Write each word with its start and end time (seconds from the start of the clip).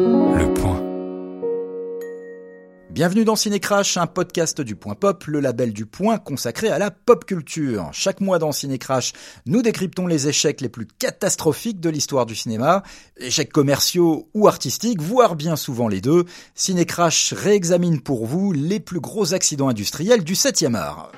Le 0.00 0.54
point. 0.54 0.80
Bienvenue 2.88 3.24
dans 3.26 3.36
Cinécrash, 3.36 3.98
un 3.98 4.06
podcast 4.06 4.62
du 4.62 4.74
Point 4.74 4.94
Pop, 4.94 5.24
le 5.26 5.40
label 5.40 5.74
du 5.74 5.84
Point 5.84 6.16
consacré 6.16 6.70
à 6.70 6.78
la 6.78 6.90
pop 6.90 7.26
culture. 7.26 7.90
Chaque 7.92 8.22
mois 8.22 8.38
dans 8.38 8.50
Cinécrash, 8.50 9.12
nous 9.44 9.60
décryptons 9.60 10.06
les 10.06 10.26
échecs 10.26 10.62
les 10.62 10.70
plus 10.70 10.86
catastrophiques 10.86 11.80
de 11.80 11.90
l'histoire 11.90 12.24
du 12.24 12.34
cinéma, 12.34 12.82
échecs 13.18 13.52
commerciaux 13.52 14.30
ou 14.32 14.48
artistiques, 14.48 15.02
voire 15.02 15.36
bien 15.36 15.56
souvent 15.56 15.88
les 15.88 16.00
deux. 16.00 16.24
Cinécrash 16.54 17.34
réexamine 17.34 18.00
pour 18.00 18.24
vous 18.24 18.52
les 18.52 18.80
plus 18.80 19.00
gros 19.00 19.34
accidents 19.34 19.68
industriels 19.68 20.24
du 20.24 20.32
7e 20.32 20.76
art. 20.76 21.12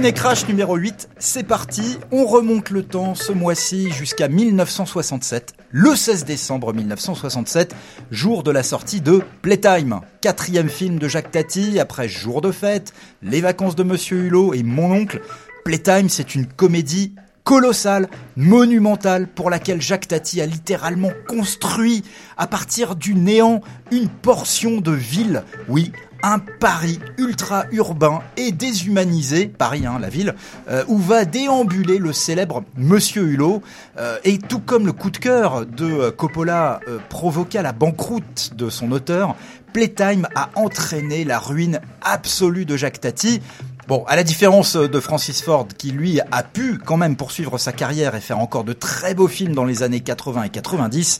Ciné 0.00 0.14
Crash 0.14 0.48
numéro 0.48 0.76
8, 0.76 1.10
c'est 1.18 1.42
parti, 1.42 1.98
on 2.10 2.24
remonte 2.24 2.70
le 2.70 2.82
temps 2.82 3.14
ce 3.14 3.32
mois-ci 3.32 3.90
jusqu'à 3.90 4.28
1967, 4.28 5.52
le 5.72 5.94
16 5.94 6.24
décembre 6.24 6.72
1967, 6.72 7.76
jour 8.10 8.42
de 8.42 8.50
la 8.50 8.62
sortie 8.62 9.02
de 9.02 9.20
Playtime, 9.42 10.00
quatrième 10.22 10.70
film 10.70 10.98
de 10.98 11.06
Jacques 11.06 11.30
Tati 11.30 11.78
après 11.78 12.08
Jour 12.08 12.40
de 12.40 12.50
fête, 12.50 12.94
Les 13.22 13.42
vacances 13.42 13.76
de 13.76 13.82
Monsieur 13.82 14.24
Hulot 14.24 14.54
et 14.54 14.62
Mon 14.62 14.90
oncle. 14.90 15.20
Playtime, 15.66 16.08
c'est 16.08 16.34
une 16.34 16.46
comédie 16.46 17.14
colossale, 17.44 18.08
monumentale, 18.36 19.28
pour 19.28 19.50
laquelle 19.50 19.82
Jacques 19.82 20.08
Tati 20.08 20.40
a 20.40 20.46
littéralement 20.46 21.12
construit 21.28 22.04
à 22.38 22.46
partir 22.46 22.96
du 22.96 23.14
néant 23.14 23.60
une 23.90 24.08
portion 24.08 24.80
de 24.80 24.92
ville. 24.92 25.44
Oui, 25.68 25.92
un 26.22 26.38
Paris 26.38 26.98
ultra 27.18 27.64
urbain 27.72 28.20
et 28.36 28.52
déshumanisé, 28.52 29.46
Paris, 29.46 29.86
hein, 29.86 29.98
la 30.00 30.08
ville, 30.08 30.34
euh, 30.68 30.84
où 30.88 30.98
va 30.98 31.24
déambuler 31.24 31.98
le 31.98 32.12
célèbre 32.12 32.64
Monsieur 32.76 33.22
Hulot. 33.22 33.62
Euh, 33.98 34.18
et 34.24 34.38
tout 34.38 34.60
comme 34.60 34.86
le 34.86 34.92
coup 34.92 35.10
de 35.10 35.18
cœur 35.18 35.66
de 35.66 35.84
euh, 35.84 36.10
Coppola 36.10 36.80
provoqua 37.08 37.62
la 37.62 37.72
banqueroute 37.72 38.52
de 38.56 38.70
son 38.70 38.92
auteur, 38.92 39.36
Playtime 39.72 40.26
a 40.34 40.50
entraîné 40.56 41.24
la 41.24 41.38
ruine 41.38 41.80
absolue 42.02 42.64
de 42.64 42.76
Jacques 42.76 43.00
Tati. 43.00 43.40
Bon, 43.86 44.04
à 44.06 44.14
la 44.14 44.22
différence 44.22 44.76
de 44.76 45.00
Francis 45.00 45.42
Ford, 45.42 45.66
qui 45.76 45.90
lui 45.90 46.20
a 46.20 46.42
pu 46.42 46.78
quand 46.78 46.96
même 46.96 47.16
poursuivre 47.16 47.58
sa 47.58 47.72
carrière 47.72 48.14
et 48.14 48.20
faire 48.20 48.38
encore 48.38 48.64
de 48.64 48.72
très 48.72 49.14
beaux 49.14 49.28
films 49.28 49.54
dans 49.54 49.64
les 49.64 49.82
années 49.82 50.00
80 50.00 50.44
et 50.44 50.48
90, 50.48 51.18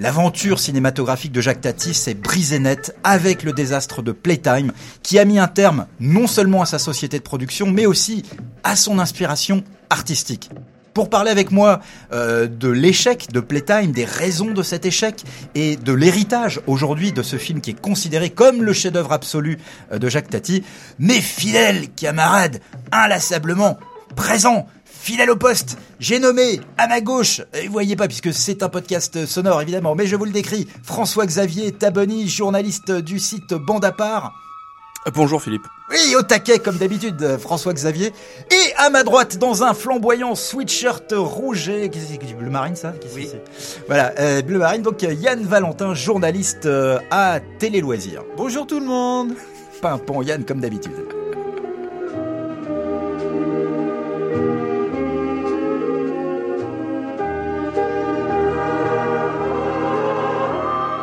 L'aventure 0.00 0.60
cinématographique 0.60 1.30
de 1.30 1.42
Jacques 1.42 1.60
Tati 1.60 1.92
s'est 1.92 2.14
brisée 2.14 2.58
net 2.58 2.96
avec 3.04 3.42
le 3.42 3.52
désastre 3.52 4.00
de 4.00 4.12
Playtime, 4.12 4.72
qui 5.02 5.18
a 5.18 5.26
mis 5.26 5.38
un 5.38 5.46
terme 5.46 5.86
non 6.00 6.26
seulement 6.26 6.62
à 6.62 6.64
sa 6.64 6.78
société 6.78 7.18
de 7.18 7.22
production, 7.22 7.66
mais 7.66 7.84
aussi 7.84 8.24
à 8.64 8.76
son 8.76 8.98
inspiration 8.98 9.62
artistique. 9.90 10.48
Pour 10.94 11.10
parler 11.10 11.30
avec 11.30 11.50
moi 11.50 11.80
euh, 12.14 12.46
de 12.46 12.70
l'échec 12.70 13.30
de 13.30 13.40
Playtime, 13.40 13.92
des 13.92 14.06
raisons 14.06 14.52
de 14.52 14.62
cet 14.62 14.86
échec 14.86 15.22
et 15.54 15.76
de 15.76 15.92
l'héritage 15.92 16.62
aujourd'hui 16.66 17.12
de 17.12 17.22
ce 17.22 17.36
film 17.36 17.60
qui 17.60 17.72
est 17.72 17.80
considéré 17.80 18.30
comme 18.30 18.62
le 18.62 18.72
chef-d'œuvre 18.72 19.12
absolu 19.12 19.58
euh, 19.92 19.98
de 19.98 20.08
Jacques 20.08 20.30
Tati, 20.30 20.64
mes 20.98 21.20
fidèles 21.20 21.90
camarades 21.90 22.60
inlassablement 22.90 23.78
présents 24.16 24.66
Fidèle 25.02 25.30
au 25.30 25.36
poste, 25.36 25.78
j'ai 25.98 26.18
nommé 26.18 26.60
à 26.76 26.86
ma 26.86 27.00
gauche, 27.00 27.40
et 27.54 27.66
vous 27.66 27.72
voyez 27.72 27.96
pas 27.96 28.06
puisque 28.06 28.34
c'est 28.34 28.62
un 28.62 28.68
podcast 28.68 29.24
sonore 29.24 29.62
évidemment, 29.62 29.94
mais 29.94 30.06
je 30.06 30.14
vous 30.14 30.26
le 30.26 30.30
décris, 30.30 30.68
François-Xavier 30.82 31.72
Taboni, 31.72 32.28
journaliste 32.28 32.92
du 32.92 33.18
site 33.18 33.54
Bande 33.54 33.86
à 33.86 33.92
part. 33.92 34.34
Euh, 35.06 35.10
bonjour 35.14 35.42
Philippe. 35.42 35.66
Oui, 35.90 36.14
au 36.16 36.22
taquet 36.22 36.58
comme 36.58 36.76
d'habitude, 36.76 37.38
François-Xavier. 37.38 38.12
Et 38.50 38.74
à 38.76 38.90
ma 38.90 39.02
droite, 39.02 39.38
dans 39.38 39.62
un 39.62 39.72
flamboyant 39.72 40.34
sweatshirt 40.34 41.14
rouge 41.16 41.70
et... 41.70 41.88
Bleu 42.38 42.50
marine 42.50 42.76
ça? 42.76 42.92
Oui. 43.14 43.30
Voilà, 43.86 44.12
euh, 44.18 44.42
bleu 44.42 44.58
marine, 44.58 44.82
donc 44.82 45.00
Yann 45.00 45.42
Valentin, 45.42 45.94
journaliste 45.94 46.66
euh, 46.66 46.98
à 47.10 47.40
Télé 47.58 47.80
Loisirs. 47.80 48.22
Bonjour 48.36 48.66
tout 48.66 48.78
le 48.78 48.86
monde 48.86 49.32
Pimpon 49.80 50.20
Yann 50.20 50.44
comme 50.44 50.60
d'habitude. 50.60 50.92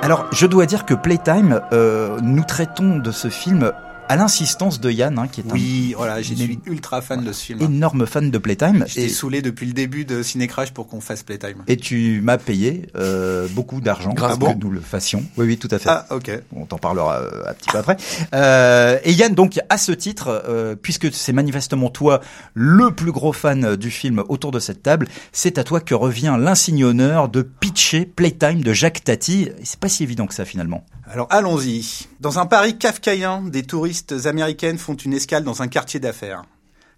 Alors, 0.07 0.25
je 0.31 0.47
dois 0.47 0.66
dire 0.66 0.85
que 0.85 0.94
Playtime, 0.94 1.59
euh, 1.73 2.18
nous 2.22 2.45
traitons 2.45 2.97
de 2.97 3.12
ce 3.12 3.28
film 3.28 3.73
à 4.09 4.16
l'insistance 4.16 4.79
de 4.79 4.91
Yann, 4.91 5.18
hein, 5.19 5.28
qui 5.28 5.41
est 5.41 5.44
oui, 5.51 5.94
voilà, 5.97 6.22
je 6.22 6.34
suis 6.34 6.59
ultra 6.66 7.01
fan 7.01 7.23
de 7.23 7.31
ce 7.31 7.45
film. 7.45 7.62
Énorme 7.62 8.06
fan 8.06 8.31
de 8.31 8.38
Playtime. 8.38 8.85
J'étais 8.88 9.09
saoulé 9.09 9.41
depuis 9.41 9.66
le 9.66 9.73
début 9.73 10.06
de 10.06 10.23
Cinécrash 10.23 10.72
pour 10.72 10.88
qu'on 10.88 11.01
fasse 11.01 11.23
Playtime. 11.23 11.63
Et 11.68 11.78
tu 11.78 12.22
m'as 12.22 12.38
payé 12.38 12.88
euh, 12.95 13.47
beaucoup 13.51 13.81
d'argent 13.81 14.13
pour 14.13 14.53
que 14.53 14.57
nous 14.59 14.72
le 14.72 14.79
fassions. 14.81 15.23
Oui, 15.38 15.47
oui, 15.47 15.57
tout 15.57 15.68
à 15.72 15.79
fait. 15.79 15.90
Ah, 15.90 16.06
ok. 16.12 16.31
On 16.56 16.66
t'en 16.66 16.78
parlera 16.78 17.22
euh, 17.22 17.50
un 17.50 17.53
petit 17.53 17.69
peu 17.69 17.78
après. 17.78 17.97
Euh, 18.34 19.00
et 19.03 19.13
Yann, 19.13 19.34
donc, 19.34 19.59
à 19.69 19.78
ce 19.78 19.91
titre, 19.91 20.44
euh, 20.47 20.75
puisque 20.75 21.13
c'est 21.13 21.34
manifestement 21.34 21.89
toi 21.89 22.22
le 22.53 22.91
plus 22.91 23.12
gros 23.12 23.34
fan 23.34 23.75
du 23.75 23.91
film 23.91 24.24
autour 24.29 24.51
de 24.51 24.59
cette 24.59 24.84
table, 24.84 25.07
c'est 25.31 25.57
à 25.57 25.63
toi 25.63 25.81
que 25.81 25.95
revient 25.95 26.38
l'insigne 26.39 26.84
honneur 26.84 27.29
de 27.29 27.41
pitcher 27.41 28.06
Playtime 28.06 28.62
de 28.62 28.74
Jacques 28.74 29.03
Tati. 29.03 29.50
C'est 29.63 29.79
pas 29.79 29.89
si 29.89 30.03
évident 30.03 30.28
que 30.28 30.34
ça 30.34 30.45
finalement. 30.45 30.85
Alors 31.09 31.28
allons-y. 31.29 32.06
Dans 32.19 32.38
un 32.38 32.45
Paris 32.45 32.78
kafkaïen, 32.78 33.44
des 33.44 33.63
touristes 33.63 34.25
américaines 34.25 34.78
font 34.78 34.95
une 34.95 35.13
escale 35.13 35.45
dans 35.45 35.62
un 35.62 35.69
quartier 35.69 36.01
d'affaires. 36.01 36.44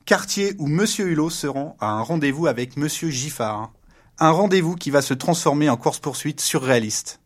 Quartier 0.06 0.56
où 0.58 0.66
Monsieur 0.66 1.10
Hulot 1.10 1.30
se 1.30 1.46
rend 1.46 1.78
à 1.80 1.92
un 1.92 2.02
rendez-vous 2.02 2.48
avec 2.48 2.76
Monsieur 2.76 3.12
Giffard. 3.12 3.72
Un 4.18 4.32
rendez-vous 4.32 4.76
qui 4.76 4.90
va 4.90 5.04
se 5.04 5.14
transformer 5.14 5.70
en 5.70 5.78
course-poursuite 5.78 6.42
surréaliste. 6.42 7.20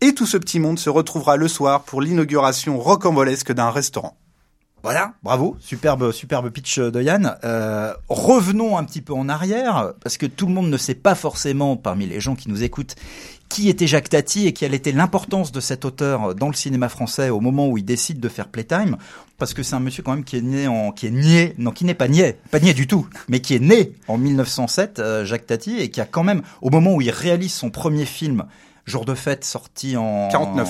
Et 0.00 0.14
tout 0.14 0.24
ce 0.24 0.38
petit 0.38 0.60
monde 0.60 0.78
se 0.78 0.88
retrouvera 0.88 1.36
le 1.36 1.46
soir 1.46 1.82
pour 1.82 2.00
l'inauguration 2.00 2.78
rocambolesque 2.78 3.52
d'un 3.52 3.70
restaurant. 3.70 4.16
Voilà, 4.84 5.14
bravo, 5.22 5.56
superbe, 5.60 6.12
superbe 6.12 6.50
pitch 6.50 6.78
de 6.78 7.00
Yann. 7.00 7.38
Euh, 7.42 7.94
revenons 8.10 8.76
un 8.76 8.84
petit 8.84 9.00
peu 9.00 9.14
en 9.14 9.30
arrière, 9.30 9.94
parce 10.02 10.18
que 10.18 10.26
tout 10.26 10.46
le 10.46 10.52
monde 10.52 10.68
ne 10.68 10.76
sait 10.76 10.94
pas 10.94 11.14
forcément, 11.14 11.78
parmi 11.78 12.04
les 12.04 12.20
gens 12.20 12.34
qui 12.34 12.50
nous 12.50 12.62
écoutent, 12.62 12.94
qui 13.48 13.68
était 13.68 13.86
Jacques 13.86 14.08
Tati 14.08 14.46
et 14.46 14.52
quelle 14.52 14.74
était 14.74 14.92
l'importance 14.92 15.52
de 15.52 15.60
cet 15.60 15.84
auteur 15.84 16.34
dans 16.34 16.48
le 16.48 16.54
cinéma 16.54 16.88
français 16.88 17.30
au 17.30 17.40
moment 17.40 17.68
où 17.68 17.78
il 17.78 17.84
décide 17.84 18.20
de 18.20 18.28
faire 18.28 18.48
Playtime, 18.48 18.96
parce 19.38 19.54
que 19.54 19.62
c'est 19.62 19.74
un 19.74 19.80
monsieur 19.80 20.02
quand 20.02 20.14
même 20.14 20.24
qui 20.24 20.36
est 20.36 20.42
né 20.42 20.66
en, 20.66 20.92
qui 20.92 21.06
est 21.06 21.10
nié, 21.10 21.54
non, 21.58 21.70
qui 21.70 21.84
n'est 21.84 21.94
pas 21.94 22.08
nié, 22.08 22.36
pas 22.50 22.60
nié 22.60 22.74
du 22.74 22.86
tout, 22.86 23.06
mais 23.28 23.40
qui 23.40 23.54
est 23.54 23.62
né 23.62 23.92
en 24.08 24.18
1907, 24.18 24.98
euh, 24.98 25.24
Jacques 25.24 25.46
Tati, 25.46 25.78
et 25.78 25.90
qui 25.90 26.00
a 26.00 26.06
quand 26.06 26.24
même, 26.24 26.42
au 26.62 26.70
moment 26.70 26.94
où 26.94 27.00
il 27.00 27.10
réalise 27.10 27.52
son 27.52 27.70
premier 27.70 28.06
film, 28.06 28.44
Jour 28.86 29.06
de 29.06 29.14
fête 29.14 29.46
sorti 29.46 29.96
en 29.96 30.28
49. 30.30 30.68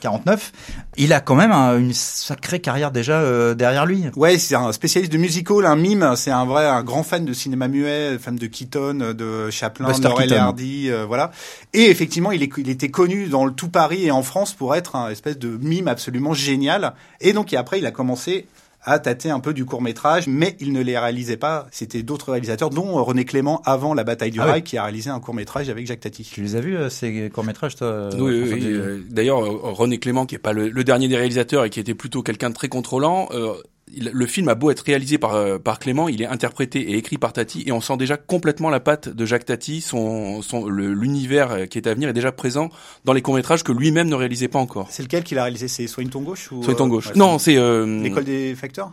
49. 0.00 0.52
Il 0.96 1.12
a 1.12 1.20
quand 1.20 1.34
même 1.34 1.52
une 1.52 1.92
sacrée 1.92 2.60
carrière 2.60 2.90
déjà 2.90 3.20
euh, 3.20 3.54
derrière 3.54 3.84
lui. 3.84 4.04
Ouais, 4.16 4.38
c'est 4.38 4.54
un 4.54 4.72
spécialiste 4.72 5.12
de 5.12 5.18
musical, 5.18 5.66
un 5.66 5.76
mime. 5.76 6.14
C'est 6.16 6.30
un 6.30 6.46
vrai, 6.46 6.66
un 6.66 6.82
grand 6.82 7.02
fan 7.02 7.26
de 7.26 7.32
cinéma 7.34 7.68
muet, 7.68 8.18
fan 8.18 8.36
de 8.36 8.46
Keaton, 8.46 9.14
de 9.14 9.50
Chaplin, 9.50 9.92
de 9.92 10.02
Laurel 10.02 10.32
Hardy, 10.32 10.90
euh, 10.90 11.04
voilà. 11.04 11.32
Et 11.74 11.90
effectivement, 11.90 12.32
il, 12.32 12.42
est, 12.42 12.50
il 12.56 12.70
était 12.70 12.88
connu 12.88 13.26
dans 13.26 13.44
le 13.44 13.52
tout 13.52 13.68
Paris 13.68 14.06
et 14.06 14.10
en 14.10 14.22
France 14.22 14.54
pour 14.54 14.74
être 14.74 14.96
un 14.96 15.10
espèce 15.10 15.38
de 15.38 15.58
mime 15.60 15.88
absolument 15.88 16.32
génial. 16.32 16.94
Et 17.20 17.34
donc, 17.34 17.52
et 17.52 17.58
après, 17.58 17.78
il 17.78 17.84
a 17.84 17.90
commencé 17.90 18.46
a 18.82 18.98
tâté 18.98 19.30
un 19.30 19.40
peu 19.40 19.52
du 19.52 19.64
court 19.64 19.82
métrage, 19.82 20.26
mais 20.26 20.56
il 20.60 20.72
ne 20.72 20.80
les 20.80 20.98
réalisait 20.98 21.36
pas. 21.36 21.66
C'était 21.70 22.02
d'autres 22.02 22.32
réalisateurs, 22.32 22.70
dont 22.70 22.98
euh, 22.98 23.02
René 23.02 23.24
Clément 23.24 23.60
avant 23.64 23.94
la 23.94 24.04
bataille 24.04 24.30
du 24.30 24.40
ah 24.40 24.46
Rail, 24.46 24.62
qui 24.62 24.78
a 24.78 24.84
réalisé 24.84 25.10
un 25.10 25.20
court 25.20 25.34
métrage 25.34 25.68
avec 25.68 25.86
Jacques 25.86 26.00
Tati. 26.00 26.22
Tu 26.22 26.42
les 26.42 26.56
as 26.56 26.60
vus 26.60 26.76
euh, 26.76 26.88
ces 26.88 27.30
courts 27.30 27.44
métrages, 27.44 27.76
toi 27.76 28.08
Oui, 28.16 28.42
oui, 28.42 28.52
oui. 28.52 29.04
D'ailleurs, 29.10 29.40
René 29.40 29.98
Clément, 29.98 30.26
qui 30.26 30.34
est 30.34 30.38
pas 30.38 30.52
le, 30.52 30.84
dernier 30.84 31.08
des 31.08 31.16
réalisateurs 31.16 31.64
et 31.64 31.70
qui 31.70 31.80
était 31.80 31.94
plutôt 31.94 32.22
quelqu'un 32.22 32.50
de 32.50 32.54
très 32.54 32.68
contrôlant. 32.68 33.28
Euh, 33.32 33.54
le 33.98 34.26
film 34.26 34.48
a 34.48 34.54
beau 34.54 34.70
être 34.70 34.80
réalisé 34.80 35.18
par 35.18 35.34
euh, 35.34 35.58
par 35.58 35.78
Clément, 35.78 36.08
il 36.08 36.22
est 36.22 36.26
interprété 36.26 36.80
et 36.80 36.96
écrit 36.96 37.18
par 37.18 37.32
Tati 37.32 37.64
et 37.66 37.72
on 37.72 37.80
sent 37.80 37.96
déjà 37.96 38.16
complètement 38.16 38.70
la 38.70 38.80
patte 38.80 39.08
de 39.08 39.26
Jacques 39.26 39.46
Tati, 39.46 39.80
son 39.80 40.42
son 40.42 40.66
l'univers 40.68 41.50
euh, 41.52 41.66
qui 41.66 41.78
est 41.78 41.86
à 41.86 41.94
venir 41.94 42.08
est 42.08 42.12
déjà 42.14 42.32
présent 42.32 42.70
dans 43.04 43.12
les 43.12 43.22
courts-métrages 43.22 43.64
que 43.64 43.72
lui-même 43.72 44.08
ne 44.08 44.14
réalisait 44.14 44.48
pas 44.48 44.58
encore. 44.58 44.88
C'est 44.90 45.02
lequel 45.02 45.24
qu'il 45.24 45.38
a 45.38 45.44
réalisé? 45.44 45.68
C'est 45.68 45.86
Soigne 45.86 46.08
ton 46.08 46.22
gauche 46.22 46.50
ou 46.52 46.62
Soigne 46.62 46.76
ton 46.76 46.88
gauche. 46.88 47.14
non, 47.14 47.38
c'est 47.38 47.54
l'école 47.54 48.24
des 48.24 48.54
facteurs? 48.54 48.92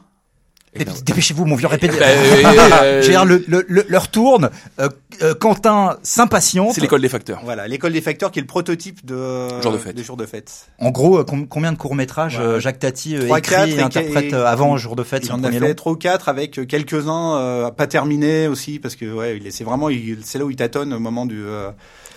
Dépêchez-vous, 0.86 1.46
mon 1.46 1.56
vieux 1.56 1.68
répété. 1.68 1.98
Euh, 2.02 3.24
le, 3.26 3.44
le, 3.48 3.66
le, 3.68 3.86
leur 3.88 4.10
tourne. 4.10 4.50
Euh, 4.80 4.90
euh, 5.22 5.34
Quentin 5.34 5.98
s'impatiente. 6.04 6.74
C'est 6.74 6.82
l'école 6.82 7.02
des 7.02 7.10
facteurs. 7.10 7.42
Voilà, 7.44 7.68
l'école 7.68 7.94
des 7.94 8.02
facteurs 8.02 8.32
qui 8.32 8.40
est 8.40 8.42
le 8.42 8.48
prototype 8.48 9.06
de 9.06 9.62
jour 9.62 9.72
de 9.72 9.78
fête. 9.78 9.96
De 9.96 10.04
jour 10.04 10.18
de 10.18 10.26
fête. 10.26 10.68
En 10.80 10.92
gros, 10.92 11.24
combien 11.24 11.72
de 11.72 11.78
courts 11.78 11.96
métrages 11.96 12.40
Jacques 12.60 12.80
Tati 12.80 13.16
écrit 13.16 13.74
et, 13.74 13.82
interprète 13.82 14.34
avant 14.34 14.78
jour 14.78 14.96
de 14.96 15.04
fête 15.04 15.26
Il 15.26 15.32
en 15.32 15.44
a 15.44 15.52
fait 15.52 15.76
trois 15.76 15.94
ou 15.94 15.96
quatre 15.96 16.30
avec 16.30 16.68
quelques 16.68 17.08
uns 17.08 17.72
pas 17.76 17.88
terminés 17.88 18.48
aussi 18.48 18.80
parce 18.80 18.96
que 18.96 19.06
ouais, 19.06 19.42
c'est 19.50 19.64
vraiment 19.64 19.90
c'est 20.24 20.40
là 20.40 20.46
où 20.46 20.50
il 20.50 20.56
tâtonne 20.56 20.94
au 20.94 21.00
moment 21.00 21.26
du 21.26 21.44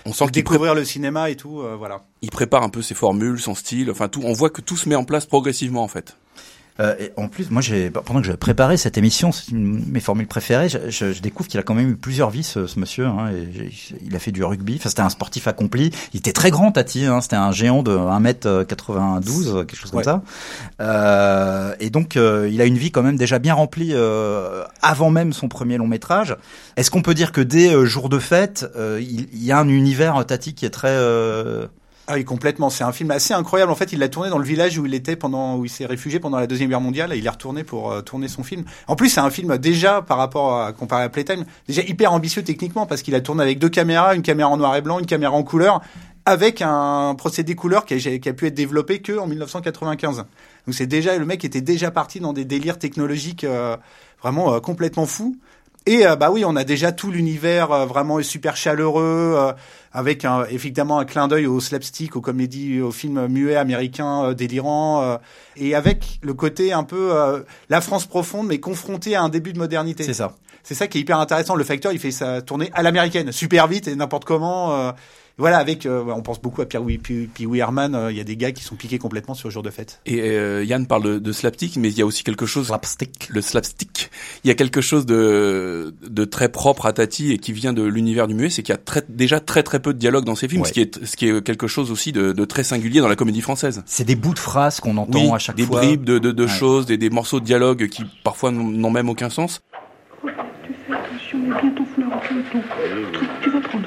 on 0.06 0.14
sent 0.14 0.26
découvrir 0.32 0.74
le 0.74 0.84
cinéma 0.84 1.30
et 1.30 1.36
tout, 1.36 1.62
voilà. 1.78 2.04
Il 2.22 2.30
prépare 2.30 2.62
un 2.62 2.70
peu 2.70 2.82
ses 2.82 2.94
formules, 2.94 3.38
son 3.38 3.54
style, 3.54 3.90
enfin 3.90 4.08
tout. 4.08 4.22
On 4.24 4.32
voit 4.32 4.50
que 4.50 4.60
tout 4.60 4.76
se 4.76 4.88
met 4.88 4.94
en 4.94 5.04
place 5.04 5.26
progressivement 5.26 5.82
en 5.82 5.88
fait. 5.88 6.16
Euh, 6.80 6.94
et 6.98 7.12
en 7.16 7.28
plus, 7.28 7.50
moi, 7.50 7.62
j'ai 7.62 7.90
pendant 7.90 8.20
que 8.20 8.26
je 8.26 8.32
préparais 8.32 8.76
cette 8.76 8.96
émission, 8.96 9.32
c'est 9.32 9.50
une 9.50 9.80
de 9.84 9.90
mes 9.92 10.00
formules 10.00 10.26
préférées. 10.26 10.68
Je, 10.68 10.78
je, 10.88 11.12
je 11.12 11.20
découvre 11.20 11.48
qu'il 11.48 11.60
a 11.60 11.62
quand 11.62 11.74
même 11.74 11.90
eu 11.90 11.96
plusieurs 11.96 12.30
vies, 12.30 12.42
ce, 12.42 12.66
ce 12.66 12.78
monsieur. 12.78 13.06
Hein, 13.06 13.30
et 13.32 13.70
il 14.04 14.16
a 14.16 14.18
fait 14.18 14.32
du 14.32 14.42
rugby. 14.42 14.76
Enfin, 14.76 14.88
c'était 14.88 15.02
un 15.02 15.10
sportif 15.10 15.46
accompli. 15.46 15.90
Il 16.14 16.18
était 16.18 16.32
très 16.32 16.50
grand, 16.50 16.72
Tati. 16.72 17.04
Hein, 17.04 17.20
c'était 17.20 17.36
un 17.36 17.52
géant 17.52 17.82
de 17.82 17.96
1m92, 17.96 19.66
quelque 19.66 19.76
chose 19.76 19.90
comme 19.90 20.02
ça. 20.02 20.22
Euh, 20.80 21.74
et 21.80 21.90
donc, 21.90 22.16
euh, 22.16 22.48
il 22.50 22.60
a 22.60 22.64
une 22.64 22.78
vie 22.78 22.90
quand 22.90 23.02
même 23.02 23.16
déjà 23.16 23.38
bien 23.38 23.54
remplie 23.54 23.90
euh, 23.92 24.64
avant 24.82 25.10
même 25.10 25.32
son 25.32 25.48
premier 25.48 25.76
long 25.76 25.86
métrage. 25.86 26.36
Est-ce 26.76 26.90
qu'on 26.90 27.02
peut 27.02 27.14
dire 27.14 27.32
que 27.32 27.40
dès 27.40 27.70
Jour 27.84 28.08
de 28.08 28.18
fête, 28.18 28.66
il, 28.76 29.28
il, 29.32 29.44
y 29.44 29.52
a 29.52 29.58
un 29.58 29.68
univers 29.68 30.24
Tati 30.26 30.54
qui 30.54 30.66
est 30.66 30.70
très 30.70 30.96
ah 32.12 32.14
oui, 32.16 32.24
complètement. 32.24 32.70
C'est 32.70 32.82
un 32.82 32.90
film 32.90 33.12
assez 33.12 33.34
incroyable. 33.34 33.70
En 33.70 33.76
fait, 33.76 33.92
il 33.92 34.00
l'a 34.00 34.08
tourné 34.08 34.30
dans 34.30 34.38
le 34.38 34.44
village 34.44 34.76
où 34.76 34.84
il 34.84 34.94
était 34.94 35.14
pendant, 35.14 35.56
où 35.56 35.64
il 35.64 35.68
s'est 35.68 35.86
réfugié 35.86 36.18
pendant 36.18 36.40
la 36.40 36.48
deuxième 36.48 36.68
guerre 36.68 36.80
mondiale. 36.80 37.12
Et 37.12 37.18
il 37.18 37.24
est 37.24 37.30
retourné 37.30 37.62
pour 37.62 37.92
euh, 37.92 38.00
tourner 38.02 38.26
son 38.26 38.42
film. 38.42 38.64
En 38.88 38.96
plus, 38.96 39.10
c'est 39.10 39.20
un 39.20 39.30
film 39.30 39.56
déjà 39.58 40.02
par 40.02 40.18
rapport 40.18 40.60
à 40.60 40.72
comparé 40.72 41.04
à 41.04 41.08
Playtime, 41.08 41.44
déjà 41.68 41.82
hyper 41.82 42.12
ambitieux 42.12 42.42
techniquement 42.42 42.84
parce 42.84 43.02
qu'il 43.02 43.14
a 43.14 43.20
tourné 43.20 43.44
avec 43.44 43.60
deux 43.60 43.68
caméras, 43.68 44.16
une 44.16 44.22
caméra 44.22 44.50
en 44.50 44.56
noir 44.56 44.74
et 44.74 44.82
blanc, 44.82 44.98
une 44.98 45.06
caméra 45.06 45.34
en 45.34 45.44
couleur, 45.44 45.82
avec 46.24 46.62
un 46.62 47.14
procédé 47.16 47.54
couleur 47.54 47.84
qui 47.84 47.94
a, 47.94 48.32
pu 48.32 48.46
être 48.46 48.54
développé 48.54 49.00
que 49.00 49.16
en 49.16 49.28
1995. 49.28 50.16
Donc 50.16 50.26
c'est 50.72 50.88
déjà 50.88 51.16
le 51.16 51.24
mec 51.24 51.44
était 51.44 51.60
déjà 51.60 51.92
parti 51.92 52.18
dans 52.18 52.32
des 52.32 52.44
délires 52.44 52.80
technologiques 52.80 53.44
euh, 53.44 53.76
vraiment 54.20 54.54
euh, 54.54 54.58
complètement 54.58 55.06
fous. 55.06 55.36
Et 55.86 56.06
euh, 56.06 56.14
bah 56.14 56.30
oui, 56.30 56.44
on 56.44 56.56
a 56.56 56.64
déjà 56.64 56.92
tout 56.92 57.10
l'univers 57.10 57.72
euh, 57.72 57.86
vraiment 57.86 58.22
super 58.22 58.56
chaleureux, 58.56 59.34
euh, 59.36 59.52
avec 59.92 60.24
un, 60.24 60.44
évidemment 60.44 60.98
un 60.98 61.04
clin 61.06 61.26
d'œil 61.26 61.46
au 61.46 61.58
slapstick, 61.58 62.16
aux 62.16 62.20
comédies, 62.20 62.80
aux 62.80 62.92
films 62.92 63.26
muets 63.28 63.56
américains 63.56 64.34
délirants, 64.34 65.18
et 65.56 65.74
avec 65.74 66.20
le 66.22 66.32
côté 66.32 66.72
un 66.72 66.84
peu 66.84 67.12
la 67.68 67.80
France 67.80 68.06
profonde, 68.06 68.46
mais 68.46 68.60
confrontée 68.60 69.16
à 69.16 69.22
un 69.22 69.28
début 69.28 69.52
de 69.52 69.58
modernité. 69.58 70.04
C'est 70.04 70.14
ça. 70.14 70.36
C'est 70.62 70.74
ça 70.74 70.86
qui 70.86 70.98
est 70.98 71.00
hyper 71.00 71.18
intéressant. 71.18 71.56
Le 71.56 71.64
facteur, 71.64 71.92
il 71.92 71.98
fait 71.98 72.12
sa 72.12 72.40
tournée 72.40 72.70
à 72.72 72.82
l'américaine, 72.82 73.32
super 73.32 73.66
vite 73.66 73.88
et 73.88 73.96
n'importe 73.96 74.24
comment 74.24 74.92
voilà, 75.40 75.56
avec, 75.56 75.86
euh, 75.86 76.04
on 76.14 76.20
pense 76.20 76.40
beaucoup 76.40 76.60
à 76.60 76.66
Pierre 76.66 76.82
Pee 76.84 77.48
Herman. 77.54 77.94
Euh, 77.94 78.12
il 78.12 78.16
y 78.16 78.20
a 78.20 78.24
des 78.24 78.36
gars 78.36 78.52
qui 78.52 78.62
sont 78.62 78.76
piqués 78.76 78.98
complètement 78.98 79.34
sur 79.34 79.48
le 79.48 79.52
jour 79.52 79.62
de 79.62 79.70
fête. 79.70 80.00
Et 80.04 80.20
euh, 80.20 80.62
Yann 80.64 80.86
parle 80.86 81.02
de, 81.02 81.18
de, 81.18 81.32
slapstick, 81.32 81.76
mais 81.78 81.88
il 81.88 81.98
y 81.98 82.02
a 82.02 82.06
aussi 82.06 82.24
quelque 82.24 82.44
chose. 82.44 82.66
Slapstick. 82.66 83.28
Le 83.30 83.40
slapstick. 83.40 84.10
Il 84.44 84.48
y 84.48 84.50
a 84.50 84.54
quelque 84.54 84.82
chose 84.82 85.06
de, 85.06 85.94
de 86.06 86.24
très 86.26 86.50
propre 86.50 86.84
à 86.84 86.92
Tati 86.92 87.32
et 87.32 87.38
qui 87.38 87.54
vient 87.54 87.72
de 87.72 87.82
l'univers 87.82 88.28
du 88.28 88.34
muet, 88.34 88.50
c'est 88.50 88.62
qu'il 88.62 88.74
y 88.74 88.76
a 88.76 88.80
très, 88.80 89.02
déjà 89.08 89.40
très 89.40 89.62
très 89.62 89.80
peu 89.80 89.94
de 89.94 89.98
dialogue 89.98 90.24
dans 90.26 90.34
ses 90.34 90.46
films, 90.46 90.64
ce 90.66 90.72
qui 90.72 90.82
est 90.82 91.04
ce 91.04 91.16
qui 91.16 91.28
est 91.28 91.42
quelque 91.42 91.66
chose 91.66 91.90
aussi 91.90 92.12
de, 92.12 92.32
de 92.32 92.44
très 92.44 92.62
singulier 92.62 93.00
dans 93.00 93.08
la 93.08 93.16
comédie 93.16 93.40
française. 93.40 93.82
C'est 93.86 94.04
des 94.04 94.16
bouts 94.16 94.34
de 94.34 94.38
phrases 94.38 94.78
qu'on 94.80 94.98
entend 94.98 95.32
à 95.32 95.38
chaque 95.38 95.58
fois. 95.58 95.80
Des 95.80 95.86
bribes 95.86 96.04
de, 96.04 96.18
de, 96.18 96.32
de 96.32 96.46
choses, 96.46 96.84
des, 96.84 96.98
des 96.98 97.08
morceaux 97.08 97.40
de 97.40 97.46
dialogue 97.46 97.88
qui 97.88 98.04
parfois 98.24 98.50
n'ont 98.50 98.90
même 98.90 99.08
aucun 99.08 99.30
sens. 99.30 99.62
tu 100.22 100.28
fais 100.86 100.92
attention, 100.92 101.38
bien 101.38 101.70
ton 101.74 101.86
fleur, 101.86 102.20
tu, 102.28 103.26
tu 103.42 103.50
vas 103.50 103.60
prendre 103.60 103.86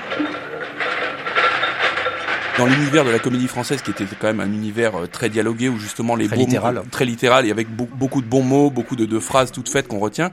dans 2.57 2.65
l'univers 2.65 3.03
de 3.05 3.09
la 3.09 3.19
comédie 3.19 3.47
française 3.47 3.81
qui 3.81 3.91
était 3.91 4.05
quand 4.19 4.27
même 4.27 4.39
un 4.39 4.51
univers 4.51 4.95
euh, 4.95 5.07
très 5.07 5.29
dialogué 5.29 5.69
où 5.69 5.77
justement 5.77 6.15
les 6.15 6.27
très 6.27 6.37
littéral. 6.37 6.75
mots, 6.75 6.81
très 6.91 7.05
littéral 7.05 7.45
et 7.45 7.51
avec 7.51 7.67
beaucoup 7.69 8.21
de 8.21 8.27
bons 8.27 8.43
mots, 8.43 8.69
beaucoup 8.69 8.95
de, 8.95 9.05
de 9.05 9.19
phrases 9.19 9.51
toutes 9.51 9.69
faites 9.69 9.87
qu'on 9.87 9.99
retient, 9.99 10.31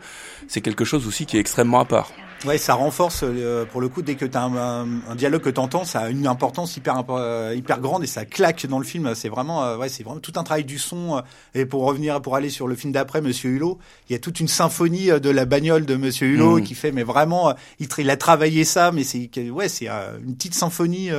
c'est 0.48 0.60
quelque 0.60 0.84
chose 0.84 1.06
aussi 1.06 1.26
qui 1.26 1.36
est 1.36 1.40
extrêmement 1.40 1.80
à 1.80 1.84
part. 1.84 2.12
Ouais, 2.46 2.56
ça 2.56 2.72
renforce 2.72 3.20
euh, 3.22 3.66
pour 3.66 3.82
le 3.82 3.90
coup 3.90 4.00
dès 4.00 4.14
que 4.14 4.24
tu 4.24 4.34
as 4.34 4.42
un, 4.42 4.86
un, 5.10 5.14
dialogue 5.14 5.42
que 5.42 5.50
tu 5.50 5.60
entends, 5.60 5.84
ça 5.84 6.00
a 6.00 6.08
une 6.08 6.26
importance 6.26 6.74
hyper 6.74 7.04
euh, 7.10 7.54
hyper 7.54 7.80
grande 7.80 8.02
et 8.02 8.06
ça 8.06 8.24
claque 8.24 8.66
dans 8.66 8.78
le 8.78 8.84
film. 8.84 9.14
C'est 9.14 9.28
vraiment 9.28 9.62
euh, 9.62 9.76
ouais, 9.76 9.90
c'est 9.90 10.04
vraiment 10.04 10.20
tout 10.20 10.32
un 10.36 10.42
travail 10.42 10.64
du 10.64 10.78
son. 10.78 11.22
et 11.54 11.66
pour 11.66 11.84
revenir, 11.84 12.22
pour 12.22 12.36
aller 12.36 12.48
sur 12.48 12.66
le 12.66 12.74
film 12.76 12.94
d'après, 12.94 13.20
Monsieur 13.20 13.50
Hulot, 13.50 13.78
il 14.08 14.14
y 14.14 14.16
a 14.16 14.18
toute 14.18 14.40
une 14.40 14.48
symphonie 14.48 15.08
de 15.08 15.28
la 15.28 15.44
bagnole 15.44 15.84
de 15.84 15.96
Monsieur 15.96 16.28
Hulot 16.28 16.60
mmh. 16.60 16.62
qui 16.62 16.74
fait, 16.74 16.92
mais 16.92 17.02
vraiment, 17.02 17.52
il, 17.78 17.88
il 17.98 18.08
a 18.08 18.16
travaillé 18.16 18.64
ça, 18.64 18.90
mais 18.90 19.04
c'est 19.04 19.28
ouais, 19.50 19.68
c'est 19.68 19.88
une 19.88 20.34
petite 20.34 20.54
symphonie 20.54 21.10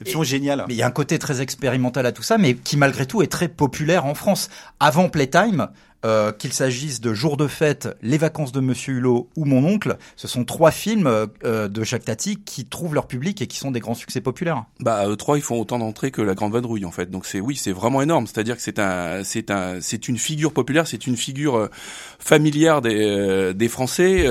absolument 0.00 0.24
géniale. 0.24 0.64
Mais 0.68 0.74
il 0.74 0.78
y 0.78 0.82
a 0.82 0.86
un 0.86 0.90
côté 0.90 1.18
très 1.18 1.42
expérimental 1.42 2.06
à 2.06 2.12
tout 2.12 2.22
ça, 2.22 2.38
mais 2.38 2.54
qui 2.54 2.78
malgré 2.78 3.04
tout 3.04 3.20
est 3.20 3.26
très 3.26 3.48
populaire 3.48 4.06
en 4.06 4.14
France. 4.14 4.48
Avant 4.80 5.10
Playtime, 5.10 5.68
euh, 6.06 6.30
qu'il 6.30 6.52
s'agisse 6.52 7.00
de 7.00 7.12
Jour 7.14 7.36
de 7.36 7.48
fête, 7.48 7.88
Les 8.00 8.16
vacances 8.16 8.52
de 8.52 8.60
Monsieur 8.60 8.94
Hulot 8.94 9.28
ou 9.34 9.44
Mon 9.44 9.64
oncle, 9.64 9.96
ce 10.14 10.28
sont 10.28 10.44
trois 10.44 10.70
films 10.70 11.08
euh, 11.44 11.66
de 11.66 11.82
Jacques 11.82 12.04
Tati 12.04 12.36
qui 12.36 12.64
trouvent 12.64 12.94
leur 12.94 13.08
public 13.08 13.42
et 13.42 13.48
qui 13.48 13.56
sont 13.58 13.72
des 13.72 13.80
grands 13.80 13.94
succès 13.94 14.20
populaires. 14.20 14.66
Bah 14.78 15.04
euh, 15.04 15.16
trois, 15.16 15.36
ils 15.36 15.42
font 15.42 15.60
autant 15.60 15.80
d'entrées 15.80 16.12
que 16.12 16.22
La 16.22 16.34
Grande 16.34 16.52
Vadrouille 16.52 16.84
en 16.84 16.92
fait. 16.92 17.10
Donc 17.10 17.26
c'est 17.26 17.40
oui, 17.40 17.56
c'est 17.56 17.72
vraiment 17.72 18.02
énorme. 18.02 18.28
C'est-à-dire 18.28 18.54
que 18.54 18.62
c'est 18.62 18.78
un, 18.78 19.24
c'est 19.24 19.50
un, 19.50 19.80
c'est 19.80 20.06
une 20.06 20.18
figure 20.18 20.52
populaire, 20.52 20.86
c'est 20.86 21.08
une 21.08 21.16
figure 21.16 21.68
familière 22.20 22.82
des, 22.82 23.52
des 23.52 23.68
Français 23.68 24.26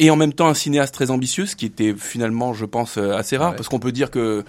et 0.00 0.10
en 0.10 0.16
même 0.16 0.32
temps 0.32 0.48
un 0.48 0.54
cinéaste 0.54 0.94
très 0.94 1.10
ambitieux, 1.12 1.46
ce 1.46 1.54
qui 1.54 1.66
était 1.66 1.94
finalement, 1.96 2.54
je 2.54 2.64
pense, 2.64 2.98
assez 2.98 3.36
rare, 3.36 3.54
parce 3.54 3.68
qu'on 3.68 3.80
peut 3.80 3.92
dire 3.92 4.10
que 4.10 4.44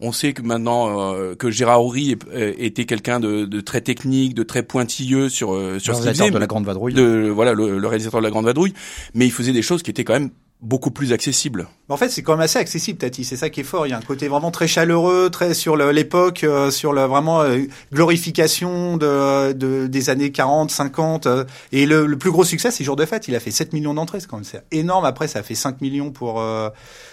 on 0.00 0.12
sait 0.12 0.32
que 0.32 0.42
maintenant 0.42 1.14
euh, 1.14 1.34
que 1.34 1.50
Gérard 1.50 1.84
Horry 1.84 2.16
euh, 2.32 2.52
était 2.58 2.84
quelqu'un 2.84 3.20
de, 3.20 3.44
de, 3.44 3.60
très 3.60 3.80
technique, 3.80 4.34
de 4.34 4.42
très 4.42 4.62
pointilleux 4.62 5.28
sur 5.28 5.54
euh, 5.54 5.78
sur 5.78 5.94
ce 5.94 6.02
qu'il 6.02 6.10
faisait. 6.10 6.30
de 6.30 6.38
la 6.38 6.46
Grande 6.46 6.64
Vadrouille. 6.64 6.94
De, 6.94 7.28
voilà, 7.28 7.52
le, 7.52 7.78
le, 7.78 7.88
réalisateur 7.88 8.20
de 8.20 8.24
la 8.24 8.30
Grande 8.30 8.46
Vadrouille, 8.46 8.74
mais 9.14 9.26
il 9.26 9.32
faisait 9.32 9.52
des 9.52 9.62
choses 9.62 9.82
qui 9.82 9.90
étaient 9.90 10.04
quand 10.04 10.14
même 10.14 10.30
beaucoup 10.62 10.90
plus 10.90 11.12
accessible. 11.12 11.68
En 11.88 11.96
fait, 11.96 12.10
c'est 12.10 12.22
quand 12.22 12.34
même 12.34 12.42
assez 12.42 12.58
accessible, 12.58 12.98
Tati. 12.98 13.24
C'est 13.24 13.36
ça 13.36 13.50
qui 13.50 13.60
est 13.60 13.64
fort. 13.64 13.86
Il 13.86 13.90
y 13.90 13.92
a 13.92 13.96
un 13.96 14.02
côté 14.02 14.28
vraiment 14.28 14.50
très 14.50 14.68
chaleureux, 14.68 15.28
très 15.30 15.54
sur 15.54 15.76
l'époque, 15.76 16.44
euh, 16.44 16.70
sur 16.70 16.92
la 16.92 17.06
vraiment 17.06 17.40
euh, 17.40 17.62
glorification 17.92 18.96
de, 18.96 19.52
de, 19.52 19.86
des 19.86 20.10
années 20.10 20.30
40, 20.30 20.70
50. 20.70 21.26
Euh, 21.26 21.44
et 21.72 21.86
le, 21.86 22.06
le, 22.06 22.18
plus 22.18 22.30
gros 22.30 22.44
succès, 22.44 22.70
c'est 22.70 22.84
Jour 22.84 22.96
de 22.96 23.04
fête. 23.06 23.26
Il 23.26 23.34
a 23.34 23.40
fait 23.40 23.50
7 23.50 23.72
millions 23.72 23.94
d'entrées. 23.94 24.20
C'est 24.20 24.28
quand 24.28 24.36
même 24.36 24.62
énorme. 24.70 25.04
Après, 25.04 25.26
ça 25.26 25.40
a 25.40 25.42
fait 25.42 25.54
5 25.54 25.80
millions 25.80 26.10
pour 26.10 26.42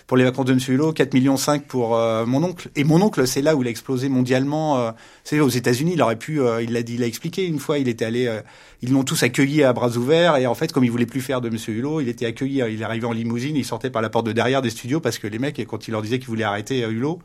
pour 0.05 0.15
les 0.15 0.23
vacances 0.23 0.45
de 0.45 0.53
Monsieur 0.53 0.75
Hulot, 0.75 0.93
4 0.93 1.13
millions 1.13 1.35
5 1.35 1.63
pour 1.65 1.89
mon 1.89 2.43
oncle. 2.43 2.69
Et 2.75 2.83
mon 2.83 3.01
oncle, 3.01 3.27
c'est 3.27 3.41
là 3.41 3.55
où 3.55 3.61
il 3.61 3.67
a 3.67 3.71
explosé 3.71 4.07
mondialement. 4.07 4.93
c'est 5.25 5.39
aux 5.39 5.49
États-Unis. 5.49 5.93
Il 5.95 6.01
aurait 6.01 6.15
pu, 6.15 6.39
il 6.61 6.71
l'a 6.71 6.81
dit, 6.81 6.95
il 6.95 7.03
a 7.03 7.07
expliqué 7.07 7.45
une 7.45 7.59
fois. 7.59 7.77
Il 7.77 7.89
était 7.89 8.05
allé, 8.05 8.39
ils 8.81 8.93
l'ont 8.93 9.03
tous 9.03 9.21
accueilli 9.23 9.63
à 9.63 9.73
bras 9.73 9.97
ouverts. 9.97 10.37
Et 10.37 10.47
en 10.47 10.55
fait, 10.55 10.71
comme 10.71 10.85
il 10.85 10.91
voulait 10.91 11.05
plus 11.05 11.19
faire 11.19 11.41
de 11.41 11.49
Monsieur 11.49 11.73
Hulot, 11.73 11.99
il 11.99 12.07
était 12.07 12.25
accueilli. 12.25 12.63
Il 12.69 12.81
est 12.81 12.85
arrivé 12.85 13.05
en 13.05 13.11
limousine 13.11 13.36
il 13.37 13.65
sortait 13.65 13.89
par 13.89 14.01
la 14.01 14.09
porte 14.09 14.25
de 14.25 14.31
derrière 14.31 14.61
des 14.61 14.69
studios 14.69 14.99
parce 14.99 15.17
que 15.17 15.27
les 15.27 15.39
mecs, 15.39 15.65
quand 15.67 15.87
il 15.87 15.91
leur 15.91 16.01
disait 16.01 16.19
qu'ils 16.19 16.27
voulaient 16.27 16.43
arrêter 16.43 16.83
euh, 16.83 16.91
Hulot, 16.91 17.19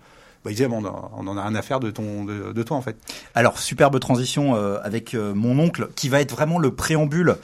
bah, 0.45 0.51
ils 0.51 0.55
disaient 0.55 0.69
bon, 0.69 0.83
on 1.17 1.27
en 1.27 1.37
a 1.37 1.43
rien 1.47 1.55
à 1.55 1.63
faire 1.63 1.81
de 1.81 1.91
ton 1.91 2.25
de, 2.25 2.63
toi 2.63 2.77
en 2.77 2.83
fait. 2.83 2.97
Alors 3.35 3.59
superbe 3.59 3.99
transition 4.01 4.57
euh, 4.57 4.79
avec 4.83 5.15
euh, 5.15 5.35
mon 5.35 5.59
oncle 5.59 5.89
qui 5.95 6.09
va 6.09 6.21
être 6.21 6.33
vraiment 6.33 6.59
le 6.59 6.75
préambule 6.75 7.37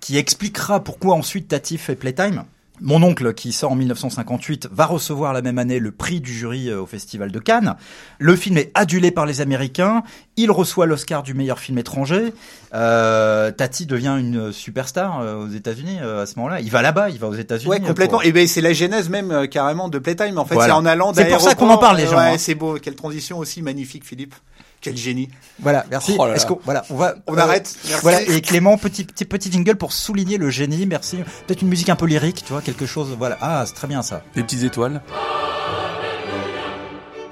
qui 0.00 0.16
expliquera 0.16 0.82
pourquoi 0.82 1.14
ensuite 1.14 1.48
Tati 1.48 1.78
fait 1.78 1.94
Playtime. 1.94 2.44
Mon 2.80 3.02
oncle, 3.02 3.34
qui 3.34 3.52
sort 3.52 3.72
en 3.72 3.76
1958, 3.76 4.68
va 4.72 4.86
recevoir 4.86 5.32
la 5.32 5.42
même 5.42 5.58
année 5.58 5.78
le 5.78 5.90
prix 5.90 6.20
du 6.20 6.32
jury 6.32 6.68
euh, 6.68 6.80
au 6.80 6.86
Festival 6.86 7.30
de 7.30 7.38
Cannes. 7.38 7.76
Le 8.18 8.36
film 8.36 8.56
est 8.56 8.70
adulé 8.74 9.10
par 9.10 9.26
les 9.26 9.40
Américains. 9.40 10.02
Il 10.36 10.50
reçoit 10.50 10.86
l'Oscar 10.86 11.22
du 11.22 11.34
meilleur 11.34 11.58
film 11.58 11.78
étranger. 11.78 12.32
Euh, 12.72 13.50
Tati 13.50 13.86
devient 13.86 14.16
une 14.18 14.52
superstar 14.52 15.20
euh, 15.20 15.44
aux 15.44 15.48
États-Unis 15.48 15.98
euh, 16.00 16.22
à 16.22 16.26
ce 16.26 16.36
moment-là. 16.36 16.60
Il 16.60 16.70
va 16.70 16.82
là-bas, 16.82 17.10
il 17.10 17.18
va 17.18 17.28
aux 17.28 17.34
États-Unis. 17.34 17.70
Ouais, 17.70 17.80
complètement. 17.80 18.22
Et 18.22 18.32
ben 18.32 18.46
c'est 18.46 18.60
la 18.60 18.72
genèse 18.72 19.08
même 19.08 19.48
carrément 19.48 19.88
de 19.88 19.98
Playtime. 19.98 20.38
En 20.38 20.44
fait, 20.44 20.54
c'est 20.58 20.70
en 20.70 20.86
allant 20.86 21.12
C'est 21.12 21.26
pour 21.26 21.40
ça 21.40 21.54
qu'on 21.54 21.68
en 21.68 21.78
parle, 21.78 21.98
les 21.98 22.06
gens. 22.06 22.16
Ouais, 22.16 22.32
hein. 22.34 22.38
c'est 22.38 22.54
beau. 22.54 22.78
Quelle 22.80 22.94
transition 22.94 23.38
aussi 23.38 23.60
magnifique, 23.62 24.04
Philippe. 24.04 24.34
Quel 24.80 24.96
génie. 24.96 25.28
Voilà, 25.58 25.84
merci. 25.90 26.16
Oh 26.18 26.26
Est-ce 26.26 26.46
qu'on 26.46 26.58
voilà, 26.64 26.84
on 26.90 26.96
va 26.96 27.14
on 27.26 27.36
arrête. 27.36 27.76
Merci. 27.86 28.02
Voilà 28.02 28.22
et 28.22 28.40
Clément 28.40 28.78
petit 28.78 29.04
petit 29.04 29.26
petit 29.26 29.52
jingle 29.52 29.76
pour 29.76 29.92
souligner 29.92 30.38
le 30.38 30.48
génie. 30.48 30.86
Merci. 30.86 31.18
Peut-être 31.46 31.62
une 31.62 31.68
musique 31.68 31.90
un 31.90 31.96
peu 31.96 32.06
lyrique, 32.06 32.42
tu 32.46 32.52
vois, 32.52 32.62
quelque 32.62 32.86
chose 32.86 33.14
voilà. 33.18 33.36
Ah, 33.42 33.64
c'est 33.66 33.74
très 33.74 33.88
bien 33.88 34.02
ça. 34.02 34.22
Des 34.34 34.42
petites 34.42 34.62
étoiles. 34.62 35.02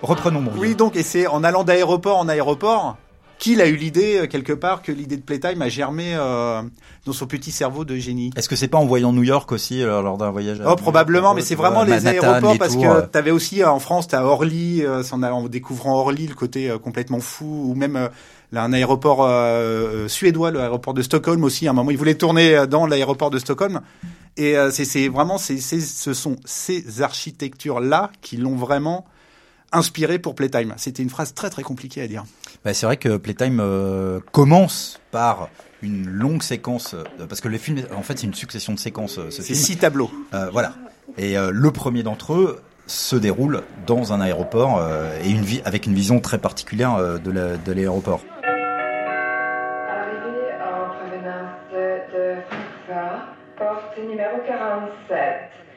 Reprenons 0.03 0.41
mon. 0.41 0.53
Oui, 0.57 0.75
donc 0.75 0.95
et 0.95 1.03
c'est 1.03 1.27
en 1.27 1.43
allant 1.43 1.65
d'aéroport 1.65 2.19
en 2.19 2.29
aéroport 2.29 2.97
qu'il 3.39 3.61
a 3.61 3.67
eu 3.67 3.77
l'idée 3.77 4.19
euh, 4.19 4.27
quelque 4.27 4.53
part 4.53 4.83
que 4.83 4.93
l'idée 4.93 5.17
de 5.17 5.23
Playtime 5.23 5.63
a 5.63 5.69
germé 5.69 6.15
euh, 6.15 6.63
dans 7.07 7.13
son 7.13 7.27
petit 7.27 7.51
cerveau 7.51 7.85
de 7.85 7.97
génie. 7.97 8.31
Est-ce 8.37 8.49
que 8.49 8.57
c'est 8.57 8.69
pas 8.69 8.79
en 8.79 8.87
voyant 8.87 9.13
New 9.13 9.23
York 9.23 9.51
aussi 9.53 9.83
euh, 9.83 10.03
lors 10.03 10.19
d'un 10.19 10.31
voyage 10.31 10.61
Oh 10.67 10.77
probablement, 10.77 11.35
mais 11.35 11.43
c'est 11.43 11.55
vraiment 11.55 11.85
les 11.85 12.07
aéroports 12.07 12.59
parce 12.59 12.77
que 12.77 13.07
t'avais 13.07 13.31
aussi 13.31 13.65
en 13.65 13.79
France, 13.79 14.09
t'as 14.09 14.23
Orly, 14.23 14.85
en, 14.87 15.23
en 15.23 15.49
découvrant 15.49 15.99
Orly 16.01 16.27
le 16.27 16.35
côté 16.35 16.75
complètement 16.83 17.21
fou, 17.21 17.67
ou 17.71 17.75
même 17.75 18.09
là, 18.53 18.65
un 18.65 18.73
aéroport 18.73 19.29
suédois, 20.09 20.51
l'aéroport 20.51 20.95
de 20.95 21.03
Stockholm 21.03 21.45
aussi. 21.45 21.67
À 21.67 21.71
un 21.71 21.75
moment, 21.75 21.91
il 21.91 21.99
voulait 21.99 22.17
tourner 22.17 22.67
dans 22.69 22.87
l'aéroport 22.87 23.31
de 23.31 23.39
Stockholm. 23.39 23.81
Et 24.37 24.57
c'est 24.71 25.09
vraiment, 25.09 25.39
c'est 25.39 25.59
ce 25.59 26.15
sont 26.15 26.37
ces 26.45 27.03
architectures 27.03 27.81
là 27.81 28.11
qui 28.21 28.37
l'ont 28.37 28.57
vraiment 28.57 29.05
inspiré 29.73 30.19
pour 30.19 30.35
Playtime. 30.35 30.75
C'était 30.77 31.03
une 31.03 31.11
phrase 31.11 31.35
très 31.35 31.51
très 31.51 31.63
compliquée 31.63 32.03
à 32.03 32.09
dire. 32.09 32.25
Bah, 32.65 32.75
c'est 32.75 32.87
vrai 32.87 32.97
que 32.97 33.17
Playtime 33.17 33.61
euh, 33.61 34.21
commence 34.33 35.01
par 35.11 35.49
une 35.83 36.09
longue 36.09 36.43
séquence, 36.43 36.95
euh, 36.95 37.27
parce 37.29 37.41
que 37.41 37.49
le 37.49 37.59
film, 37.59 37.83
en 37.97 38.03
fait, 38.03 38.19
c'est 38.19 38.27
une 38.27 38.35
succession 38.35 38.73
de 38.73 38.79
séquences. 38.79 39.19
Euh, 39.19 39.31
c'est 39.31 39.55
six 39.55 39.77
tableaux. 39.77 40.11
voilà. 40.53 40.75
Et 41.17 41.37
le 41.37 41.71
premier 41.73 42.03
d'entre 42.03 42.35
eux, 42.35 42.63
se 42.87 43.17
déroule 43.17 43.63
dans 43.87 44.15
un 44.15 44.21
aéroport 44.21 44.83
et 45.23 45.29
une 45.29 45.43
vie 45.43 45.61
avec 45.67 45.85
une 45.87 45.95
vision 45.95 46.21
très 46.21 46.39
particulière 46.39 47.19
de 47.19 47.73
l'aéroport. 47.73 48.23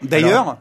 47. 0.02 0.10
D'ailleurs, 0.10 0.58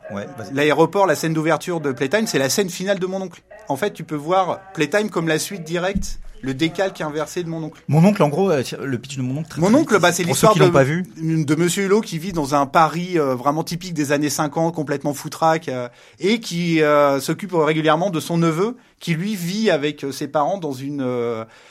l'aéroport, 0.52 1.06
la 1.06 1.14
scène 1.14 1.32
d'ouverture 1.32 1.80
de 1.80 1.92
Playtime, 1.92 2.26
c'est 2.26 2.38
la 2.38 2.48
scène 2.48 2.70
finale 2.70 2.98
de 2.98 3.06
mon 3.06 3.22
oncle. 3.22 3.42
En 3.68 3.76
fait, 3.76 3.92
tu 3.92 4.04
peux 4.04 4.16
voir 4.16 4.60
Playtime 4.74 5.10
comme 5.10 5.28
la 5.28 5.38
suite 5.38 5.64
directe 5.64 6.18
le 6.42 6.54
décalque 6.54 7.00
inversé 7.00 7.42
de 7.42 7.48
mon 7.48 7.62
oncle. 7.64 7.82
Mon 7.88 8.04
oncle, 8.04 8.22
en 8.22 8.28
gros, 8.28 8.50
euh, 8.50 8.62
le 8.82 8.98
pitch 8.98 9.16
de 9.16 9.22
mon 9.22 9.40
oncle. 9.40 9.60
Mon 9.60 9.74
oncle, 9.74 9.98
bah, 9.98 10.12
c'est 10.12 10.22
l'histoire 10.22 10.54
de, 10.54 10.68
pas 10.68 10.84
vu. 10.84 11.04
de 11.16 11.54
Monsieur 11.54 11.84
Hulot 11.84 12.00
qui 12.00 12.18
vit 12.18 12.32
dans 12.32 12.54
un 12.54 12.66
Paris 12.66 13.18
euh, 13.18 13.34
vraiment 13.34 13.64
typique 13.64 13.94
des 13.94 14.12
années 14.12 14.30
50, 14.30 14.74
complètement 14.74 15.14
foutraque, 15.14 15.68
euh, 15.68 15.88
et 16.18 16.40
qui 16.40 16.80
s'occupe 17.20 17.52
régulièrement 17.54 18.10
de 18.10 18.20
son 18.20 18.38
neveu, 18.38 18.76
qui 18.98 19.14
lui 19.14 19.34
vit 19.34 19.70
avec 19.70 20.04
ses 20.12 20.28
parents 20.28 20.58
dans 20.58 20.72
une 20.72 21.04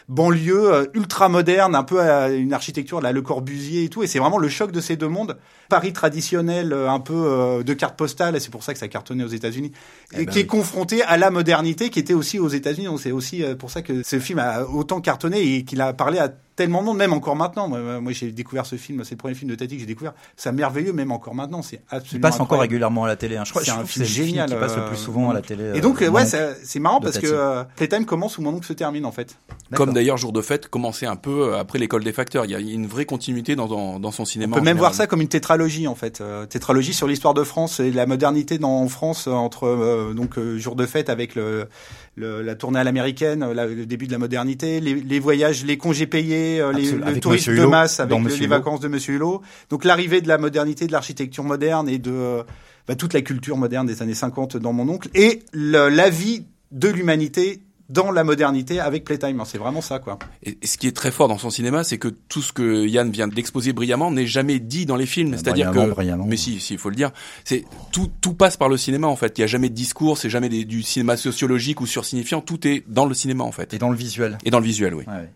banlieue 0.08 0.90
ultra 0.94 1.30
moderne, 1.30 1.76
un 1.76 1.84
peu 1.84 2.02
à 2.02 2.30
une 2.30 2.54
architecture, 2.54 3.02
là, 3.02 3.12
Le 3.12 3.22
Corbusier 3.22 3.84
et 3.84 3.90
tout. 3.90 4.04
Et 4.04 4.08
c'est 4.08 4.20
vraiment 4.20 4.38
le 4.38 4.50
choc 4.50 4.72
de 4.72 4.82
ces 4.82 4.96
deux 4.96 5.08
mondes. 5.08 5.38
Paris 5.70 5.94
traditionnel, 5.94 6.74
un 6.74 7.00
peu 7.00 7.64
de 7.64 7.74
carte 7.74 7.96
postale, 7.96 8.36
et 8.36 8.40
c'est 8.40 8.50
pour 8.50 8.64
ça 8.64 8.74
que 8.74 8.80
ça 8.80 8.88
cartonnait 8.88 9.24
aux 9.24 9.28
États-Unis, 9.28 9.72
eh 10.14 10.22
et 10.22 10.26
ben 10.26 10.32
qui 10.32 10.40
est 10.40 10.48
confronté 10.48 11.04
à 11.04 11.18
la 11.18 11.30
modernité, 11.30 11.90
qui 11.90 12.00
était 12.00 12.16
aussi 12.16 12.40
aux 12.40 12.48
États-Unis. 12.48 12.88
Donc 12.88 13.00
c'est 13.00 13.12
aussi 13.12 13.44
pour 13.60 13.70
ça 13.70 13.82
que 13.82 14.04
ce 14.04 14.20
film 14.20 14.40
a 14.40 14.59
autant 14.66 15.02
cartonné 15.02 15.56
et 15.56 15.64
qu'il 15.64 15.82
a 15.82 15.94
parlé 15.94 16.20
à 16.20 16.30
tellement 16.60 16.82
de 16.82 16.88
monde, 16.88 16.98
même 16.98 17.14
encore 17.14 17.38
maintenant. 17.38 17.70
Moi, 17.70 18.12
j'ai 18.12 18.34
découvert 18.34 18.66
ce 18.66 18.76
film, 18.76 19.06
c'est 19.06 19.12
le 19.12 19.18
premier 19.18 19.34
film 19.34 19.50
de 19.50 19.56
Tati 19.56 19.76
que 19.76 19.80
j'ai 19.80 19.86
découvert. 19.86 20.14
C'est 20.36 20.52
merveilleux, 20.52 20.92
même 20.92 21.10
encore 21.10 21.34
maintenant. 21.34 21.62
C'est 21.62 21.82
absolument. 21.90 22.18
Il 22.18 22.20
passe 22.20 22.40
encore 22.42 22.60
régulièrement 22.60 23.06
à 23.06 23.08
la 23.08 23.16
télé. 23.16 23.38
Hein. 23.38 23.44
Je 23.46 23.52
crois 23.52 23.64
c'est 23.64 23.72
un 23.72 23.86
film 23.86 24.06
génial. 24.06 24.50
qui 24.50 24.56
passe 24.56 24.76
le 24.76 24.86
plus 24.86 24.98
souvent 24.98 25.30
à 25.30 25.34
la 25.34 25.42
télé. 25.42 25.72
Et 25.76 25.80
donc, 25.80 26.02
euh, 26.02 26.10
ouais, 26.10 26.26
c'est 26.26 26.80
marrant 26.80 27.00
parce 27.00 27.18
que 27.18 27.28
euh, 27.28 27.64
Playtime 27.78 28.04
commence 28.06 28.38
où 28.38 28.42
mon 28.42 28.54
oncle 28.54 28.68
se 28.68 28.74
termine 28.74 29.06
en 29.06 29.14
fait. 29.14 29.38
Comme 29.74 29.94
d'ailleurs 29.94 30.18
Jour 30.18 30.34
de 30.34 30.42
fête 30.42 30.68
commençait 30.68 31.06
un 31.06 31.16
peu 31.16 31.54
euh, 31.54 31.60
après 31.60 31.80
l'école 31.80 32.04
des 32.04 32.12
facteurs. 32.12 32.44
Il 32.44 32.52
y 32.52 32.56
a 32.56 32.60
une 32.60 32.88
vraie 32.88 33.06
continuité 33.06 33.56
dans, 33.56 34.00
dans, 34.00 34.12
son 34.12 34.26
cinéma. 34.26 34.58
On 34.58 34.60
peut 34.60 34.66
même 34.66 34.78
voir 34.78 34.94
ça 34.94 35.08
comme 35.08 35.22
une 35.22 35.30
tétralogie 35.30 35.88
en 35.88 35.96
fait. 35.96 36.22
tétralogie 36.50 36.94
sur 36.94 37.08
l'histoire 37.08 37.34
de 37.34 37.46
France 37.46 37.80
et 37.80 37.92
la 37.92 38.06
modernité 38.06 38.58
dans, 38.58 38.82
en 38.82 38.90
France 38.90 39.28
entre 39.28 40.14
donc 40.14 40.38
Jour 40.58 40.76
de 40.76 40.86
fête 40.86 41.10
avec 41.10 41.36
le, 41.36 41.70
la 42.18 42.56
tournée 42.56 42.80
à 42.80 42.84
l'américaine, 42.84 43.46
le 43.54 43.86
début 43.86 44.08
de 44.08 44.12
la 44.12 44.18
modernité, 44.18 44.80
les, 44.80 45.20
voyages, 45.20 45.64
les 45.64 45.78
congés 45.78 46.08
payés, 46.08 46.49
les, 46.58 46.92
le 46.92 47.20
tourisme 47.20 47.56
de 47.56 47.66
masse 47.66 48.00
avec 48.00 48.40
les 48.40 48.48
vacances 48.48 48.80
de 48.80 48.88
Monsieur 48.88 49.16
Hulot. 49.16 49.42
Donc 49.70 49.86
l'arrivée 49.86 50.22
de 50.22 50.28
la 50.28 50.38
modernité, 50.38 50.88
de 50.88 50.92
l'architecture 50.92 51.44
moderne 51.44 51.88
et 51.88 52.00
de 52.00 52.44
bah, 52.88 52.96
toute 52.96 53.14
la 53.14 53.22
culture 53.22 53.58
moderne 53.58 53.86
des 53.86 54.02
années 54.02 54.16
50 54.16 54.58
dans 54.58 54.74
mon 54.74 54.90
oncle 54.90 55.10
et 55.14 55.44
la 55.54 56.10
vie 56.10 56.46
de 56.72 56.90
l'humanité 56.90 57.62
dans 57.90 58.12
la 58.12 58.24
modernité 58.24 58.80
avec 58.80 59.04
Playtime. 59.04 59.42
C'est 59.46 59.58
vraiment 59.58 59.82
ça, 59.82 60.00
quoi. 60.00 60.20
Et, 60.44 60.58
ce 60.64 60.78
qui 60.78 60.88
est 60.88 60.96
très 60.96 61.12
fort 61.12 61.28
dans 61.28 61.38
son 61.38 61.50
cinéma, 61.50 61.84
c'est 61.84 61.98
que 61.98 62.08
tout 62.08 62.42
ce 62.42 62.54
que 62.54 62.88
Yann 62.88 63.10
vient 63.10 63.28
d'exposer 63.28 63.74
brillamment 63.74 64.12
n'est 64.12 64.28
jamais 64.28 64.60
dit 64.60 64.86
dans 64.86 64.96
les 64.96 65.08
films. 65.08 65.36
C'est-à-dire 65.36 65.72
que, 65.72 66.26
mais 66.26 66.38
si, 66.38 66.60
si, 66.60 66.74
il 66.74 66.80
faut 66.80 66.90
le 66.90 66.96
dire, 66.96 67.12
c'est 67.44 67.66
tout, 67.92 68.10
tout 68.22 68.34
passe 68.34 68.58
par 68.58 68.70
le 68.70 68.78
cinéma 68.78 69.08
en 69.08 69.16
fait. 69.16 69.38
Il 69.38 69.42
y 69.42 69.44
a 69.44 69.48
jamais 69.48 69.70
de 69.70 69.76
discours, 69.76 70.18
c'est 70.18 70.30
jamais 70.30 70.50
du 70.50 70.84
cinéma 70.84 71.18
sociologique 71.18 71.82
ou 71.82 71.88
sursignifiant. 71.88 72.42
Tout 72.42 72.68
est 72.68 72.84
dans 72.88 73.06
le 73.06 73.16
cinéma 73.16 73.44
en 73.44 73.52
fait. 73.52 73.74
Et 73.74 73.80
dans 73.80 73.90
le 73.90 73.98
visuel. 73.98 74.38
Et 74.46 74.52
dans 74.52 74.60
le 74.60 74.66
visuel, 74.66 74.94
oui. 74.94 75.06
Ouais. 75.08 75.30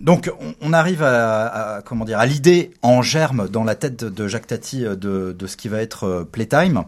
Donc 0.00 0.30
on, 0.60 0.72
arrive 0.74 1.02
à, 1.02 1.80
comment 1.84 2.04
dire 2.04 2.18
à 2.18 2.26
l'idée 2.26 2.72
en 2.82 3.00
germe 3.00 3.48
dans 3.48 3.64
la 3.64 3.74
tête 3.74 4.04
de 4.04 4.28
Jacques 4.28 4.46
Tati 4.46 4.84
euh, 4.84 4.94
de, 4.94 5.34
de 5.36 5.46
ce 5.46 5.56
qui 5.56 5.68
va 5.68 5.80
être 5.80 6.04
euh, 6.04 6.24
Playtime. 6.24 6.84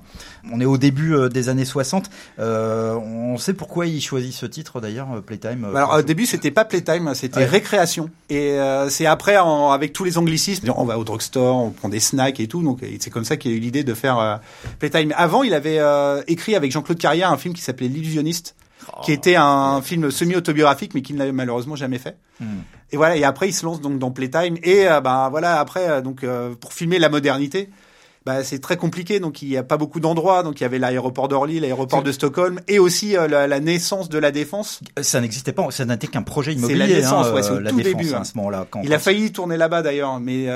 On 0.53 0.61
est 0.61 0.67
au 0.67 0.77
début 0.77 1.15
euh, 1.15 1.29
des 1.31 1.49
années 1.49 1.65
60. 1.65 2.11
Euh, 2.39 2.95
on 2.97 3.39
sait 3.39 3.55
pourquoi 3.55 3.87
il 3.87 4.03
choisit 4.03 4.35
ce 4.35 4.45
titre 4.45 4.81
d'ailleurs 4.83 5.23
Playtime. 5.23 5.65
Alors 5.75 5.95
au 5.95 6.03
début 6.03 6.27
c'était 6.27 6.51
pas 6.51 6.67
Playtime, 6.67 7.15
c'était 7.15 7.47
récréation. 7.47 8.11
Et 8.29 8.59
c'est 8.91 9.07
après 9.07 9.37
avec 9.37 9.93
tous 9.95 10.05
les 10.05 10.19
anglicismes, 10.19 10.71
on 10.77 10.85
va 10.85 10.99
au 10.99 11.05
drugstore, 11.05 11.57
on 11.57 11.71
prend 11.71 11.89
des 11.89 12.01
snacks 12.01 12.41
et 12.41 12.47
tout. 12.47 12.63
Donc 12.63 12.81
c'est 13.01 13.11
comme 13.11 13.25
ça 13.25 13.37
qu'il 13.37 13.53
a 13.53 13.55
eu 13.55 13.59
l'idée 13.59 13.85
de 13.85 13.95
faire 13.95 14.41
Playtime. 14.79 15.15
Avant 15.17 15.43
il 15.43 15.55
avait 15.55 15.81
écrit 16.27 16.55
avec 16.55 16.73
Jean-Claude 16.73 16.99
Carrière 16.99 17.31
un 17.33 17.39
film 17.39 17.55
qui 17.55 17.63
s'appelait 17.63 17.89
L'illusionniste 17.89 18.55
qui 19.03 19.13
était 19.13 19.37
un 19.37 19.81
film 19.83 20.11
semi-autobiographique, 20.11 20.95
mais 20.95 21.03
qu'il 21.03 21.17
n'avait 21.17 21.33
malheureusement 21.33 21.77
jamais 21.77 21.99
fait. 21.99 22.17
Hmm. 22.41 22.61
Et 22.91 22.97
voilà. 22.97 23.17
Et 23.17 23.25
après, 23.25 23.49
il 23.49 23.53
se 23.53 23.65
lance 23.65 23.81
donc 23.81 23.99
dans 23.99 24.11
Playtime. 24.11 24.57
Et 24.63 24.89
euh, 24.89 25.01
ben 25.01 25.29
voilà, 25.31 25.61
après, 25.61 25.89
euh, 25.89 26.01
donc 26.01 26.25
euh, 26.25 26.55
pour 26.55 26.73
filmer 26.73 26.99
la 26.99 27.09
modernité, 27.09 27.71
bah, 28.25 28.45
c'est 28.45 28.59
très 28.61 28.77
compliqué. 28.77 29.21
Donc 29.21 29.43
il 29.43 29.49
n'y 29.49 29.57
a 29.57 29.63
pas 29.63 29.77
beaucoup 29.77 30.01
d'endroits. 30.01 30.43
Donc 30.43 30.61
il 30.61 30.63
y 30.63 30.67
avait 30.67 30.79
l'aéroport 30.79 31.29
d'Orly, 31.29 31.61
l'aéroport 31.61 32.03
de 32.03 32.13
Stockholm, 32.13 32.61
et 32.69 32.79
aussi 32.79 33.13
la, 33.13 33.61
naissance 33.61 34.09
de 34.09 34.19
la 34.19 34.31
défense. 34.31 34.81
Ça 35.01 35.21
n'existait 35.21 35.53
pas. 35.53 35.71
Ça 35.71 35.85
n'était 35.85 36.07
qu'un 36.07 36.23
projet 36.23 36.55
immobilier. 36.55 36.81
C'est 36.81 36.89
la 36.89 36.97
naissance. 36.97 37.27
Hein, 37.27 37.35
ouais, 37.35 37.43
c'est 37.43 37.53
au 37.53 37.61
tout 37.61 37.81
début 37.81 38.13
hein. 38.15 38.21
à 38.23 38.25
ce 38.25 38.37
moment-là. 38.37 38.67
il 38.83 38.93
a 38.93 38.99
failli 38.99 39.33
tourner 39.33 39.57
là-bas 39.57 39.83
d'ailleurs, 39.83 40.19
mais 40.21 40.49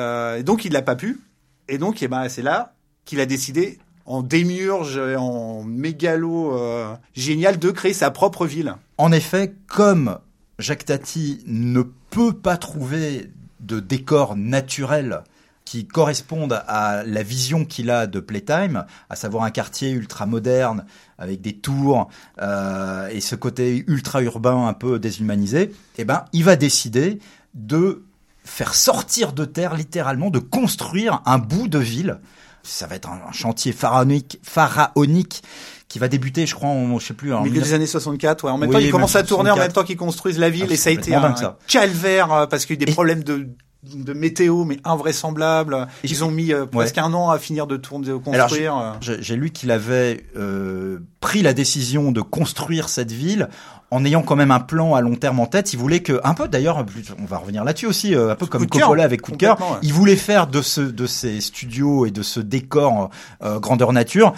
donc 0.43 0.65
il 0.65 0.73
l'a 0.73 0.83
pas 0.83 0.97
pu. 0.97 1.21
Et 1.69 1.79
donc, 1.79 2.03
eh 2.03 2.09
ben, 2.09 2.29
c'est 2.29 2.43
là 2.43 2.75
qu'il 3.05 3.21
a 3.21 3.27
décidé 3.27 3.79
en 4.07 4.23
démiurge, 4.23 4.99
en 4.99 5.63
mégalo 5.63 6.57
euh, 6.57 6.95
génial 7.15 7.59
de 7.59 7.71
créer 7.71 7.95
sa 7.95 8.11
propre 8.11 8.47
ville. 8.47 8.75
En 8.99 9.13
effet, 9.13 9.55
comme 9.67 10.19
Jacques 10.59 10.85
Tati 10.85 11.43
ne 11.47 11.83
peut 12.11 12.33
pas 12.33 12.57
trouver 12.57 13.31
de 13.61 13.81
décor 13.81 14.37
naturel 14.37 15.23
qui 15.65 15.87
correspondent 15.87 16.63
à 16.67 17.03
la 17.05 17.23
vision 17.23 17.65
qu'il 17.65 17.91
a 17.91 18.07
de 18.07 18.21
Playtime, 18.21 18.85
à 19.09 19.17
savoir 19.17 19.45
un 19.45 19.51
quartier 19.51 19.91
ultra 19.91 20.27
moderne 20.27 20.85
avec 21.19 21.41
des 21.41 21.55
tours 21.55 22.11
euh, 22.41 23.09
et 23.09 23.21
ce 23.21 23.37
côté 23.37 23.85
ultra 23.87 24.23
urbain 24.23 24.67
un 24.67 24.75
peu 24.75 24.99
déshumanisé, 24.99 25.73
eh 25.99 26.05
ben, 26.05 26.25
il 26.33 26.45
va 26.45 26.57
décider 26.57 27.21
de 27.55 28.05
faire 28.45 28.75
sortir 28.75 29.33
de 29.33 29.45
terre 29.45 29.75
littéralement, 29.75 30.31
de 30.31 30.41
construire 30.41 31.23
un 31.27 31.39
bout 31.39 31.69
de 31.69 31.79
ville 31.79 32.19
ça 32.63 32.87
va 32.87 32.97
être 32.97 33.09
un, 33.09 33.33
chantier 33.33 33.73
pharaonique, 33.73 34.39
pharaonique 34.43 35.43
qui 35.89 35.99
va 35.99 36.09
débuter, 36.09 36.47
je 36.47 36.55
crois, 36.55 36.71
en, 36.71 36.99
je 36.99 37.07
sais 37.07 37.15
plus, 37.15 37.35
en 37.35 37.43
milieu 37.43 37.61
des 37.61 37.75
années 37.75 37.87
64. 37.87 38.45
Ouais. 38.45 38.51
En 38.51 38.59
même 38.59 38.71
temps, 38.71 38.79
ils 38.79 38.91
commencent 38.91 39.17
à 39.17 39.23
tourner 39.23 39.51
en 39.51 39.57
même 39.57 39.73
temps 39.73 39.85
qu'ils 39.85 39.97
construisent 39.97 40.39
la 40.39 40.51
ville, 40.51 40.67
ah, 40.71 40.73
et 40.73 40.77
ça 40.77 40.91
a 40.91 40.93
été 40.93 41.15
un 41.15 41.35
calvaire 41.69 42.33
euh, 42.33 42.47
parce 42.47 42.65
qu'il 42.65 42.77
y 42.77 42.79
a 42.79 42.83
eu 42.83 42.87
des 42.87 42.93
problèmes 42.93 43.23
de 43.23 43.49
de 43.83 44.13
météo 44.13 44.65
mais 44.65 44.79
invraisemblable. 44.85 45.89
Ils 46.05 46.25
ont 46.25 46.31
mis 46.31 46.53
euh, 46.53 46.67
presque 46.67 46.99
un 46.99 47.13
an 47.15 47.31
à 47.31 47.39
finir 47.39 47.67
de 47.67 47.77
tourner, 47.77 48.07
de 48.07 48.15
construire. 48.15 48.77
Euh. 48.77 48.93
J'ai 49.01 49.37
lu 49.37 49.51
qu'il 49.51 49.71
avait 49.71 50.25
euh, 50.37 51.01
pris 51.21 51.43
la 51.43 51.53
décision 51.53 52.13
de 52.13 52.21
construire 52.21 52.89
cette 52.89 53.13
ville 53.13 53.49
en 53.93 54.07
ayant 54.07 54.23
quand 54.23 54.37
même 54.37 54.51
un 54.51 54.59
plan 54.59 54.95
à 54.95 55.03
long 55.03 55.17
terme 55.17 55.39
en 55.39 55.47
tête, 55.47 55.75
il 55.75 55.79
voulait 55.79 56.01
que, 56.01 56.19
un 56.25 56.33
peu 56.33 56.49
d'ailleurs, 56.49 56.83
on 57.21 57.27
va 57.27 57.37
revenir 57.37 57.63
là-dessus 57.63 57.85
aussi, 57.87 58.15
euh, 58.15 58.33
un 58.33 58.37
peu 58.37 58.47
comme 58.47 58.67
Coppola 58.67 59.05
avec 59.05 59.21
Coup 59.21 59.33
de 59.33 59.37
cœur, 59.37 59.59
il 59.83 59.93
voulait 59.93 60.17
faire 60.17 60.47
de 60.47 60.63
ce, 60.63 60.81
de 60.81 61.07
ces 61.07 61.43
studios 61.43 62.07
et 62.07 62.11
de 62.11 62.23
ce 62.23 62.41
décor 62.41 63.11
euh, 63.43 63.61
grandeur 63.61 63.93
nature 63.93 64.33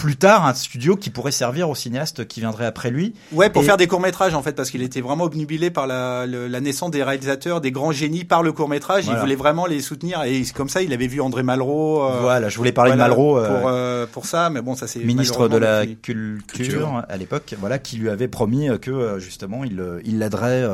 plus 0.00 0.16
tard 0.16 0.46
un 0.46 0.54
studio 0.54 0.96
qui 0.96 1.10
pourrait 1.10 1.30
servir 1.30 1.68
aux 1.68 1.74
cinéastes 1.74 2.26
qui 2.26 2.40
viendraient 2.40 2.64
après 2.64 2.90
lui. 2.90 3.12
Ouais, 3.32 3.50
pour 3.50 3.62
faire 3.62 3.76
des 3.76 3.86
courts 3.86 4.00
métrages 4.00 4.32
en 4.34 4.42
fait, 4.42 4.54
parce 4.54 4.70
qu'il 4.70 4.82
était 4.82 5.02
vraiment 5.02 5.24
obnubilé 5.24 5.70
par 5.70 5.86
la, 5.86 6.26
la, 6.26 6.60
naissance 6.60 6.90
des 6.90 7.02
réalisateurs, 7.02 7.60
des 7.60 7.70
grands 7.70 7.92
génies 7.92 8.24
par 8.24 8.42
le 8.42 8.52
court 8.52 8.70
métrage. 8.70 9.04
Il 9.06 9.14
voulait 9.16 9.34
vraiment 9.34 9.66
les 9.66 9.80
soutenir 9.80 10.22
et 10.22 10.42
comme 10.54 10.70
ça, 10.70 10.80
il 10.80 10.94
avait 10.94 11.06
vu 11.06 11.20
André 11.20 11.42
Malraux. 11.42 12.02
Euh, 12.02 12.20
voilà, 12.22 12.48
je 12.48 12.56
voulais 12.56 12.72
parler 12.72 12.92
de 12.92 12.96
Malraux 12.96 13.36
euh, 13.36 13.48
pour 13.48 13.68
euh, 13.68 14.06
pour 14.10 14.24
ça, 14.24 14.48
mais 14.48 14.62
bon, 14.62 14.74
ça 14.74 14.86
c'est 14.86 15.00
ministre 15.00 15.48
de 15.48 15.58
la 15.58 15.84
culture, 15.86 17.04
à 17.06 17.16
l'époque, 17.18 17.54
voilà, 17.60 17.78
qui 17.78 17.96
lui 17.96 18.08
avait 18.08 18.28
promis 18.28 18.68
que 18.80 19.18
justement 19.18 19.64
il 19.64 19.82
il 20.04 20.18
l'aiderait 20.18 20.66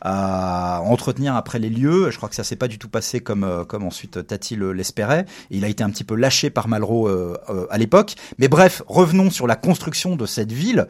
à 0.00 0.80
entretenir 0.84 1.36
après 1.36 1.58
les 1.58 1.70
lieux. 1.70 2.10
Je 2.10 2.16
crois 2.16 2.28
que 2.28 2.34
ça 2.34 2.44
s'est 2.44 2.56
pas 2.56 2.68
du 2.68 2.78
tout 2.78 2.88
passé 2.88 3.20
comme 3.20 3.64
comme 3.68 3.84
ensuite 3.84 4.26
Tati 4.26 4.56
l'espérait. 4.56 5.26
Il 5.50 5.64
a 5.64 5.68
été 5.68 5.82
un 5.82 5.90
petit 5.90 6.04
peu 6.04 6.14
lâché 6.14 6.50
par 6.50 6.68
Malraux 6.68 7.08
à 7.08 7.78
l'époque, 7.78 8.14
mais 8.38 8.48
bref 8.48 8.82
revenons 8.86 9.30
sur 9.30 9.46
la 9.46 9.56
construction 9.56 10.16
de 10.16 10.26
cette 10.26 10.52
ville 10.52 10.86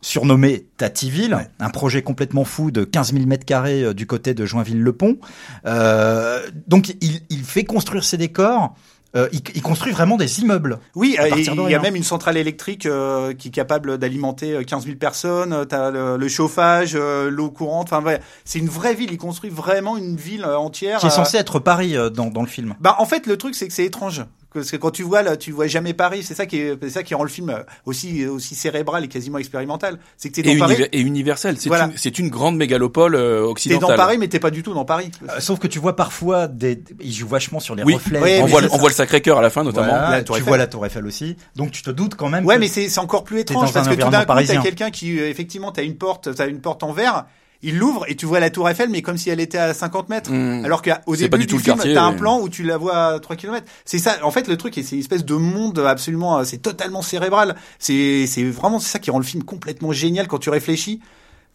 surnommée 0.00 0.66
Tativille, 0.76 1.36
un 1.58 1.70
projet 1.70 2.02
complètement 2.02 2.44
fou 2.44 2.70
de 2.70 2.84
15 2.84 3.12
000 3.12 3.26
mètres 3.26 3.44
carrés 3.44 3.82
euh, 3.82 3.94
du 3.94 4.06
côté 4.06 4.34
de 4.34 4.46
Joinville-le-Pont. 4.46 5.18
Euh, 5.66 6.46
donc 6.66 6.90
il, 7.00 7.20
il, 7.30 7.42
fait 7.42 7.64
construire 7.64 8.04
ses 8.04 8.16
décors 8.16 8.74
euh, 9.16 9.28
il, 9.32 9.62
construit 9.62 9.92
vraiment 9.92 10.16
des 10.16 10.40
immeubles. 10.40 10.78
Oui, 10.94 11.16
il 11.18 11.70
y 11.70 11.74
a 11.74 11.80
même 11.80 11.96
une 11.96 12.04
centrale 12.04 12.36
électrique 12.36 12.84
euh, 12.84 13.32
qui 13.32 13.48
est 13.48 13.50
capable 13.50 13.96
d'alimenter 13.96 14.64
15 14.64 14.82
euh, 14.82 14.86
000 14.86 14.98
personnes. 14.98 15.66
T'as 15.66 15.90
le, 15.90 16.16
le 16.16 16.28
chauffage, 16.28 16.94
l'eau 16.94 17.50
courante. 17.50 17.90
Enfin, 17.90 18.04
ouais, 18.04 18.20
c'est 18.44 18.58
une 18.58 18.68
vraie 18.68 18.94
ville. 18.94 19.10
Il 19.10 19.18
construit 19.18 19.50
vraiment 19.50 19.96
une 19.96 20.16
ville 20.16 20.44
entière. 20.44 20.98
Qui 20.98 21.06
est 21.06 21.10
censée 21.10 21.38
être 21.38 21.58
Paris 21.58 21.96
dans, 22.12 22.26
dans 22.26 22.42
le 22.42 22.48
film. 22.48 22.74
Bah, 22.80 22.96
en 22.98 23.06
fait, 23.06 23.26
le 23.26 23.36
truc, 23.38 23.54
c'est 23.54 23.66
que 23.66 23.72
c'est 23.72 23.86
étrange. 23.86 24.24
Parce 24.52 24.70
que 24.70 24.76
quand 24.76 24.90
tu 24.90 25.02
vois 25.02 25.22
là, 25.22 25.36
tu 25.36 25.52
vois 25.52 25.66
jamais 25.66 25.92
Paris. 25.92 26.22
C'est 26.22 26.34
ça 26.34 26.46
qui 26.46 26.58
est, 26.58 26.76
c'est 26.82 26.90
ça 26.90 27.02
qui 27.02 27.14
rend 27.14 27.22
le 27.22 27.28
film 27.28 27.64
aussi 27.84 28.26
aussi 28.26 28.54
cérébral 28.54 29.04
et 29.04 29.08
quasiment 29.08 29.38
expérimental. 29.38 29.98
C'est 30.16 30.30
que 30.30 30.40
t'es 30.40 30.54
dans 30.54 30.66
Paris 30.66 30.86
et 30.90 31.00
universel. 31.00 31.56
C'est 31.58 31.68
une, 31.68 31.92
c'est 31.96 32.18
une 32.18 32.28
grande 32.28 32.56
mégalopole 32.56 33.14
euh, 33.14 33.42
occidentale. 33.42 33.88
T'es 33.88 33.92
dans 33.92 33.96
Paris, 33.96 34.18
mais 34.18 34.28
t'es 34.28 34.40
pas 34.40 34.50
du 34.50 34.62
tout 34.62 34.74
dans 34.74 34.84
Paris. 34.84 35.10
Euh, 35.28 35.40
sauf 35.40 35.58
que 35.58 35.66
tu 35.66 35.78
vois 35.78 35.96
parfois 35.96 36.48
des, 36.48 36.82
ils 37.00 37.12
jouent 37.12 37.28
vachement 37.28 37.60
sur 37.60 37.74
les 37.74 37.82
reflets. 37.82 38.40
on 38.40 38.46
voit, 38.46 38.62
on 38.70 38.78
voit 38.78 38.88
le 38.88 38.94
Sacré-Cœur 38.94 39.38
à 39.38 39.42
la 39.42 39.50
fin 39.50 39.64
notamment. 39.64 40.22
tu 40.22 40.42
vois 40.42 40.56
la 40.56 40.66
Tour 40.66 40.86
Eiffel 40.86 41.06
aussi. 41.06 41.36
Donc 41.56 41.70
tu 41.70 41.82
te 41.82 41.90
doutes 41.90 42.14
quand 42.14 42.28
même. 42.28 42.44
Ouais, 42.44 42.58
mais 42.58 42.68
c'est 42.68 42.88
c'est 42.88 43.00
encore 43.00 43.24
plus 43.24 43.40
étrange 43.40 43.72
parce 43.72 43.88
que 43.88 43.94
tout 43.94 44.10
d'un 44.10 44.24
coup 44.24 44.34
t'as 44.46 44.62
quelqu'un 44.62 44.90
qui 44.90 45.18
euh, 45.18 45.28
effectivement 45.28 45.72
t'as 45.72 45.84
une 45.84 45.96
porte, 45.96 46.34
t'as 46.34 46.48
une 46.48 46.60
porte 46.60 46.82
en 46.82 46.92
verre 46.92 47.26
il 47.62 47.78
l'ouvre 47.78 48.04
et 48.08 48.14
tu 48.14 48.26
vois 48.26 48.40
la 48.40 48.50
tour 48.50 48.68
Eiffel 48.68 48.88
mais 48.90 49.02
comme 49.02 49.16
si 49.16 49.30
elle 49.30 49.40
était 49.40 49.58
à 49.58 49.74
50 49.74 50.08
mètres. 50.08 50.30
Mmh. 50.30 50.64
alors 50.64 50.82
qu'au 50.82 51.16
début 51.16 51.46
du, 51.46 51.58
film 51.58 51.78
t'as 51.78 52.02
un 52.02 52.12
plan 52.12 52.40
où 52.40 52.48
tu 52.48 52.62
la 52.62 52.76
vois 52.76 53.14
à 53.14 53.18
3 53.18 53.36
km 53.36 53.66
c'est 53.84 53.98
ça 53.98 54.16
en 54.22 54.30
fait 54.30 54.48
le 54.48 54.56
truc 54.56 54.74
c'est 54.74 54.92
une 54.92 55.00
espèce 55.00 55.24
de 55.24 55.34
monde 55.34 55.78
absolument 55.78 56.44
c'est 56.44 56.58
totalement 56.58 57.02
cérébral. 57.02 57.56
C'est 57.78 58.26
c'est 58.26 58.44
vraiment 58.44 58.78
ça 58.78 58.98
qui 58.98 59.10
rend 59.10 59.18
le 59.18 59.24
film 59.24 59.42
complètement 59.42 59.92
génial 59.92 60.28
quand 60.28 60.38
tu 60.38 60.50
réfléchis 60.50 61.00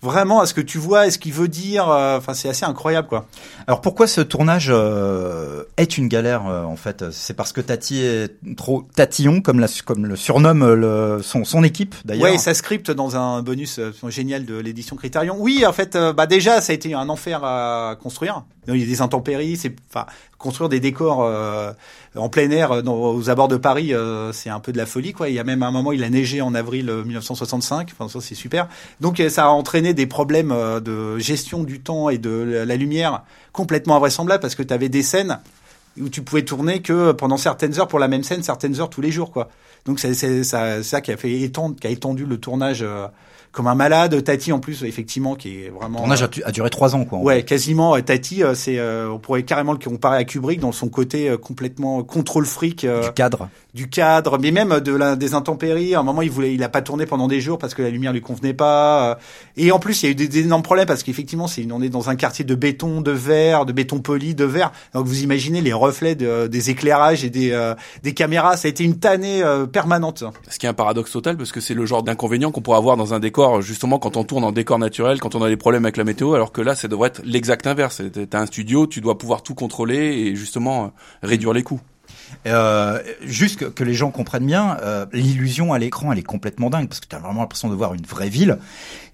vraiment 0.03 0.41
à 0.41 0.45
ce 0.45 0.53
que 0.53 0.61
tu 0.61 0.77
vois 0.77 1.07
et 1.07 1.11
ce 1.11 1.17
qu'il 1.17 1.33
veut 1.33 1.47
dire. 1.47 1.89
Euh, 1.89 2.17
enfin, 2.17 2.33
c'est 2.33 2.49
assez 2.49 2.65
incroyable, 2.65 3.07
quoi. 3.07 3.25
Alors 3.65 3.81
pourquoi 3.81 4.05
ce 4.07 4.21
tournage 4.21 4.67
euh, 4.69 5.63
est 5.77 5.97
une 5.97 6.07
galère 6.07 6.45
euh, 6.47 6.63
en 6.63 6.75
fait? 6.75 7.09
C'est 7.11 7.33
parce 7.33 7.53
que 7.53 7.61
Tati 7.61 8.03
est 8.03 8.35
trop 8.55 8.85
tatillon, 8.95 9.41
comme, 9.41 9.59
la, 9.59 9.67
comme 9.85 10.05
le 10.05 10.15
surnomme 10.15 10.73
le, 10.73 11.21
son, 11.23 11.45
son 11.45 11.63
équipe 11.63 11.95
d'ailleurs. 12.05 12.31
Ouais, 12.31 12.37
ça 12.37 12.53
script 12.53 12.91
dans 12.91 13.15
un 13.15 13.41
bonus 13.41 13.79
génial 14.07 14.45
de 14.45 14.55
l'édition 14.57 14.95
Criterion. 14.95 15.37
Oui, 15.39 15.65
en 15.65 15.73
fait, 15.73 15.97
bah 16.15 16.27
déjà, 16.27 16.61
ça 16.61 16.71
a 16.71 16.75
été 16.75 16.93
un 16.93 17.09
enfer 17.09 17.43
à 17.43 17.95
construire. 18.01 18.43
Il 18.67 18.77
y 18.77 18.83
a 18.83 18.85
des 18.85 19.01
intempéries, 19.01 19.57
c'est 19.57 19.73
enfin 19.89 20.05
construire 20.37 20.69
des 20.69 20.79
décors 20.79 21.19
en 22.15 22.29
plein 22.29 22.49
air 22.51 22.71
aux 22.85 23.29
abords 23.29 23.47
de 23.47 23.57
Paris, 23.57 23.93
c'est 24.33 24.49
un 24.49 24.59
peu 24.59 24.71
de 24.71 24.77
la 24.77 24.85
folie 24.85 25.13
quoi. 25.13 25.29
Il 25.29 25.35
y 25.35 25.39
a 25.39 25.43
même 25.43 25.63
un 25.63 25.71
moment, 25.71 25.91
il 25.91 26.03
a 26.03 26.09
neigé 26.09 26.41
en 26.41 26.53
avril 26.53 26.91
1965. 27.05 27.89
Enfin 27.91 28.09
ça 28.09 28.19
c'est 28.21 28.35
super. 28.35 28.67
Donc 29.01 29.21
ça 29.29 29.45
a 29.45 29.47
entraîné 29.49 29.93
des 29.93 30.07
problèmes 30.07 30.51
euh, 30.51 30.79
de 30.79 31.17
gestion 31.19 31.63
du 31.63 31.79
temps 31.81 32.09
et 32.09 32.17
de 32.17 32.63
la 32.65 32.75
lumière 32.75 33.23
complètement 33.51 33.95
invraisemblables 33.95 34.41
parce 34.41 34.55
que 34.55 34.63
tu 34.63 34.73
avais 34.73 34.89
des 34.89 35.03
scènes 35.03 35.39
où 35.99 36.09
tu 36.09 36.21
pouvais 36.23 36.43
tourner 36.43 36.81
que 36.81 37.11
pendant 37.11 37.37
certaines 37.37 37.79
heures 37.79 37.87
pour 37.87 37.99
la 37.99 38.07
même 38.07 38.23
scène, 38.23 38.41
certaines 38.41 38.79
heures 38.79 38.89
tous 38.89 39.01
les 39.01 39.11
jours, 39.11 39.31
quoi. 39.31 39.49
Donc 39.85 39.99
c'est 39.99 40.43
ça, 40.43 40.81
ça 40.81 41.01
qui 41.01 41.11
a 41.11 41.17
fait 41.17 41.41
étendre, 41.41 41.75
qui 41.79 41.87
a 41.87 41.89
étendu 41.89 42.25
le 42.25 42.37
tournage 42.37 42.81
euh, 42.81 43.07
comme 43.53 43.67
un 43.67 43.75
malade. 43.75 44.21
Tati 44.21 44.51
en 44.51 44.59
plus, 44.59 44.83
effectivement, 44.83 45.35
qui 45.35 45.63
est 45.63 45.69
vraiment. 45.69 45.99
Le 45.99 46.15
tournage 46.15 46.29
a, 46.43 46.51
duré 46.51 46.69
trois 46.69 46.95
ans, 46.95 47.05
quoi. 47.05 47.19
Ouais, 47.19 47.43
quasiment. 47.43 47.99
Tati, 48.01 48.43
euh, 48.43 48.53
c'est, 48.53 48.81
on 48.81 49.19
pourrait 49.19 49.43
carrément 49.43 49.71
le 49.71 49.79
comparer 49.79 50.17
à 50.17 50.25
Kubrick 50.25 50.59
dans 50.59 50.73
son 50.73 50.89
côté 50.89 51.33
complètement 51.41 52.03
contrôle 52.03 52.45
fric. 52.45 52.85
du 52.85 53.13
cadre 53.15 53.47
du 53.73 53.89
cadre, 53.89 54.37
mais 54.37 54.51
même 54.51 54.79
de 54.79 54.93
la, 54.93 55.15
des 55.15 55.33
intempéries. 55.33 55.95
À 55.95 55.99
un 55.99 56.03
moment, 56.03 56.21
il 56.21 56.29
voulait, 56.29 56.53
il 56.53 56.63
a 56.63 56.69
pas 56.69 56.81
tourné 56.81 57.05
pendant 57.05 57.27
des 57.27 57.41
jours 57.41 57.57
parce 57.57 57.73
que 57.73 57.81
la 57.81 57.89
lumière 57.89 58.13
lui 58.13 58.21
convenait 58.21 58.53
pas. 58.53 59.17
Et 59.57 59.71
en 59.71 59.79
plus, 59.79 60.03
il 60.03 60.05
y 60.05 60.09
a 60.09 60.11
eu 60.11 60.15
des, 60.15 60.39
énormes 60.39 60.61
problèmes 60.61 60.85
parce 60.85 61.01
qu'effectivement, 61.03 61.47
c'est, 61.47 61.65
on 61.71 61.81
est 61.81 61.89
dans 61.89 62.09
un 62.09 62.15
quartier 62.15 62.45
de 62.45 62.55
béton, 62.55 63.01
de 63.01 63.11
verre, 63.11 63.65
de 63.65 63.73
béton 63.73 63.99
poli, 63.99 64.35
de 64.35 64.45
verre. 64.45 64.71
Donc 64.93 65.05
vous 65.05 65.23
imaginez 65.23 65.61
les 65.61 65.73
reflets 65.73 66.15
de, 66.15 66.47
des 66.47 66.69
éclairages 66.69 67.23
et 67.23 67.29
des, 67.29 67.51
euh, 67.51 67.73
des 68.03 68.13
caméras. 68.13 68.57
Ça 68.57 68.67
a 68.67 68.69
été 68.69 68.83
une 68.83 68.99
tannée 68.99 69.43
euh, 69.43 69.65
permanente. 69.65 70.23
Ce 70.49 70.59
qui 70.59 70.67
est 70.67 70.69
un 70.69 70.73
paradoxe 70.73 71.11
total 71.11 71.37
parce 71.37 71.51
que 71.51 71.59
c'est 71.59 71.73
le 71.73 71.85
genre 71.85 72.03
d'inconvénient 72.03 72.51
qu'on 72.51 72.61
pourrait 72.61 72.77
avoir 72.77 72.97
dans 72.97 73.13
un 73.13 73.19
décor, 73.19 73.61
justement, 73.61 73.97
quand 73.97 74.17
on 74.17 74.23
tourne 74.23 74.43
en 74.43 74.51
décor 74.51 74.77
naturel, 74.77 75.19
quand 75.19 75.33
on 75.35 75.41
a 75.41 75.49
des 75.49 75.57
problèmes 75.57 75.85
avec 75.85 75.97
la 75.97 76.03
météo, 76.03 76.35
alors 76.35 76.51
que 76.51 76.61
là, 76.61 76.75
ça 76.75 76.87
devrait 76.87 77.07
être 77.07 77.21
l'exact 77.25 77.65
inverse. 77.65 78.01
T'as 78.29 78.39
un 78.39 78.45
studio, 78.45 78.85
tu 78.85 79.01
dois 79.01 79.17
pouvoir 79.17 79.41
tout 79.41 79.55
contrôler 79.55 79.95
et 79.95 80.35
justement 80.35 80.91
réduire 81.23 81.53
les 81.53 81.63
coûts. 81.63 81.81
Euh, 82.45 83.01
juste 83.21 83.73
que, 83.73 83.83
les 83.83 83.93
gens 83.93 84.11
comprennent 84.11 84.45
bien, 84.45 84.77
euh, 84.81 85.05
l'illusion 85.13 85.73
à 85.73 85.79
l'écran, 85.79 86.11
elle 86.11 86.19
est 86.19 86.23
complètement 86.23 86.69
dingue 86.69 86.87
parce 86.87 86.99
que 86.99 87.07
tu 87.07 87.15
as 87.15 87.19
vraiment 87.19 87.41
l'impression 87.41 87.69
de 87.69 87.75
voir 87.75 87.93
une 87.93 88.05
vraie 88.05 88.29
ville. 88.29 88.57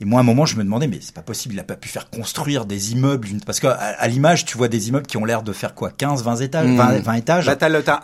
Et 0.02 0.06
moi, 0.06 0.20
à 0.20 0.22
un 0.22 0.26
moment, 0.26 0.46
je 0.46 0.56
me 0.56 0.64
demandais, 0.64 0.88
mais 0.88 1.00
c'est 1.02 1.14
pas 1.14 1.22
possible, 1.22 1.56
il 1.56 1.60
a 1.60 1.64
pas 1.64 1.76
pu 1.76 1.90
faire 1.90 2.10
construire 2.10 2.66
des 2.66 2.94
immeubles 2.94 3.28
parce 3.46 3.60
que 3.60 3.68
à, 3.68 4.08
l'image, 4.08 4.46
tu 4.46 4.58
vois 4.58 4.68
des 4.68 4.90
immeubles 4.90 5.08
qui 5.08 5.18
ont 5.18 5.26
l'air 5.26 5.44
de 5.44 5.52
faire 5.52 5.76
quoi, 5.76 5.92
15, 5.92 6.24
20 6.24 6.36
étages, 6.38 6.68
20, 6.68 7.00
20 7.00 7.14
étages. 7.16 7.46
Bah, 7.46 7.56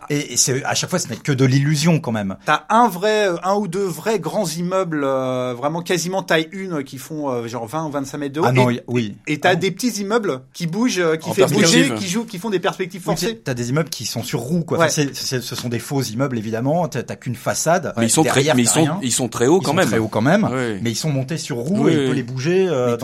et, 0.10 0.36
c'est 0.36 0.64
à 0.66 0.76
chaque 0.76 0.90
fois, 0.90 1.00
ce 1.00 1.08
n'est 1.08 1.16
que 1.16 1.32
de 1.32 1.46
l'illusion 1.46 2.00
quand 2.00 2.12
même. 2.12 2.36
T'as 2.46 2.64
un 2.70 2.88
vrai, 2.88 3.28
un 3.44 3.56
ou 3.56 3.68
deux 3.68 3.86
vrais 3.86 4.20
grands 4.20 4.48
immeubles, 4.48 5.04
euh, 5.04 5.54
vraiment 5.56 5.82
quasiment 5.82 6.24
taille 6.24 6.50
une, 6.52 6.84
qui 6.84 6.98
font 6.98 7.30
euh, 7.30 7.48
genre 7.48 7.66
20 7.66 7.86
ou 7.88 7.92
25 7.92 8.18
mètres 8.18 8.34
de 8.34 8.42
haut. 8.42 8.46
Ah 8.46 8.52
non, 8.52 8.68
oui. 8.88 9.16
Et 9.28 9.40
t'as 9.40 9.50
ah 9.52 9.56
des 9.56 9.72
petits 9.72 10.02
immeubles 10.02 10.42
qui 10.54 10.68
bougent, 10.68 11.04
qui 11.20 11.34
font 11.34 11.48
bouger, 11.48 11.94
qui 11.96 12.08
jouent, 12.08 12.26
qui 12.26 12.40
font 12.40 12.50
des 12.50 12.60
perspectives 12.60 13.02
forcées. 13.02 13.40
t'as 13.44 13.54
des 13.54 13.70
immeubles 13.70 13.90
qui 13.90 14.06
sont 14.06 14.24
sur 14.24 14.40
roues, 14.40 14.64
quoi 14.64 14.78
ce 14.96 15.56
sont 15.56 15.70
des 15.70 15.80
faux 15.80 16.02
immeubles 16.02 16.38
évidemment. 16.38 16.88
T'as 16.88 17.04
qu'une 17.16 17.36
façade. 17.36 17.94
Mais 17.98 18.06
ils 18.06 18.10
sont 18.10 18.24
très, 18.24 18.44
mais 18.54 18.64
ils 18.64 18.68
sont, 18.68 18.88
ils 19.02 19.12
sont 19.12 19.28
très 19.28 19.48
hauts 19.48 19.62
quand 19.62 19.74
même. 19.74 19.88
Très 19.88 19.98
hauts 19.98 20.08
quand 20.08 20.22
même. 20.22 20.50
Mais 20.82 20.92
ils 20.92 20.96
sont 20.96 21.12
montés 21.12 21.38
sur 21.38 21.58
roues 21.58 21.90
et 21.90 21.94
il 21.94 22.08
peut 22.10 22.14
les 22.14 22.24
bouger. 22.24 22.68
Euh, 22.68 22.98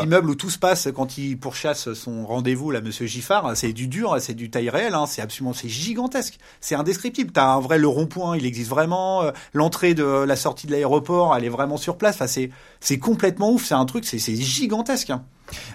l'immeuble, 0.00 0.30
où 0.30 0.34
tout 0.34 0.50
se 0.50 0.58
passe 0.58 0.88
quand 0.94 1.18
il 1.18 1.38
pourchasse 1.38 1.92
son 1.94 2.26
rendez-vous, 2.26 2.70
là, 2.70 2.80
Monsieur 2.80 3.06
Giffard, 3.06 3.52
c'est 3.56 3.72
du 3.72 3.88
dur, 3.88 4.16
c'est 4.20 4.34
du 4.34 4.50
taille 4.50 4.70
réelle. 4.70 4.94
Hein, 4.94 5.06
c'est 5.06 5.22
absolument, 5.22 5.52
c'est 5.52 5.68
gigantesque. 5.68 6.38
C'est 6.60 6.74
indescriptible. 6.74 7.32
T'as 7.32 7.46
un 7.46 7.60
vrai 7.60 7.78
le 7.78 7.88
rond-point, 7.88 8.36
il 8.36 8.46
existe 8.46 8.70
vraiment. 8.70 9.22
Euh, 9.22 9.30
l'entrée 9.52 9.94
de 9.94 10.04
la 10.04 10.36
sortie 10.36 10.66
de 10.66 10.72
l'aéroport, 10.72 11.34
elle 11.36 11.44
est 11.44 11.50
vraiment 11.50 11.76
sur 11.76 11.96
place. 11.96 12.16
Enfin, 12.16 12.26
c'est, 12.26 12.50
c'est 12.80 12.98
complètement 12.98 13.50
ouf. 13.52 13.64
C'est 13.66 13.74
un 13.74 13.84
truc, 13.84 14.04
c'est, 14.04 14.18
c'est 14.18 14.36
gigantesque. 14.36 15.10
Hein. 15.10 15.24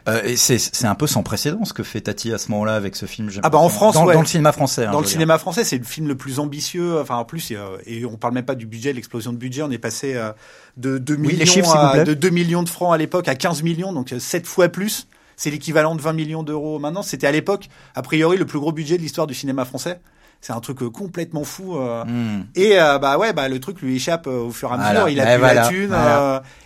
Euh, 0.08 0.24
et 0.24 0.36
c'est 0.36 0.86
un 0.86 0.96
peu 0.96 1.08
sans 1.08 1.24
précédent 1.24 1.64
ce 1.66 1.74
que 1.74 1.84
fait 1.84 2.02
Tati 2.02 2.34
à 2.34 2.38
ce 2.38 2.52
moment-là 2.52 2.76
avec 2.76 2.96
ce 2.96 3.06
film. 3.06 3.30
Ah 3.44 3.50
bah 3.50 3.60
en 3.60 3.70
France, 3.70 3.96
dans, 3.96 4.06
dans 4.06 4.22
le 4.22 4.26
cinéma 4.26 4.52
français. 4.52 4.86
Hein, 4.86 4.92
dans 4.92 5.02
le 5.02 5.06
cinéma 5.06 5.38
français, 5.38 5.64
c'est 5.64 5.78
le 5.78 5.84
film 5.84 6.08
le 6.08 6.16
plus 6.16 6.40
ambitieux. 6.40 7.00
Enfin 7.00 7.16
en 7.16 7.26
plus, 7.26 7.54
et 7.86 8.06
on 8.06 8.18
parle 8.18 8.34
même 8.34 8.46
pas 8.46 8.56
du 8.56 8.66
budget, 8.66 8.94
l'explosion 8.94 9.32
de 9.32 9.38
budget. 9.38 9.62
On 9.62 9.72
est 9.72 9.78
passé 9.78 10.16
euh, 10.16 10.32
de 10.78 10.98
2 10.98 11.16
millions 11.16 11.38
de 11.40 12.14
2 12.14 12.30
millions 12.30 12.64
de 12.64 12.70
francs 12.70 12.94
à 12.94 12.98
l'époque 12.98 13.28
à 13.28 13.36
15 13.36 13.64
millions, 13.64 13.94
donc 13.94 14.14
7 14.18 14.46
fois 14.46 14.70
plus. 14.70 15.08
C'est 15.36 15.52
l'équivalent 15.52 15.96
de 15.96 16.02
20 16.02 16.14
millions 16.14 16.44
d'euros 16.44 16.80
maintenant. 16.80 17.02
C'était 17.02 17.28
à 17.28 17.32
l'époque, 17.32 17.70
a 17.96 18.02
priori, 18.02 18.38
le 18.38 18.46
plus 18.46 18.60
gros 18.60 18.74
budget 18.74 18.98
de 18.98 19.02
l'histoire 19.02 19.28
du 19.28 19.34
cinéma 19.34 19.64
français 19.64 20.02
c'est 20.42 20.54
un 20.54 20.60
truc 20.60 20.82
euh, 20.82 20.90
complètement 20.90 21.44
fou 21.44 21.78
euh. 21.78 22.06
hmm. 22.06 22.46
et 22.56 22.80
euh, 22.80 22.98
bah 22.98 23.18
ouais 23.18 23.34
bah 23.34 23.50
le 23.50 23.60
truc 23.60 23.82
lui 23.82 23.96
échappe 23.96 24.28
au 24.28 24.52
fur 24.52 24.72
et 24.72 24.74
à 24.74 24.78
mesure. 24.78 25.10
Il 25.10 25.20
a 25.20 25.38
plus 25.38 25.56
la 25.56 25.68
thune 25.68 25.96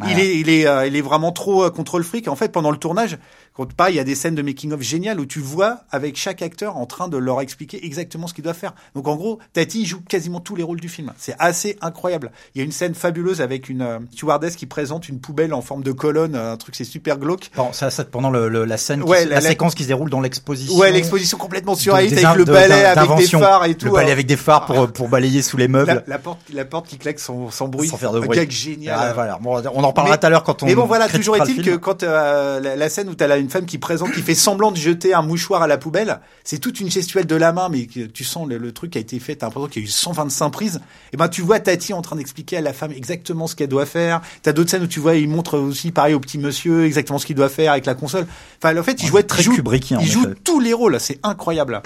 il 0.10 0.20
est 0.20 0.40
il 0.40 0.50
est 0.50 0.88
il 0.88 0.96
est 0.96 1.02
vraiment 1.02 1.32
trop 1.32 1.70
contrôle 1.72 2.04
fric 2.04 2.28
en 2.28 2.36
fait 2.36 2.52
pendant 2.52 2.72
le 2.72 2.78
tournage 2.78 3.18
quand 3.54 3.72
pas, 3.72 3.90
il 3.90 3.96
y 3.96 4.00
a 4.00 4.04
des 4.04 4.16
scènes 4.16 4.36
de 4.36 4.42
making 4.42 4.72
of 4.72 4.82
géniales 4.82 5.20
où 5.20 5.26
tu 5.26 5.40
vois 5.40 5.82
avec 5.92 6.18
chaque 6.18 6.42
acteur 6.42 6.78
en 6.78 6.86
train 6.86 7.08
de 7.08 7.18
leur 7.18 7.42
expliquer 7.42 7.86
exactement 7.86 8.28
ce 8.28 8.34
qu'ils 8.34 8.44
doivent 8.44 8.58
faire. 8.58 8.74
Donc 8.96 9.08
en 9.08 9.16
gros, 9.16 9.40
Tati 9.54 9.86
joue 9.86 10.02
quasiment 10.02 10.40
tous 10.40 10.56
les 10.56 10.64
rôles 10.64 10.80
du 10.80 10.90
film. 10.90 11.12
C'est 11.18 11.36
assez 11.40 11.78
incroyable. 11.82 12.32
Il 12.56 12.60
y 12.60 12.62
a 12.62 12.66
une 12.66 12.72
scène 12.72 12.96
fabuleuse 12.96 13.42
avec 13.42 13.70
une 13.70 13.82
euh, 13.82 14.00
stewardess 14.12 14.56
qui 14.56 14.66
présente 14.66 15.10
une 15.10 15.20
poubelle 15.20 15.54
en 15.54 15.62
forme 15.62 15.84
de 15.84 15.92
colonne, 15.92 16.36
un 16.36 16.58
truc 16.58 16.76
c'est 16.76 16.84
super 16.84 17.18
glauque. 17.18 17.52
Bon, 17.56 17.72
ça, 17.74 17.90
ça 17.90 18.04
pendant 18.04 18.30
le, 18.30 18.48
la 18.48 18.78
scène, 18.78 19.04
la, 19.06 19.42
séquence 19.42 19.76
qui 19.76 19.84
se 19.84 19.88
déroule 19.90 20.10
dans 20.10 20.22
l'exposition. 20.22 20.76
Ouais, 20.78 20.92
l'exposition 20.92 21.38
complètement 21.38 21.76
surréaliste 21.76 22.24
avec 22.24 22.38
le 22.38 22.46
balai 22.46 22.86
avec 22.86 23.16
des 23.18 23.28
phares 23.28 23.66
et 23.66 23.76
tout. 23.76 23.86
Le 23.86 23.92
balai 23.92 24.12
avec 24.12 24.26
des 24.26 24.38
phares 24.38 24.66
pour 24.66 24.92
pour 24.92 25.10
balayer 25.10 25.42
sous 25.42 25.58
les 25.58 25.68
meubles. 25.68 26.04
La, 26.08 26.18
porte, 26.18 26.40
la 26.54 26.66
porte 26.66 26.88
qui 26.88 26.98
claque 26.98 27.20
sans, 27.20 27.50
sans 27.52 27.68
bruit. 27.68 27.90
Sans 27.90 27.98
faire 27.98 28.12
de 28.12 28.20
bruit. 28.20 28.40
Un 28.40 28.50
génial. 28.50 28.98
Ah, 28.98 29.14
voilà. 29.14 29.38
Bon, 29.42 29.62
on 29.74 29.84
en 29.84 29.94
parlera 29.94 30.18
tout 30.18 30.26
à 30.26 30.30
l'heure 30.30 30.44
quand 30.44 30.64
on. 30.64 30.66
Mais 30.66 30.76
bon, 30.76 30.86
voilà. 30.86 31.08
Toujours 31.10 31.38
est-il 31.38 31.62
que 31.62 31.76
quand 31.76 32.04
euh, 32.04 32.60
la, 32.60 32.90
scène 32.90 33.10
où 33.10 33.16
t'as 33.16 33.28
là 33.28 33.38
une 33.44 33.50
femme 33.50 33.66
qui 33.66 33.78
présente, 33.78 34.12
qui 34.12 34.22
fait 34.22 34.36
semblant 34.36 34.72
de 34.72 34.78
jeter 34.78 35.14
un 35.14 35.22
mouchoir 35.22 35.62
à 35.62 35.68
la 35.68 35.78
poubelle. 35.78 36.20
C'est 36.44 36.60
toute 36.60 36.80
une 36.80 36.90
gestuelle 36.90 37.28
de 37.28 37.36
la 37.36 37.54
main, 37.54 37.70
mais 37.70 37.88
tu 37.88 38.24
sens 38.24 38.48
le, 38.48 38.72
truc 38.72 38.96
a 38.96 39.00
été 39.00 39.20
fait. 39.20 39.36
T'as 39.36 39.48
l'impression 39.48 39.70
qu'il 39.70 39.82
y 39.82 39.86
a 39.86 39.88
eu 39.88 39.92
125 39.92 40.50
prises. 40.50 40.82
Et 41.12 41.18
ben 41.18 41.28
tu 41.28 41.42
vois 41.42 41.60
Tati 41.60 41.94
en 41.94 42.02
train 42.02 42.16
d'expliquer 42.16 42.58
à 42.58 42.62
la 42.62 42.74
femme 42.74 42.92
exactement 42.92 43.48
ce 43.48 43.56
qu'elle 43.56 43.70
doit 43.70 43.86
faire. 43.86 44.22
T'as 44.42 44.54
d'autres 44.54 44.72
scènes 44.72 44.84
où 44.84 44.88
tu 44.88 45.00
vois 45.00 45.16
il 45.16 45.30
montre 45.30 45.60
aussi 45.60 45.92
pareil 45.92 46.14
au 46.14 46.20
petit 46.20 46.38
monsieur 46.38 46.86
exactement 46.86 47.20
ce 47.20 47.26
qu'il 47.26 47.36
doit 47.36 47.50
faire 47.50 47.72
avec 47.72 47.86
la 47.86 47.96
console. 47.96 48.26
Enfin 48.62 48.76
en 48.78 48.84
fait 48.84 49.02
il 49.04 49.08
jouait 49.08 49.24
très 49.24 49.44
Kubrickien. 49.44 50.00
Il 50.02 50.10
joue 50.10 50.26
tous 50.44 50.60
les 50.60 50.74
rôles. 50.74 51.00
C'est 51.00 51.20
incroyable. 51.24 51.82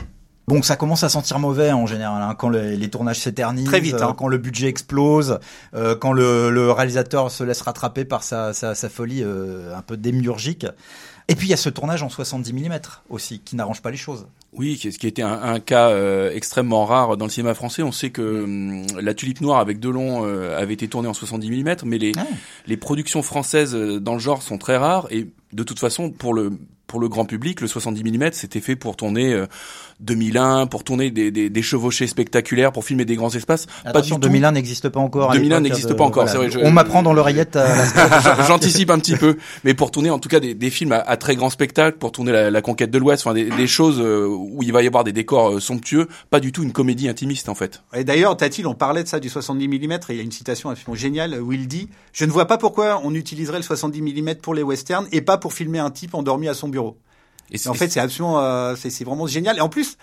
Bon, 0.50 0.62
ça 0.62 0.78
commence 0.78 1.04
à 1.04 1.10
sentir 1.10 1.40
mauvais 1.40 1.74
en 1.74 1.86
général 1.88 2.24
hein, 2.24 2.34
quand 2.34 2.48
les, 2.48 2.90
tournages 2.90 3.20
s'éternisent, 3.20 3.66
très 3.66 3.82
vite, 3.82 3.96
hein. 3.96 4.12
Euh, 4.12 4.14
quand 4.14 4.30
le 4.30 4.38
budget 4.38 4.68
explose, 4.68 5.40
euh, 5.76 5.94
quand 5.94 6.14
le, 6.14 6.72
réalisateur 6.72 7.30
se 7.32 7.44
laisse 7.44 7.60
rattraper 7.60 8.06
par 8.06 8.24
sa, 8.24 8.54
folie 8.90 9.24
euh, 9.24 9.76
un 9.76 9.82
peu 9.82 9.98
démiurgique. 9.98 10.66
Et 11.30 11.36
puis 11.36 11.48
il 11.48 11.50
y 11.50 11.54
a 11.54 11.58
ce 11.58 11.70
tournage 11.70 12.04
en 12.04 12.10
70 12.10 12.54
mm 12.54 12.80
aussi, 13.10 13.40
qui 13.40 13.58
n'arrange 13.58 13.82
pas 13.82 13.92
les 13.92 13.98
choses. 13.98 14.28
Oui, 14.54 14.78
ce 14.78 14.98
qui 14.98 15.08
était 15.08 15.24
un, 15.24 15.42
un 15.42 15.60
cas 15.60 15.90
euh, 15.90 16.32
extrêmement 16.34 16.86
rare 16.86 17.18
dans 17.18 17.26
le 17.26 17.32
cinéma 17.32 17.54
français. 17.54 17.84
On 17.84 17.92
sait 17.92 18.12
que 18.12 18.44
hum, 18.44 18.86
La 19.02 19.14
Tulipe 19.14 19.42
Noire 19.42 19.60
avec 19.60 19.80
Delon 19.80 20.26
euh, 20.26 20.58
avait 20.58 20.74
été 20.74 20.88
tournée 20.88 21.10
en 21.10 21.14
70 21.14 21.52
mm, 21.52 21.76
mais 21.84 21.98
les, 21.98 22.14
ah. 22.18 22.26
les 22.66 22.78
productions 22.78 23.22
françaises 23.22 23.76
euh, 23.76 24.00
dans 24.00 24.14
le 24.14 24.20
genre 24.20 24.42
sont 24.42 24.58
très 24.58 24.78
rares. 24.78 25.08
Et 25.12 25.28
de 25.52 25.64
toute 25.64 25.80
façon, 25.80 26.12
pour 26.12 26.34
le 26.34 26.54
pour 26.88 27.00
le 27.00 27.10
grand 27.10 27.26
public, 27.26 27.62
le 27.62 27.68
70 27.68 28.04
mm, 28.04 28.30
c'était 28.32 28.62
fait 28.62 28.76
pour 28.78 28.96
tourner 28.96 29.44
2001, 30.00 30.62
euh, 30.62 30.66
pour 30.66 30.84
tourner 30.84 31.12
des, 31.12 31.32
des, 31.32 31.50
des, 31.50 31.62
chevauchées 31.62 32.08
spectaculaires, 32.08 32.72
pour 32.72 32.86
filmer 32.86 33.04
des 33.04 33.16
grands 33.16 33.34
espaces. 33.34 33.68
Attention, 33.84 34.16
pas 34.16 34.22
du 34.22 34.28
2001 34.30 34.52
n'existe 34.54 34.90
pas 34.90 35.00
encore. 35.00 35.34
2001 35.34 35.60
n'existe 35.62 35.94
pas 35.94 36.06
encore. 36.06 36.26
Vrai, 36.26 36.50
On 36.64 36.72
m'apprend 36.72 37.04
dans 37.04 37.14
l'oreillette. 37.14 37.60
J'anticipe 38.48 38.90
un 38.90 39.00
petit 39.00 39.18
peu, 39.18 39.38
mais 39.66 39.74
pour 39.74 39.92
tourner 39.92 40.10
en 40.10 40.20
tout 40.20 40.30
cas 40.30 40.40
des, 40.40 40.54
des 40.54 40.70
films 40.70 40.94
à, 40.94 41.18
très 41.18 41.36
grand 41.36 41.50
spectacle, 41.50 41.98
pour 41.98 42.12
tourner 42.12 42.32
la, 42.32 42.50
la 42.50 42.62
conquête 42.62 42.90
de 42.90 42.98
l'Ouest, 42.98 43.26
enfin 43.26 43.34
des, 43.34 43.50
des, 43.50 43.68
choses 43.68 44.00
où 44.00 44.64
il 44.64 44.72
va 44.72 44.82
y 44.82 44.88
avoir 44.88 45.04
des 45.04 45.14
décors 45.14 45.62
somptueux, 45.62 46.08
pas 46.30 46.40
du 46.40 46.52
tout 46.52 46.64
une 46.64 46.72
comédie 46.72 47.10
intimiste 47.10 47.50
en 47.50 47.56
fait. 47.56 47.82
Et 47.94 48.04
d'ailleurs, 48.06 48.38
Tatil, 48.38 48.66
on 48.66 48.76
parlait 48.76 49.04
de 49.04 49.10
ça 49.10 49.20
du 49.20 49.30
70 49.30 49.68
mm, 49.68 49.92
et 49.92 49.98
il 50.10 50.16
y 50.16 50.20
a 50.20 50.24
une 50.24 50.32
citation 50.32 50.70
absolument 50.70 50.96
géniale 50.96 51.42
où 51.42 51.52
il 51.52 51.68
dit 51.68 51.90
"Je 52.14 52.24
ne 52.24 52.32
vois 52.32 52.46
pas 52.46 52.58
pourquoi 52.58 53.02
on 53.04 53.14
utiliserait 53.14 53.58
le 53.58 53.64
70 53.64 54.02
mm 54.02 54.36
pour 54.36 54.54
les 54.54 54.64
westerns 54.64 55.08
et 55.12 55.22
pas 55.22 55.38
pour 55.38 55.54
filmer 55.54 55.80
un 55.80 55.92
type 55.92 56.16
endormi 56.16 56.48
à 56.48 56.54
son 56.54 56.70
bureau." 56.70 56.77
Et, 57.52 57.68
en 57.68 57.74
fait, 57.74 57.90
c'est 57.90 58.00
absolument, 58.00 58.42
euh, 58.42 58.76
c'est 58.76 59.04
vraiment 59.06 59.26
génial. 59.26 59.58
Et 59.58 59.62
en 59.62 59.70
plus, 59.70 59.98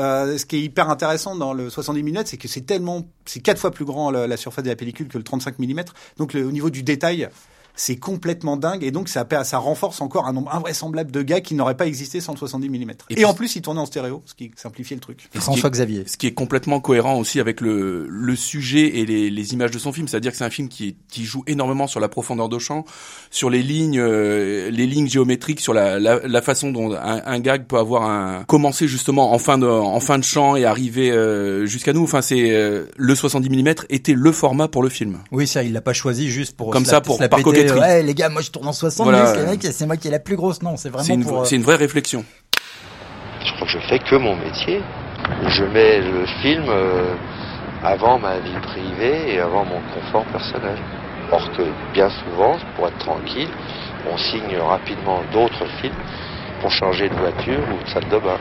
euh, 0.00 0.36
ce 0.36 0.44
qui 0.44 0.56
est 0.56 0.62
hyper 0.62 0.90
intéressant 0.90 1.36
dans 1.36 1.52
le 1.52 1.70
70 1.70 2.02
mm, 2.02 2.22
c'est 2.24 2.36
que 2.36 2.48
c'est 2.48 2.62
tellement, 2.62 3.06
c'est 3.26 3.40
quatre 3.40 3.60
fois 3.60 3.70
plus 3.70 3.84
grand 3.84 4.10
la, 4.10 4.36
surface 4.36 4.64
de 4.64 4.70
la 4.70 4.76
pellicule 4.76 5.08
que 5.08 5.18
le 5.18 5.24
35 5.24 5.58
mm. 5.58 5.84
Donc, 6.16 6.32
le, 6.32 6.44
au 6.44 6.50
niveau 6.50 6.70
du 6.70 6.82
détail, 6.82 7.28
c'est 7.80 7.96
complètement 7.96 8.58
dingue 8.58 8.84
et 8.84 8.90
donc 8.90 9.08
ça, 9.08 9.26
ça 9.42 9.56
renforce 9.56 10.02
encore 10.02 10.28
un 10.28 10.34
nombre 10.34 10.54
invraisemblable 10.54 11.10
de 11.10 11.22
gars 11.22 11.40
qui 11.40 11.54
n'auraient 11.54 11.78
pas 11.78 11.86
existé 11.86 12.20
sans 12.20 12.32
le 12.32 12.38
70 12.38 12.68
mm. 12.68 12.92
Et, 13.08 13.24
en 13.24 13.32
plus, 13.32 13.56
il 13.56 13.62
tournait 13.62 13.80
en 13.80 13.86
stéréo, 13.86 14.22
ce 14.26 14.34
qui 14.34 14.50
simplifiait 14.54 14.96
le 14.96 15.00
truc. 15.00 15.30
Et 15.34 15.40
François 15.40 15.70
Xavier. 15.70 16.04
Ce 16.06 16.18
qui 16.18 16.26
est 16.26 16.34
complètement 16.34 16.80
cohérent 16.80 17.18
aussi 17.18 17.40
avec 17.40 17.62
le, 17.62 18.06
le 18.06 18.36
sujet 18.36 18.98
et 18.98 19.06
les, 19.06 19.30
les 19.30 19.52
images 19.54 19.70
de 19.70 19.78
son 19.78 19.94
film, 19.94 20.08
c'est-à-dire 20.08 20.32
que 20.32 20.36
c'est 20.36 20.44
un 20.44 20.50
film 20.50 20.68
qui, 20.68 20.96
qui 21.08 21.24
joue 21.24 21.42
énormément 21.46 21.86
sur 21.86 22.00
la 22.00 22.10
profondeur 22.10 22.50
de 22.50 22.58
champ, 22.58 22.84
sur 23.30 23.48
les 23.48 23.62
lignes, 23.62 23.98
euh, 23.98 24.70
les 24.70 24.86
lignes 24.86 25.08
géométriques, 25.08 25.60
sur 25.60 25.72
la, 25.72 25.98
la, 25.98 26.20
la 26.22 26.42
façon 26.42 26.72
dont 26.72 26.92
un, 26.92 27.22
un, 27.24 27.40
gag 27.40 27.64
peut 27.64 27.78
avoir 27.78 28.02
un 28.02 28.44
commencer 28.44 28.88
justement 28.88 29.32
en 29.32 29.38
fin 29.38 29.56
de 29.56 29.66
en 29.66 30.00
fin 30.00 30.18
de 30.18 30.24
champ 30.24 30.54
et 30.54 30.66
arriver 30.66 31.10
euh, 31.10 31.64
jusqu'à 31.64 31.94
nous. 31.94 32.02
Enfin, 32.02 32.20
c'est 32.20 32.50
euh, 32.50 32.84
le 32.98 33.14
70 33.14 33.48
mm 33.48 33.74
était 33.88 34.12
le 34.12 34.32
format 34.32 34.68
pour 34.68 34.82
le 34.82 34.90
film. 34.90 35.20
Oui, 35.32 35.46
ça, 35.46 35.62
il 35.62 35.72
l'a 35.72 35.80
pas 35.80 35.94
choisi 35.94 36.28
juste 36.28 36.54
pour 36.56 36.70
comme 36.70 36.84
ça 36.84 37.00
pour 37.00 37.18
par 37.74 37.82
Ouais, 37.82 38.02
les 38.02 38.14
gars, 38.14 38.28
moi 38.28 38.42
je 38.42 38.50
tourne 38.50 38.68
en 38.68 38.72
60, 38.72 39.04
voilà. 39.06 39.34
c'est 39.60 39.86
moi 39.86 39.96
qui 39.96 40.08
est 40.08 40.10
la 40.10 40.18
plus 40.18 40.36
grosse. 40.36 40.62
Non, 40.62 40.76
c'est 40.76 40.90
vraiment 40.90 41.14
une, 41.14 41.24
pour. 41.24 41.46
C'est 41.46 41.56
une 41.56 41.62
vraie 41.62 41.76
réflexion. 41.76 42.24
Je 43.44 43.52
crois 43.54 43.66
que 43.66 43.72
je 43.72 43.78
fais 43.88 43.98
que 43.98 44.16
mon 44.16 44.36
métier. 44.36 44.82
Je 45.48 45.64
mets 45.64 46.00
le 46.00 46.26
film 46.42 46.64
euh, 46.68 47.14
avant 47.82 48.18
ma 48.18 48.38
vie 48.40 48.58
privée 48.62 49.34
et 49.34 49.40
avant 49.40 49.64
mon 49.64 49.80
confort 49.94 50.24
personnel. 50.26 50.76
Or 51.32 51.50
que 51.56 51.62
bien 51.94 52.10
souvent, 52.10 52.56
pour 52.76 52.88
être 52.88 52.98
tranquille, 52.98 53.48
on 54.10 54.16
signe 54.18 54.56
rapidement 54.58 55.22
d'autres 55.32 55.66
films 55.80 55.94
pour 56.60 56.70
changer 56.70 57.08
de 57.08 57.14
voiture 57.14 57.60
ou 57.72 57.84
de 57.84 57.90
salle 57.90 58.08
de 58.08 58.18
bain. 58.18 58.38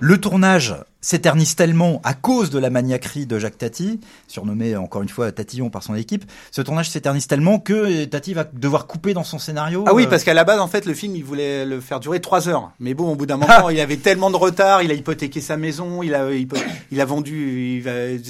Le 0.00 0.18
tournage 0.18 0.74
s'éternise 1.00 1.54
tellement 1.54 2.00
à 2.04 2.14
cause 2.14 2.50
de 2.50 2.58
la 2.58 2.70
maniaquerie 2.70 3.26
de 3.26 3.38
Jacques 3.38 3.58
Tati, 3.58 4.00
surnommé 4.26 4.76
encore 4.76 5.02
une 5.02 5.08
fois 5.08 5.30
Tatillon 5.30 5.70
par 5.70 5.82
son 5.82 5.94
équipe. 5.94 6.24
Ce 6.50 6.60
tournage 6.60 6.90
s'éternise 6.90 7.26
tellement 7.26 7.60
que 7.60 8.04
Tati 8.04 8.34
va 8.34 8.44
devoir 8.44 8.86
couper 8.86 9.14
dans 9.14 9.22
son 9.22 9.38
scénario. 9.38 9.84
Ah 9.86 9.94
oui, 9.94 10.04
euh, 10.04 10.08
parce 10.08 10.24
qu'à 10.24 10.34
la 10.34 10.44
base, 10.44 10.60
en 10.60 10.66
fait, 10.66 10.86
le 10.86 10.94
film, 10.94 11.14
il 11.14 11.24
voulait 11.24 11.64
le 11.64 11.80
faire 11.80 12.00
durer 12.00 12.20
trois 12.20 12.48
heures. 12.48 12.72
Mais 12.80 12.94
bon, 12.94 13.12
au 13.12 13.14
bout 13.14 13.26
d'un 13.26 13.36
moment, 13.36 13.70
il 13.70 13.78
avait 13.80 13.96
tellement 13.96 14.30
de 14.30 14.36
retard, 14.36 14.82
il 14.82 14.90
a 14.90 14.94
hypothéqué 14.94 15.40
sa 15.40 15.56
maison, 15.56 16.02
il 16.02 16.14
a, 16.14 16.30
il, 16.32 17.00
a 17.00 17.04
vendu 17.04 17.82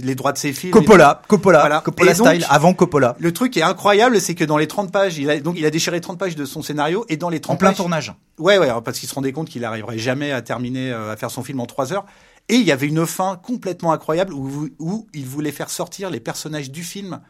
les 0.02 0.14
droits 0.14 0.32
de 0.32 0.38
ses 0.38 0.52
films. 0.52 0.72
Coppola, 0.72 1.22
Coppola, 1.26 1.82
Coppola 1.84 2.14
style, 2.14 2.46
avant 2.50 2.74
Coppola. 2.74 3.16
Le 3.18 3.32
truc 3.32 3.56
est 3.56 3.62
incroyable, 3.62 4.20
c'est 4.20 4.34
que 4.34 4.44
dans 4.44 4.58
les 4.58 4.68
30 4.68 4.92
pages, 4.92 5.18
il 5.18 5.30
a, 5.30 5.40
donc 5.40 5.56
il 5.58 5.64
a 5.64 5.70
déchiré 5.70 6.00
30 6.00 6.18
pages 6.18 6.36
de 6.36 6.44
son 6.44 6.62
scénario 6.62 7.06
et 7.08 7.16
dans 7.16 7.30
les 7.30 7.40
30 7.40 7.54
en 7.54 7.56
plein 7.56 7.72
tournage. 7.72 8.12
Ouais, 8.38 8.58
ouais, 8.58 8.68
parce 8.84 8.98
qu'il 8.98 9.08
se 9.08 9.14
rendait 9.14 9.32
compte 9.32 9.48
qu'il 9.48 9.64
arriverait 9.64 9.98
jamais 9.98 10.32
à 10.32 10.42
terminer, 10.42 10.92
euh, 10.92 11.12
à 11.12 11.16
faire 11.16 11.30
son 11.30 11.42
film 11.42 11.60
en 11.60 11.66
trois 11.66 11.92
heures. 11.92 12.04
Et 12.48 12.54
il 12.54 12.64
y 12.64 12.72
avait 12.72 12.86
une 12.86 13.06
fin 13.06 13.36
complètement 13.36 13.92
incroyable 13.92 14.32
où, 14.32 14.68
où 14.78 15.06
il 15.12 15.26
voulait 15.26 15.52
faire 15.52 15.70
sortir 15.70 16.10
les 16.10 16.20
personnages 16.20 16.70
du 16.70 16.82
film 16.82 17.20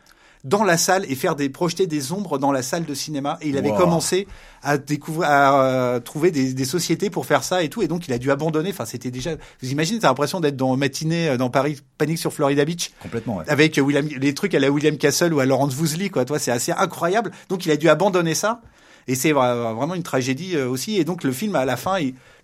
dans 0.44 0.64
la 0.64 0.76
salle 0.76 1.04
et 1.08 1.14
faire 1.14 1.36
des 1.36 1.48
projeter 1.48 1.86
des 1.86 2.12
ombres 2.12 2.38
dans 2.38 2.52
la 2.52 2.62
salle 2.62 2.84
de 2.84 2.94
cinéma. 2.94 3.38
Et 3.40 3.48
il 3.48 3.58
avait 3.58 3.74
commencé 3.74 4.26
à 4.62 4.78
découvrir 4.78 5.28
à 5.28 5.64
euh, 5.64 6.00
trouver 6.00 6.30
des, 6.30 6.54
des, 6.54 6.64
sociétés 6.64 7.10
pour 7.10 7.26
faire 7.26 7.42
ça 7.42 7.62
et 7.62 7.68
tout. 7.68 7.82
Et 7.82 7.88
donc 7.88 8.06
il 8.06 8.12
a 8.12 8.18
dû 8.18 8.30
abandonner. 8.30 8.70
Enfin 8.70 8.84
c'était 8.84 9.10
déjà 9.10 9.32
vous 9.62 9.70
imaginez 9.70 9.98
t'as 9.98 10.08
l'impression 10.08 10.40
d'être 10.40 10.56
dans 10.56 10.76
matinée 10.76 11.30
euh, 11.30 11.36
dans 11.36 11.50
Paris 11.50 11.80
Panique 11.98 12.18
sur 12.18 12.32
Florida 12.32 12.64
Beach. 12.64 12.92
Complètement 13.02 13.38
ouais. 13.38 13.44
avec 13.48 13.78
William 13.82 14.06
les 14.06 14.34
trucs 14.34 14.54
à 14.54 14.60
la 14.60 14.70
William 14.70 14.96
Castle 14.96 15.34
ou 15.34 15.40
à 15.40 15.46
Laurence 15.46 15.76
Woosley 15.76 16.08
quoi. 16.08 16.24
Toi 16.24 16.38
c'est 16.38 16.52
assez 16.52 16.72
incroyable. 16.72 17.32
Donc 17.48 17.66
il 17.66 17.72
a 17.72 17.76
dû 17.76 17.88
abandonner 17.88 18.34
ça. 18.34 18.60
Et 19.08 19.14
c'est 19.14 19.32
vraiment 19.32 19.94
une 19.94 20.02
tragédie 20.02 20.54
euh, 20.54 20.68
aussi. 20.68 20.98
Et 20.98 21.04
donc 21.04 21.24
le 21.24 21.32
film, 21.32 21.56
à 21.56 21.64
la 21.64 21.78
fin, 21.78 21.96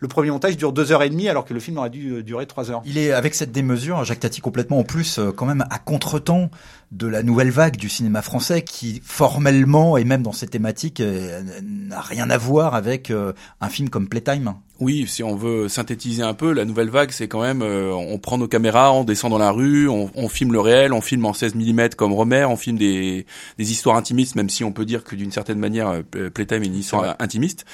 le 0.04 0.08
premier 0.08 0.30
montage 0.30 0.58
dure 0.58 0.74
deux 0.74 0.92
heures 0.92 1.02
et 1.02 1.08
demie, 1.08 1.30
alors 1.30 1.46
que 1.46 1.54
le 1.54 1.60
film 1.60 1.78
aurait 1.78 1.88
dû 1.88 2.10
euh, 2.10 2.22
durer 2.22 2.44
trois 2.46 2.70
heures. 2.70 2.82
Il 2.84 2.98
est 2.98 3.10
avec 3.10 3.34
cette 3.34 3.52
démesure, 3.52 4.04
Jacques 4.04 4.20
Tati 4.20 4.42
complètement 4.42 4.78
en 4.78 4.84
plus, 4.84 5.18
euh, 5.18 5.32
quand 5.32 5.46
même 5.46 5.64
à 5.70 5.78
contretemps 5.78 6.50
de 6.92 7.06
la 7.06 7.22
nouvelle 7.22 7.50
vague 7.50 7.78
du 7.78 7.88
cinéma 7.88 8.20
français, 8.20 8.60
qui 8.60 9.00
formellement 9.02 9.96
et 9.96 10.04
même 10.04 10.22
dans 10.22 10.32
ses 10.32 10.46
thématiques 10.46 11.00
n'a 11.00 12.00
rien 12.00 12.30
à 12.30 12.38
voir 12.38 12.76
avec 12.76 13.10
un 13.10 13.68
film 13.68 13.88
comme 13.88 14.08
Playtime. 14.08 14.54
Oui, 14.78 15.04
si 15.08 15.24
on 15.24 15.34
veut 15.34 15.68
synthétiser 15.68 16.22
un 16.22 16.34
peu, 16.34 16.52
la 16.52 16.64
nouvelle 16.64 16.90
vague, 16.90 17.10
c'est 17.10 17.26
quand 17.26 17.42
même, 17.42 17.62
on 17.62 18.16
prend 18.18 18.38
nos 18.38 18.46
caméras, 18.46 18.92
on 18.92 19.02
descend 19.02 19.32
dans 19.32 19.38
la 19.38 19.50
rue, 19.50 19.88
on, 19.88 20.08
on, 20.14 20.28
filme 20.28 20.52
le 20.52 20.60
réel, 20.60 20.92
on 20.92 21.00
filme 21.00 21.24
en 21.24 21.32
16 21.32 21.56
mm 21.56 21.88
comme 21.96 22.12
Romer, 22.12 22.44
on 22.44 22.56
filme 22.56 22.78
des, 22.78 23.26
des 23.58 23.72
histoires 23.72 23.96
intimistes, 23.96 24.36
même 24.36 24.50
si 24.50 24.62
on 24.62 24.70
peut 24.70 24.84
dire 24.84 25.02
que 25.02 25.16
d'une 25.16 25.32
certaine 25.32 25.58
manière, 25.58 26.00
Playtime 26.32 26.60
mais 26.60 26.66
une 26.66 26.76
histoire 26.76 27.16
intimiste. 27.18 27.64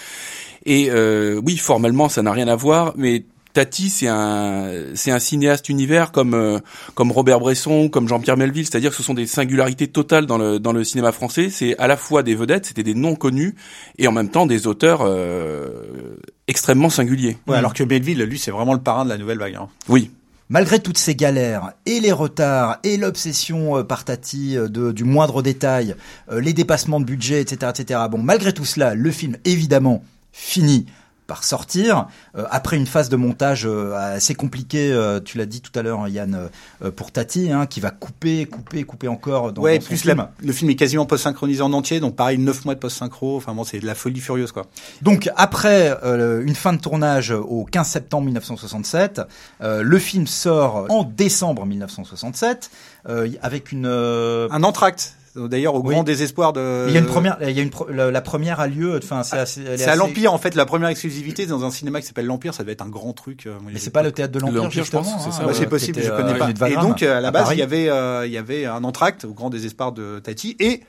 Et 0.66 0.90
euh, 0.90 1.40
oui, 1.44 1.56
formellement, 1.56 2.08
ça 2.08 2.22
n'a 2.22 2.32
rien 2.32 2.48
à 2.48 2.56
voir, 2.56 2.92
mais 2.96 3.24
Tati, 3.52 3.90
c'est 3.90 4.06
un, 4.06 4.70
c'est 4.94 5.10
un 5.10 5.18
cinéaste 5.18 5.68
univers 5.68 6.12
comme 6.12 6.34
euh, 6.34 6.58
comme 6.94 7.10
Robert 7.10 7.40
Bresson, 7.40 7.88
comme 7.88 8.06
Jean-Pierre 8.06 8.36
Melville, 8.36 8.64
c'est-à-dire 8.64 8.90
que 8.90 8.96
ce 8.96 9.02
sont 9.02 9.14
des 9.14 9.26
singularités 9.26 9.88
totales 9.88 10.26
dans 10.26 10.38
le 10.38 10.60
dans 10.60 10.72
le 10.72 10.84
cinéma 10.84 11.10
français. 11.12 11.50
C'est 11.50 11.76
à 11.78 11.86
la 11.88 11.96
fois 11.96 12.22
des 12.22 12.34
vedettes, 12.34 12.66
c'était 12.66 12.84
des 12.84 12.94
noms 12.94 13.16
connus, 13.16 13.56
et 13.98 14.06
en 14.06 14.12
même 14.12 14.28
temps 14.28 14.46
des 14.46 14.66
auteurs 14.66 15.00
euh, 15.02 16.16
extrêmement 16.46 16.90
singuliers. 16.90 17.38
Ouais, 17.48 17.56
alors 17.56 17.74
que 17.74 17.82
Melville, 17.82 18.22
lui, 18.22 18.38
c'est 18.38 18.52
vraiment 18.52 18.74
le 18.74 18.80
parrain 18.80 19.04
de 19.04 19.10
la 19.10 19.18
nouvelle 19.18 19.38
vague. 19.38 19.56
Hein. 19.56 19.68
Oui. 19.88 20.10
Malgré 20.50 20.80
toutes 20.80 20.98
ces 20.98 21.14
galères 21.14 21.74
et 21.86 22.00
les 22.00 22.10
retards 22.10 22.78
et 22.82 22.96
l'obsession 22.96 23.78
euh, 23.78 23.82
par 23.84 24.04
Tati 24.04 24.56
euh, 24.56 24.66
de, 24.66 24.90
du 24.90 25.04
moindre 25.04 25.42
détail, 25.42 25.94
euh, 26.32 26.40
les 26.40 26.52
dépassements 26.52 26.98
de 26.98 27.04
budget, 27.04 27.40
etc., 27.40 27.70
etc. 27.72 28.00
Bon, 28.10 28.18
malgré 28.18 28.52
tout 28.52 28.64
cela, 28.64 28.96
le 28.96 29.10
film 29.12 29.36
évidemment 29.44 30.02
finit 30.32 30.86
par 31.30 31.44
sortir 31.44 32.08
euh, 32.36 32.44
après 32.50 32.76
une 32.76 32.88
phase 32.88 33.08
de 33.08 33.14
montage 33.14 33.64
euh, 33.64 33.94
assez 33.94 34.34
compliquée. 34.34 34.90
Euh, 34.90 35.20
tu 35.20 35.38
l'as 35.38 35.46
dit 35.46 35.60
tout 35.60 35.70
à 35.78 35.82
l'heure, 35.82 36.08
Yann, 36.08 36.48
pour 36.96 37.12
Tati, 37.12 37.52
hein, 37.52 37.66
qui 37.66 37.78
va 37.78 37.92
couper, 37.92 38.46
couper, 38.46 38.82
couper 38.82 39.06
encore. 39.06 39.52
Dans, 39.52 39.62
ouais, 39.62 39.78
dans 39.78 39.84
plus 39.84 40.00
film. 40.00 40.26
le 40.42 40.52
film 40.52 40.72
est 40.72 40.74
quasiment 40.74 41.06
post 41.06 41.22
synchronisé 41.22 41.62
en 41.62 41.72
entier, 41.72 42.00
donc 42.00 42.16
pareil, 42.16 42.36
neuf 42.38 42.64
mois 42.64 42.74
de 42.74 42.80
post 42.80 42.96
synchro. 42.96 43.36
Enfin 43.36 43.54
bon, 43.54 43.62
c'est 43.62 43.78
de 43.78 43.86
la 43.86 43.94
folie 43.94 44.18
furieuse 44.18 44.50
quoi. 44.50 44.66
Donc 45.02 45.30
après 45.36 45.96
une 46.02 46.56
fin 46.56 46.72
de 46.72 46.80
tournage 46.80 47.30
au 47.30 47.64
15 47.64 47.86
septembre 47.86 48.24
1967, 48.24 49.22
le 49.60 49.98
film 50.00 50.26
sort 50.26 50.86
en 50.88 51.04
décembre 51.04 51.64
1967 51.64 52.72
avec 53.40 53.70
une 53.70 53.86
un 53.86 54.62
entracte 54.64 55.14
D'ailleurs, 55.36 55.74
au 55.74 55.82
grand 55.82 56.02
désespoir 56.02 56.52
de. 56.52 56.86
Il 56.88 56.94
y 56.94 56.96
a 56.96 57.00
une 57.00 57.06
première, 57.06 57.36
il 57.40 57.50
y 57.50 57.60
a 57.60 57.62
une 57.62 57.70
la, 57.90 58.20
première 58.20 58.60
a 58.60 58.66
lieu. 58.66 58.98
Enfin, 59.02 59.22
c'est 59.22 59.46
C'est 59.76 59.88
à 59.88 59.96
l'Empire 59.96 60.32
en 60.32 60.38
fait. 60.38 60.54
La 60.54 60.66
première 60.66 60.88
exclusivité 60.88 61.46
dans 61.46 61.64
un 61.64 61.70
cinéma 61.70 62.00
qui 62.00 62.06
s'appelle 62.06 62.26
l'Empire, 62.26 62.54
ça 62.54 62.62
devait 62.62 62.72
être 62.72 62.82
un 62.82 62.88
grand 62.88 63.12
truc. 63.12 63.46
Euh, 63.46 63.56
mais 63.64 63.78
c'est 63.78 63.90
pas 63.90 64.02
le 64.02 64.12
théâtre 64.12 64.32
de 64.32 64.40
l'Empire, 64.40 64.84
je 64.84 64.90
pense. 64.90 65.06
C'est 65.06 65.42
hein, 65.42 65.48
c'est 65.52 65.66
possible, 65.66 66.00
je 66.02 66.10
connais 66.10 66.32
euh, 66.32 66.52
pas. 66.54 66.70
Et 66.70 66.76
donc 66.76 67.02
à 67.02 67.20
la 67.20 67.30
base, 67.30 67.48
il 67.52 67.58
y 67.58 67.62
avait, 67.62 67.88
euh, 67.88 68.26
il 68.26 68.32
y 68.32 68.38
avait 68.38 68.66
un 68.66 68.84
entracte 68.84 69.24
au 69.24 69.32
grand 69.32 69.50
désespoir 69.50 69.92
de 69.92 70.18
Tati 70.18 70.56
et 70.58 70.82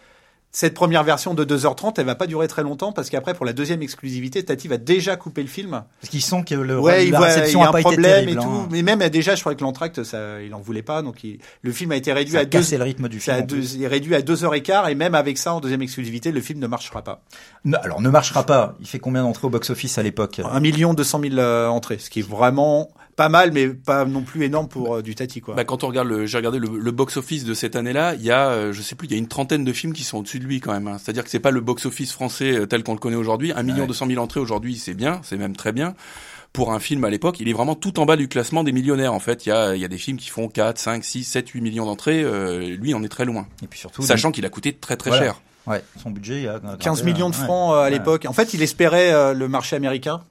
cette 0.51 0.73
première 0.73 1.03
version 1.03 1.33
de 1.33 1.45
2h30, 1.45 1.93
elle 1.97 2.05
va 2.05 2.15
pas 2.15 2.27
durer 2.27 2.47
très 2.47 2.61
longtemps 2.63 2.91
parce 2.91 3.09
qu'après 3.09 3.33
pour 3.33 3.45
la 3.45 3.53
deuxième 3.53 3.81
exclusivité, 3.81 4.43
Tati 4.43 4.67
va 4.67 4.77
déjà 4.77 5.15
couper 5.15 5.41
le 5.41 5.47
film. 5.47 5.83
Parce 6.01 6.09
qu'ils 6.09 6.21
sent 6.21 6.43
que 6.45 6.55
le 6.55 6.77
ouais, 6.79 7.05
la 7.09 7.19
réception 7.19 7.59
il 7.59 7.63
y 7.63 7.65
a, 7.65 7.69
un 7.69 7.71
pas 7.71 7.79
problème 7.81 8.25
terrible, 8.25 8.31
et 8.31 8.35
tout. 8.35 8.41
hein. 8.49 8.67
Mais 8.69 8.81
même 8.81 8.99
déjà, 9.09 9.35
je 9.35 9.39
crois 9.41 9.55
que 9.55 9.61
l'entracte, 9.63 10.03
ça, 10.03 10.41
il 10.41 10.53
en 10.53 10.59
voulait 10.59 10.81
pas, 10.81 11.01
donc 11.01 11.23
il, 11.23 11.39
le 11.61 11.71
film 11.71 11.91
a 11.93 11.95
été 11.95 12.11
réduit 12.11 12.33
Ça 12.33 12.39
a 12.39 12.41
à 12.41 12.45
deux. 12.45 12.59
le 12.77 12.83
rythme 12.83 13.07
du 13.07 13.19
film. 13.19 13.35
a 13.37 13.41
deux- 13.41 13.75
il 13.75 13.83
est 13.83 13.87
réduit 13.87 14.13
à 14.15 14.21
deux 14.21 14.43
heures 14.43 14.55
et 14.55 14.61
quart 14.63 14.89
et 14.89 14.95
même 14.95 15.15
avec 15.15 15.37
ça 15.37 15.53
en 15.53 15.61
deuxième 15.61 15.81
exclusivité, 15.81 16.31
le 16.31 16.41
film 16.41 16.59
ne 16.59 16.67
marchera 16.67 17.01
pas. 17.01 17.21
Ne- 17.63 17.77
Alors 17.81 18.01
ne 18.01 18.09
marchera 18.09 18.45
pas. 18.45 18.75
Il 18.81 18.87
fait 18.87 18.99
combien 18.99 19.23
d'entrées 19.23 19.47
au 19.47 19.49
box-office 19.49 19.97
à 19.97 20.03
l'époque? 20.03 20.41
Un 20.43 20.59
million 20.59 20.93
deux 20.93 21.03
cent 21.05 21.19
mille 21.19 21.39
euh, 21.39 21.67
entrées, 21.69 21.97
ce 21.97 22.09
qui 22.09 22.19
est 22.19 22.27
vraiment 22.27 22.89
pas 23.21 23.29
mal, 23.29 23.51
mais 23.51 23.67
pas 23.67 24.03
non 24.05 24.23
plus 24.23 24.43
énorme 24.45 24.67
pour 24.67 24.95
euh, 24.95 25.01
du 25.03 25.13
Tati 25.13 25.41
quoi. 25.41 25.53
Bah, 25.53 25.63
quand 25.63 25.83
on 25.83 25.87
regarde 25.87 26.07
le, 26.07 26.25
j'ai 26.25 26.37
regardé 26.37 26.57
le, 26.57 26.67
le 26.79 26.91
box-office 26.91 27.43
de 27.45 27.53
cette 27.53 27.75
année-là, 27.75 28.15
il 28.15 28.23
y 28.23 28.31
a, 28.31 28.47
euh, 28.49 28.73
je 28.73 28.81
sais 28.81 28.95
plus, 28.95 29.07
il 29.07 29.11
y 29.11 29.13
a 29.13 29.17
une 29.19 29.27
trentaine 29.27 29.63
de 29.63 29.71
films 29.73 29.93
qui 29.93 30.03
sont 30.03 30.17
au-dessus 30.17 30.39
de 30.39 30.45
lui 30.45 30.59
quand 30.59 30.73
même. 30.73 30.87
hein. 30.87 30.97
C'est-à-dire 30.97 31.23
que 31.23 31.29
c'est 31.29 31.39
pas 31.39 31.51
le 31.51 31.61
box-office 31.61 32.11
français 32.13 32.51
euh, 32.51 32.65
tel 32.65 32.81
qu'on 32.81 32.93
le 32.93 32.99
connaît 32.99 33.15
aujourd'hui. 33.15 33.51
Un 33.55 33.61
million 33.61 33.85
deux 33.85 33.93
cent 33.93 34.07
mille 34.07 34.17
entrées 34.19 34.39
aujourd'hui, 34.39 34.75
c'est 34.77 34.95
bien, 34.95 35.21
c'est 35.23 35.37
même 35.37 35.55
très 35.55 35.71
bien. 35.71 35.93
Pour 36.51 36.73
un 36.73 36.79
film 36.79 37.03
à 37.05 37.09
l'époque, 37.11 37.39
il 37.39 37.47
est 37.47 37.53
vraiment 37.53 37.75
tout 37.75 37.99
en 37.99 38.05
bas 38.07 38.15
du 38.17 38.27
classement 38.27 38.63
des 38.63 38.71
millionnaires. 38.71 39.13
En 39.13 39.19
fait, 39.19 39.45
il 39.45 39.49
y 39.49 39.51
a, 39.51 39.75
il 39.75 39.81
y 39.81 39.85
a 39.85 39.87
des 39.87 39.97
films 39.99 40.17
qui 40.17 40.29
font 40.29 40.47
4, 40.49 40.77
5, 40.79 41.03
6, 41.03 41.23
7, 41.23 41.47
8 41.49 41.61
millions 41.61 41.85
d'entrées. 41.85 42.23
Euh, 42.23 42.75
lui, 42.75 42.93
on 42.95 43.03
est 43.03 43.07
très 43.09 43.23
loin. 43.25 43.45
Et 43.63 43.67
puis 43.67 43.79
surtout, 43.79 44.01
Sachant 44.01 44.31
qu'il 44.31 44.45
a 44.45 44.49
coûté 44.49 44.73
très 44.73 44.97
très 44.97 45.11
Voilà. 45.11 45.25
cher. 45.25 45.41
Ouais, 45.67 45.83
son 46.01 46.09
budget, 46.09 46.41
il 46.41 46.47
a 46.49 46.59
15 46.79 47.03
millions 47.03 47.29
de 47.29 47.35
francs 47.35 47.75
à 47.75 47.87
l'époque. 47.91 48.25
En 48.27 48.33
fait, 48.33 48.55
il 48.55 48.63
espérait 48.63 49.33
le 49.35 49.47
marché 49.47 49.75
américain. 49.75 50.21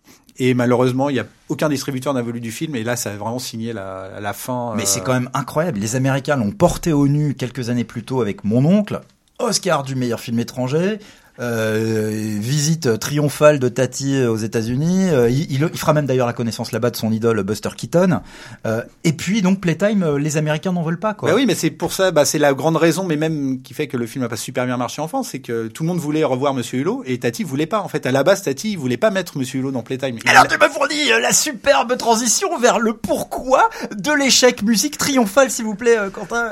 Et 0.43 0.55
malheureusement, 0.55 1.11
il 1.11 1.13
n'y 1.13 1.21
a 1.21 1.27
aucun 1.51 1.69
distributeur 1.69 2.15
n'a 2.15 2.23
voulu 2.23 2.41
du 2.41 2.51
film. 2.51 2.75
Et 2.75 2.83
là, 2.83 2.97
ça 2.97 3.11
a 3.11 3.17
vraiment 3.17 3.39
signé 3.39 3.75
la, 3.75 4.21
la 4.21 4.33
fin. 4.33 4.73
Mais 4.75 4.87
c'est 4.87 5.03
quand 5.03 5.13
même 5.13 5.29
incroyable. 5.35 5.79
Les 5.79 5.97
Américains 5.97 6.37
l'ont 6.37 6.51
porté 6.51 6.95
au 6.95 7.07
nu 7.09 7.35
quelques 7.35 7.69
années 7.69 7.85
plus 7.85 8.05
tôt 8.05 8.23
avec 8.23 8.43
Mon 8.43 8.65
oncle. 8.65 9.01
Oscar 9.39 9.83
du 9.83 9.95
meilleur 9.95 10.19
film 10.19 10.39
étranger. 10.39 10.99
Euh, 11.41 12.37
visite 12.39 12.99
triomphale 12.99 13.59
de 13.59 13.69
Tati 13.69 14.23
aux 14.25 14.37
États-Unis. 14.37 15.09
Euh, 15.09 15.31
il, 15.31 15.51
il, 15.51 15.79
fera 15.79 15.95
même 15.95 16.07
d'ailleurs 16.07 16.27
la 16.27 16.33
connaissance 16.33 16.73
là-bas 16.73 16.91
de 16.91 16.97
son 16.97 17.13
idole 17.13 17.43
Buster 17.43 17.71
Keaton. 17.77 18.21
Euh, 18.67 18.83
et 19.05 19.13
puis 19.13 19.41
donc 19.41 19.61
Playtime, 19.61 20.03
euh, 20.03 20.19
les 20.19 20.37
Américains 20.37 20.73
n'en 20.73 20.83
veulent 20.83 20.99
pas 20.99 21.15
quoi. 21.15 21.31
Bah 21.31 21.35
oui, 21.37 21.47
mais 21.47 21.55
c'est 21.55 21.71
pour 21.71 21.93
ça, 21.93 22.11
bah, 22.11 22.25
c'est 22.25 22.39
la 22.39 22.53
grande 22.53 22.77
raison, 22.77 23.05
mais 23.05 23.17
même 23.17 23.63
qui 23.63 23.75
fait 23.75 23.87
que 23.87 23.97
le 23.97 24.07
film 24.07 24.23
n'a 24.23 24.29
pas 24.29 24.37
super 24.37 24.67
bien 24.67 24.77
marché 24.77 25.01
en 25.01 25.09
France, 25.09 25.29
c'est 25.33 25.41
que 25.41 25.69
tout 25.69 25.83
le 25.83 25.89
monde 25.89 25.99
voulait 25.99 26.25
revoir 26.25 26.53
Monsieur 26.53 26.81
Hulot 26.81 27.03
et 27.07 27.19
Tati 27.19 27.43
voulait 27.43 27.67
pas. 27.67 27.81
En 27.81 27.89
fait, 27.89 28.05
à 28.07 28.13
la 28.13 28.23
base, 28.23 28.43
Tati 28.43 28.77
voulait 28.77 28.97
pas 28.97 29.11
mettre 29.11 29.39
Monsieur 29.39 29.61
Hulot 29.61 29.71
dans 29.71 29.83
Playtime. 29.83 30.19
Alors 30.27 30.47
tu 30.47 30.59
me 30.59 30.69
fournis 30.69 31.09
la 31.21 31.33
superbe 31.33 31.97
transition 31.97 32.59
vers 32.59 32.79
le 32.79 32.95
pourquoi 32.95 33.71
de 33.97 34.13
l'échec 34.13 34.63
musique 34.63 34.99
triomphale, 34.99 35.51
s'il 35.51 35.65
vous 35.65 35.75
plaît, 35.75 35.97
Quentin, 36.13 36.51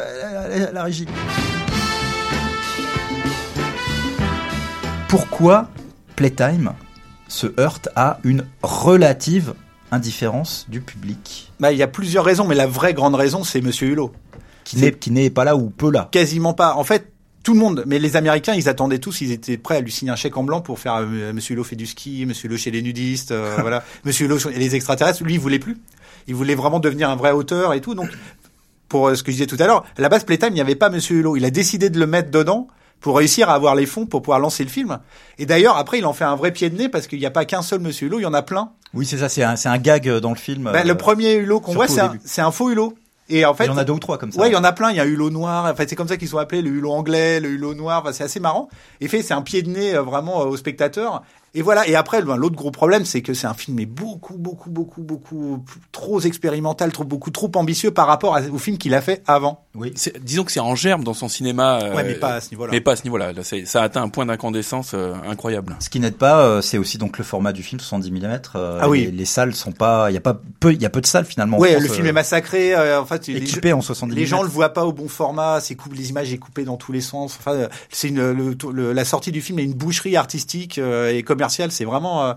la, 0.57 0.72
la 0.72 0.83
régie. 0.83 1.07
Pourquoi 5.09 5.68
Playtime 6.16 6.75
se 7.29 7.47
heurte 7.59 7.88
à 7.97 8.18
une 8.25 8.44
relative 8.62 9.55
indifférence 9.90 10.66
du 10.68 10.83
public 10.83 11.51
Bah, 11.61 11.73
il 11.73 11.79
y 11.79 11.83
a 11.83 11.88
plusieurs 11.88 12.25
raisons, 12.25 12.47
mais 12.47 12.55
la 12.55 12.66
vraie 12.66 12.92
grande 12.92 13.14
raison, 13.14 13.42
c'est 13.42 13.62
Monsieur 13.62 13.88
Hulot. 13.88 14.12
Qui 14.64 15.11
n'est, 15.11 15.31
pas 15.31 15.44
là 15.44 15.57
ou 15.57 15.71
peu 15.71 15.90
là. 15.90 16.11
Quasiment 16.12 16.53
pas. 16.53 16.75
En 16.75 16.85
fait, 16.85 17.11
tout 17.42 17.55
le 17.55 17.59
monde, 17.59 17.85
mais 17.87 17.99
les 17.99 18.16
Américains, 18.16 18.53
ils 18.53 18.68
attendaient 18.68 18.99
tous, 18.99 19.23
ils 19.23 19.33
étaient 19.33 19.57
prêts 19.57 19.77
à 19.77 19.81
lui 19.81 19.90
signer 19.90 20.12
un 20.12 20.16
chèque 20.16 20.37
en 20.37 20.44
blanc 20.44 20.61
pour 20.61 20.79
faire 20.79 20.97
euh, 20.97 21.33
Monsieur 21.33 21.55
Hulot 21.55 21.64
fait 21.64 21.77
du 21.77 21.87
ski, 21.87 22.27
Monsieur 22.27 22.49
Hulot 22.49 22.59
chez 22.59 22.71
les 22.71 22.83
nudistes, 22.83 23.33
euh, 23.33 23.57
voilà, 23.61 23.83
Monsieur 24.05 24.27
Hulot 24.27 24.51
et 24.51 24.59
les 24.59 24.75
extraterrestres. 24.75 25.25
Lui, 25.25 25.35
il 25.35 25.40
voulait 25.40 25.59
plus. 25.59 25.79
Il 26.27 26.35
voulait 26.35 26.55
vraiment 26.55 26.81
devenir 26.81 27.09
un 27.09 27.16
vrai 27.16 27.33
auteur 27.33 27.73
et 27.73 27.81
tout. 27.81 27.94
Donc, 27.94 28.11
pour 28.90 29.09
euh, 29.09 29.14
ce 29.14 29.23
que 29.23 29.33
je 29.33 29.37
disais 29.37 29.47
tout 29.47 29.57
à 29.59 29.66
l'heure, 29.66 29.87
à 29.97 30.03
la 30.03 30.11
base 30.11 30.25
Playtime, 30.25 30.51
il 30.51 30.55
n'y 30.55 30.61
avait 30.61 30.75
pas 30.75 30.90
Monsieur 30.90 31.16
Hulot. 31.16 31.37
Il 31.37 31.47
a 31.47 31.51
décidé 31.51 31.88
de 31.88 31.99
le 31.99 32.07
mettre 32.07 32.31
dedans 32.31 32.68
pour 33.00 33.16
réussir 33.16 33.48
à 33.48 33.54
avoir 33.54 33.74
les 33.74 33.87
fonds 33.87 34.06
pour 34.06 34.22
pouvoir 34.22 34.40
lancer 34.40 34.64
le 34.64 34.70
film. 34.70 34.98
Et 35.38 35.46
d'ailleurs, 35.46 35.76
après, 35.76 35.98
il 35.98 36.06
en 36.06 36.12
fait 36.12 36.24
un 36.24 36.37
vrai 36.37 36.52
pied 36.52 36.70
de 36.70 36.76
nez 36.76 36.88
parce 36.88 37.06
qu'il 37.06 37.18
n'y 37.18 37.26
a 37.26 37.30
pas 37.30 37.44
qu'un 37.44 37.62
seul 37.62 37.80
Monsieur 37.80 38.06
Hulot, 38.08 38.18
il 38.18 38.22
y 38.22 38.26
en 38.26 38.34
a 38.34 38.42
plein. 38.42 38.70
Oui, 38.94 39.06
c'est 39.06 39.18
ça, 39.18 39.28
c'est 39.28 39.42
un, 39.42 39.54
un 39.64 39.78
gag 39.78 40.08
dans 40.18 40.30
le 40.30 40.37
film. 40.37 40.70
Ben, 40.72 40.87
le 40.87 40.96
premier 40.96 41.34
Hulot 41.34 41.61
qu'on 41.61 41.74
voit, 41.74 41.88
c'est 41.88 42.00
un, 42.00 42.46
un 42.46 42.50
faux 42.50 42.70
Hulot. 42.70 42.94
Et 43.30 43.44
en 43.44 43.52
fait, 43.52 43.64
il 43.64 43.66
y 43.66 43.70
en 43.70 43.76
a 43.76 43.84
deux 43.84 43.92
ou 43.92 43.98
trois 43.98 44.16
comme 44.16 44.32
ça. 44.32 44.40
Ouais, 44.40 44.48
il 44.48 44.54
y 44.54 44.56
en 44.56 44.64
a 44.64 44.72
plein. 44.72 44.90
Il 44.90 44.96
y 44.96 45.00
a 45.00 45.04
Hulot 45.04 45.28
noir. 45.28 45.70
En 45.70 45.74
fait, 45.74 45.88
c'est 45.88 45.96
comme 45.96 46.08
ça 46.08 46.16
qu'ils 46.16 46.28
sont 46.28 46.38
appelés, 46.38 46.62
le 46.62 46.70
Hulot 46.70 46.90
anglais, 46.90 47.40
le 47.40 47.50
Hulot 47.50 47.74
noir. 47.74 48.00
Enfin, 48.00 48.12
c'est 48.12 48.24
assez 48.24 48.40
marrant. 48.40 48.70
Et 49.02 49.08
fait, 49.08 49.22
c'est 49.22 49.34
un 49.34 49.42
pied 49.42 49.61
de 49.62 49.68
nez 49.68 49.94
euh, 49.94 50.00
vraiment 50.02 50.40
euh, 50.40 50.46
au 50.46 50.56
spectateur. 50.56 51.22
Et 51.59 51.62
voilà. 51.62 51.88
Et 51.88 51.97
après, 51.97 52.23
ben, 52.23 52.37
l'autre 52.37 52.55
gros 52.55 52.71
problème, 52.71 53.05
c'est 53.05 53.21
que 53.21 53.35
c'est 53.35 53.49
un 53.49 53.55
film 53.55 53.79
mais 53.79 53.85
beaucoup, 53.85 54.38
beaucoup, 54.38 54.71
beaucoup, 54.71 55.03
beaucoup 55.03 55.64
trop 55.90 56.21
expérimental, 56.21 56.92
trop 56.92 57.03
beaucoup 57.03 57.33
trop 57.33 57.51
ambitieux 57.57 57.90
par 57.90 58.07
rapport 58.07 58.38
au 58.53 58.59
film 58.59 58.79
qu'il 58.79 58.94
a 58.94 59.01
fait 59.01 59.25
avant. 59.27 59.64
Oui. 59.75 59.92
Disons 60.21 60.44
que 60.44 60.53
c'est 60.53 60.61
en 60.61 60.77
germe 60.77 61.03
dans 61.03 61.14
son 61.14 61.27
cinéma. 61.27 61.81
Euh, 61.83 61.97
ouais, 61.97 62.05
mais 62.05 62.14
pas 62.14 62.35
à 62.35 62.40
ce 62.40 62.51
niveau-là. 62.51 62.71
Mais 62.71 62.81
pas 62.81 62.92
à 62.92 62.97
ce 62.97 63.03
niveau-là. 63.03 63.33
Là, 63.33 63.42
ça 63.42 63.81
a 63.81 63.85
atteint 63.85 64.03
un 64.03 64.09
point 64.09 64.25
d'incandescence 64.25 64.92
euh, 64.94 65.14
incroyable. 65.29 65.75
Ce 65.81 65.90
qui 65.90 65.99
n'aide 65.99 66.14
pas, 66.14 66.44
euh, 66.44 66.61
c'est 66.61 66.79
aussi 66.79 66.97
donc 66.97 67.18
le 67.18 67.25
format 67.25 67.53
du 67.53 67.64
film 67.64 67.81
70 67.81 68.12
mm. 68.12 68.40
ah 68.55 68.88
oui. 68.88 69.11
Les, 69.12 69.25
salles 69.25 69.53
sont 69.53 69.73
pas, 69.73 70.12
il 70.12 70.14
y 70.14 70.16
a 70.16 70.21
pas 70.21 70.40
peu, 70.61 70.73
il 70.73 70.81
y 70.81 70.87
a 70.87 70.90
peu 70.90 71.01
de 71.01 71.07
salles 71.07 71.25
finalement. 71.25 71.59
Oui, 71.59 71.71
le 71.77 71.88
film 71.88 72.07
est 72.07 72.12
massacré. 72.12 72.77
en 72.97 73.05
fait, 73.05 73.29
équipé 73.29 73.73
en 73.73 73.81
70 73.81 74.14
Les 74.14 74.27
gens 74.27 74.42
le 74.42 74.49
voient 74.49 74.73
pas 74.73 74.87
au 74.87 74.92
bon 74.92 75.09
format. 75.09 75.61
C'est 75.61 75.75
coupé, 75.75 75.97
les 75.97 76.11
images 76.11 76.33
est 76.33 76.38
coupées 76.38 76.64
dans 76.64 76.77
tous 76.77 76.92
les 76.92 77.01
sens. 77.01 77.37
Enfin, 77.37 77.66
c'est 77.90 78.11
une, 78.11 78.31
le, 78.31 78.92
la 78.92 79.05
sortie 79.05 79.33
du 79.33 79.40
film 79.40 79.59
est 79.59 79.64
une 79.64 79.75
boucherie 79.75 80.16
artistique 80.16 80.79
et 80.79 81.25
commerciale. 81.25 81.47
C'est 81.48 81.84
vraiment 81.84 82.24
euh, 82.24 82.34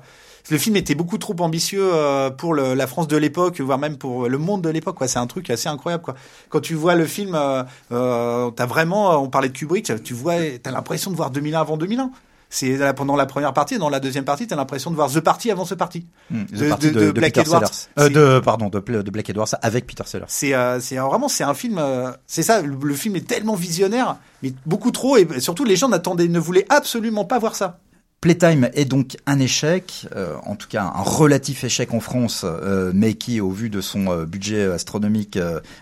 le 0.50 0.58
film 0.58 0.76
était 0.76 0.96
beaucoup 0.96 1.18
trop 1.18 1.36
ambitieux 1.40 1.90
euh, 1.94 2.30
pour 2.30 2.56
la 2.56 2.88
France 2.88 3.08
de 3.08 3.18
l'époque, 3.18 3.60
voire 3.62 3.78
même 3.78 3.98
pour 3.98 4.28
le 4.28 4.38
monde 4.38 4.62
de 4.62 4.70
l'époque. 4.70 4.98
C'est 5.08 5.20
un 5.20 5.28
truc 5.28 5.50
assez 5.50 5.70
incroyable. 5.70 6.04
Quoi. 6.04 6.16
Quand 6.50 6.62
tu 6.62 6.74
vois 6.74 6.96
le 6.96 7.06
film, 7.06 7.36
euh, 7.36 8.52
t'as 8.52 8.66
vraiment, 8.66 9.22
on 9.22 9.30
parlait 9.30 9.50
de 9.50 9.58
Kubrick, 9.58 9.92
tu 10.04 10.14
vois, 10.14 10.36
t'as 10.62 10.72
l'impression 10.72 11.12
de 11.12 11.16
voir 11.16 11.32
2001 11.32 11.60
avant 11.60 11.78
2001 11.78 12.12
c'est 12.52 12.94
pendant 12.96 13.16
la 13.16 13.26
première 13.26 13.54
partie, 13.54 13.78
dans 13.78 13.90
la 13.90 14.02
deuxième 14.02 14.26
partie, 14.26 14.46
t'as 14.46 14.58
l'impression 14.58 14.92
de 14.92 14.96
voir 14.98 15.10
The 15.10 15.22
Party 15.22 15.52
avant 15.52 15.64
ce 15.64 15.74
party. 15.74 16.06
Hmm, 16.30 16.44
de, 16.52 16.90
de, 16.90 17.12
Black 17.12 17.38
Edwards. 17.38 17.72
Euh, 17.98 18.10
de 18.10 18.40
pardon, 18.40 18.68
de, 18.68 18.80
de, 18.80 19.10
Black 19.10 19.30
Edwards 19.30 19.48
avec 19.62 19.88
Peter 19.88 20.04
Sellers. 20.06 20.26
C'est 20.28 20.54
euh, 20.54 20.82
c'est 20.82 20.98
vraiment 20.98 21.30
c'est 21.30 21.46
un 21.46 21.54
film. 21.54 21.82
c'est 22.28 22.44
ça, 22.44 22.62
le, 22.62 22.94
film 22.94 23.16
est 23.16 23.26
tellement 23.26 23.56
visionnaire, 23.56 24.18
mais 24.44 24.54
beaucoup 24.66 24.92
trop 24.92 25.16
et 25.16 25.26
surtout 25.40 25.64
les 25.64 25.78
gens 25.78 25.88
n'attendaient, 25.88 26.28
ne 26.28 26.40
voulaient 26.40 26.66
absolument 26.70 27.24
pas 27.24 27.40
voir 27.40 27.56
ça. 27.56 27.80
Playtime 28.22 28.70
est 28.76 28.86
donc 28.86 29.18
un 29.26 29.40
échec, 29.40 30.06
euh, 30.16 30.36
en 30.46 30.56
tout 30.56 30.68
cas 30.68 30.84
un 30.84 31.02
relatif 31.02 31.64
échec 31.64 31.92
en 31.92 32.00
France, 32.00 32.46
euh, 32.46 32.92
mais 32.94 33.16
qui, 33.16 33.42
au 33.42 33.50
vu 33.50 33.72
de 33.72 33.82
son 33.82 34.12
euh, 34.12 34.26
budget 34.26 34.72
astronomique, 34.72 35.40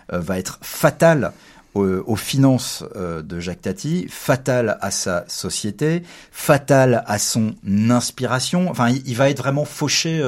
va 0.08 0.38
être 0.38 0.58
fatal 0.62 1.32
aux, 1.74 2.16
finances 2.16 2.82
de 2.96 3.40
Jacques 3.40 3.62
Tati, 3.62 4.06
fatal 4.08 4.76
à 4.80 4.90
sa 4.90 5.24
société, 5.28 6.02
fatal 6.32 7.04
à 7.06 7.18
son 7.18 7.54
inspiration. 7.90 8.68
Enfin, 8.70 8.88
il, 8.88 9.14
va 9.14 9.30
être 9.30 9.38
vraiment 9.38 9.64
fauché 9.64 10.20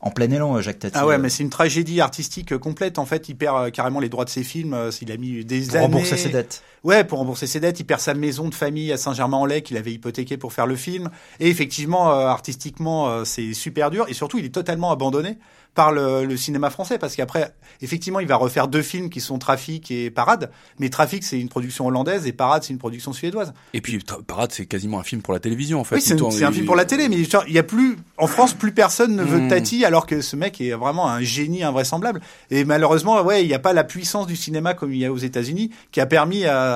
en 0.00 0.10
plein 0.10 0.30
élan, 0.30 0.58
Jacques 0.62 0.78
Tati. 0.78 0.96
Ah 0.98 1.06
ouais, 1.06 1.18
mais 1.18 1.28
c'est 1.28 1.42
une 1.42 1.50
tragédie 1.50 2.00
artistique 2.00 2.56
complète. 2.56 2.98
En 2.98 3.04
fait, 3.04 3.28
il 3.28 3.36
perd 3.36 3.72
carrément 3.72 4.00
les 4.00 4.08
droits 4.08 4.24
de 4.24 4.30
ses 4.30 4.42
films. 4.42 4.74
Il 5.02 5.12
a 5.12 5.18
mis 5.18 5.44
des 5.44 5.60
Pour 5.60 5.74
années. 5.74 5.84
rembourser 5.84 6.16
ses 6.16 6.30
dettes. 6.30 6.62
Ouais, 6.86 7.02
pour 7.02 7.18
rembourser 7.18 7.48
ses 7.48 7.58
dettes, 7.58 7.80
il 7.80 7.84
perd 7.84 8.00
sa 8.00 8.14
maison 8.14 8.48
de 8.48 8.54
famille 8.54 8.92
à 8.92 8.96
Saint-Germain-en-Laye 8.96 9.60
qu'il 9.60 9.76
avait 9.76 9.92
hypothéqué 9.92 10.36
pour 10.36 10.52
faire 10.52 10.68
le 10.68 10.76
film. 10.76 11.10
Et 11.40 11.48
effectivement, 11.48 12.12
euh, 12.12 12.28
artistiquement, 12.28 13.08
euh, 13.08 13.24
c'est 13.24 13.54
super 13.54 13.90
dur. 13.90 14.06
Et 14.08 14.14
surtout, 14.14 14.38
il 14.38 14.44
est 14.44 14.54
totalement 14.54 14.92
abandonné 14.92 15.36
par 15.76 15.92
le, 15.92 16.36
cinéma 16.36 16.70
français 16.70 16.98
parce 16.98 17.14
qu'après, 17.14 17.54
effectivement, 17.82 18.18
il 18.18 18.26
va 18.26 18.36
refaire 18.36 18.66
deux 18.66 18.82
films 18.82 19.10
qui 19.10 19.20
sont 19.20 19.38
Trafic 19.38 19.90
et 19.90 20.10
Parade. 20.10 20.50
Mais 20.80 20.88
Trafic, 20.88 21.22
c'est 21.22 21.38
une 21.38 21.48
production 21.48 21.86
hollandaise 21.86 22.26
et 22.26 22.32
Parade, 22.32 22.64
c'est 22.64 22.72
une 22.72 22.78
production 22.78 23.12
suédoise. 23.12 23.52
Et 23.74 23.80
puis 23.80 23.98
Parade, 24.26 24.52
c'est 24.52 24.66
quasiment 24.66 24.98
un 24.98 25.02
film 25.02 25.22
pour 25.22 25.34
la 25.34 25.38
télévision 25.38 25.78
en 25.78 25.84
fait. 25.84 25.96
Oui, 25.96 26.00
c'est 26.00 26.20
un, 26.20 26.52
film 26.52 26.66
pour 26.66 26.76
la 26.76 26.86
télé, 26.86 27.08
mais 27.08 27.16
il 27.18 27.52
y 27.52 27.58
a 27.58 27.62
plus 27.62 27.96
en 28.16 28.26
France, 28.26 28.54
plus 28.54 28.72
personne 28.72 29.14
ne 29.14 29.22
veut 29.22 29.40
hmm. 29.40 29.48
Tati 29.48 29.84
alors 29.84 30.06
que 30.06 30.22
ce 30.22 30.34
mec 30.34 30.60
est 30.60 30.72
vraiment 30.72 31.08
un 31.08 31.20
génie 31.20 31.62
invraisemblable. 31.62 32.20
Et 32.50 32.64
malheureusement, 32.64 33.22
ouais, 33.22 33.44
il 33.44 33.48
n'y 33.48 33.54
a 33.54 33.58
pas 33.58 33.74
la 33.74 33.84
puissance 33.84 34.26
du 34.26 34.36
cinéma 34.36 34.74
comme 34.74 34.92
il 34.92 34.98
y 34.98 35.04
a 35.04 35.12
aux 35.12 35.18
États-Unis 35.18 35.70
qui 35.92 36.00
a 36.00 36.06
permis 36.06 36.46
à 36.46 36.75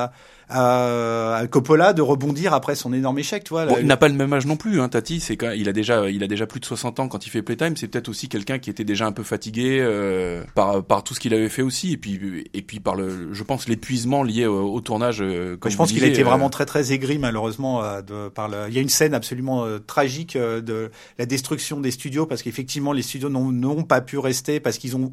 à, 0.51 1.43
Coppola 1.49 1.93
de 1.93 2.01
rebondir 2.01 2.53
après 2.53 2.75
son 2.75 2.93
énorme 2.93 3.19
échec, 3.19 3.43
tu 3.43 3.49
vois. 3.49 3.65
il 3.79 3.85
n'a 3.85 3.97
pas 3.97 4.07
le 4.07 4.15
même 4.15 4.31
âge 4.33 4.45
non 4.45 4.57
plus, 4.57 4.81
hein, 4.81 4.89
Tati. 4.89 5.19
C'est 5.19 5.37
quand 5.37 5.51
il 5.51 5.69
a 5.69 5.73
déjà, 5.73 6.09
il 6.09 6.23
a 6.23 6.27
déjà 6.27 6.45
plus 6.45 6.59
de 6.59 6.65
60 6.65 6.99
ans 6.99 7.07
quand 7.07 7.25
il 7.25 7.29
fait 7.29 7.41
Playtime. 7.41 7.77
C'est 7.77 7.87
peut-être 7.87 8.09
aussi 8.09 8.27
quelqu'un 8.29 8.59
qui 8.59 8.69
était 8.69 8.83
déjà 8.83 9.05
un 9.05 9.11
peu 9.11 9.23
fatigué 9.23 9.79
euh, 9.79 10.43
par 10.55 10.83
par 10.83 11.03
tout 11.03 11.13
ce 11.13 11.19
qu'il 11.19 11.33
avait 11.33 11.49
fait 11.49 11.61
aussi, 11.61 11.93
et 11.93 11.97
puis 11.97 12.49
et 12.53 12.61
puis 12.61 12.79
par 12.79 12.95
le, 12.95 13.33
je 13.33 13.43
pense 13.43 13.67
l'épuisement 13.67 14.23
lié 14.23 14.45
au, 14.45 14.81
tournage. 14.81 15.21
Euh, 15.21 15.57
je 15.65 15.75
pense 15.75 15.91
qu'il 15.91 16.03
a 16.03 16.07
été 16.07 16.23
vraiment 16.23 16.47
euh, 16.47 16.49
très 16.49 16.65
très 16.65 16.91
aigri 16.91 17.17
malheureusement 17.17 17.81
de, 18.01 18.29
par 18.29 18.49
le. 18.49 18.65
Il 18.67 18.73
y 18.73 18.77
a 18.77 18.81
une 18.81 18.89
scène 18.89 19.13
absolument 19.13 19.65
tragique 19.85 20.37
de 20.37 20.91
la 21.17 21.25
destruction 21.25 21.79
des 21.79 21.91
studios 21.91 22.25
parce 22.25 22.41
qu'effectivement 22.41 22.93
les 22.93 23.01
studios 23.01 23.29
n'ont 23.29 23.83
pas 23.83 24.01
pu 24.01 24.17
rester 24.17 24.59
parce 24.59 24.77
qu'ils 24.77 24.95
ont 24.95 25.11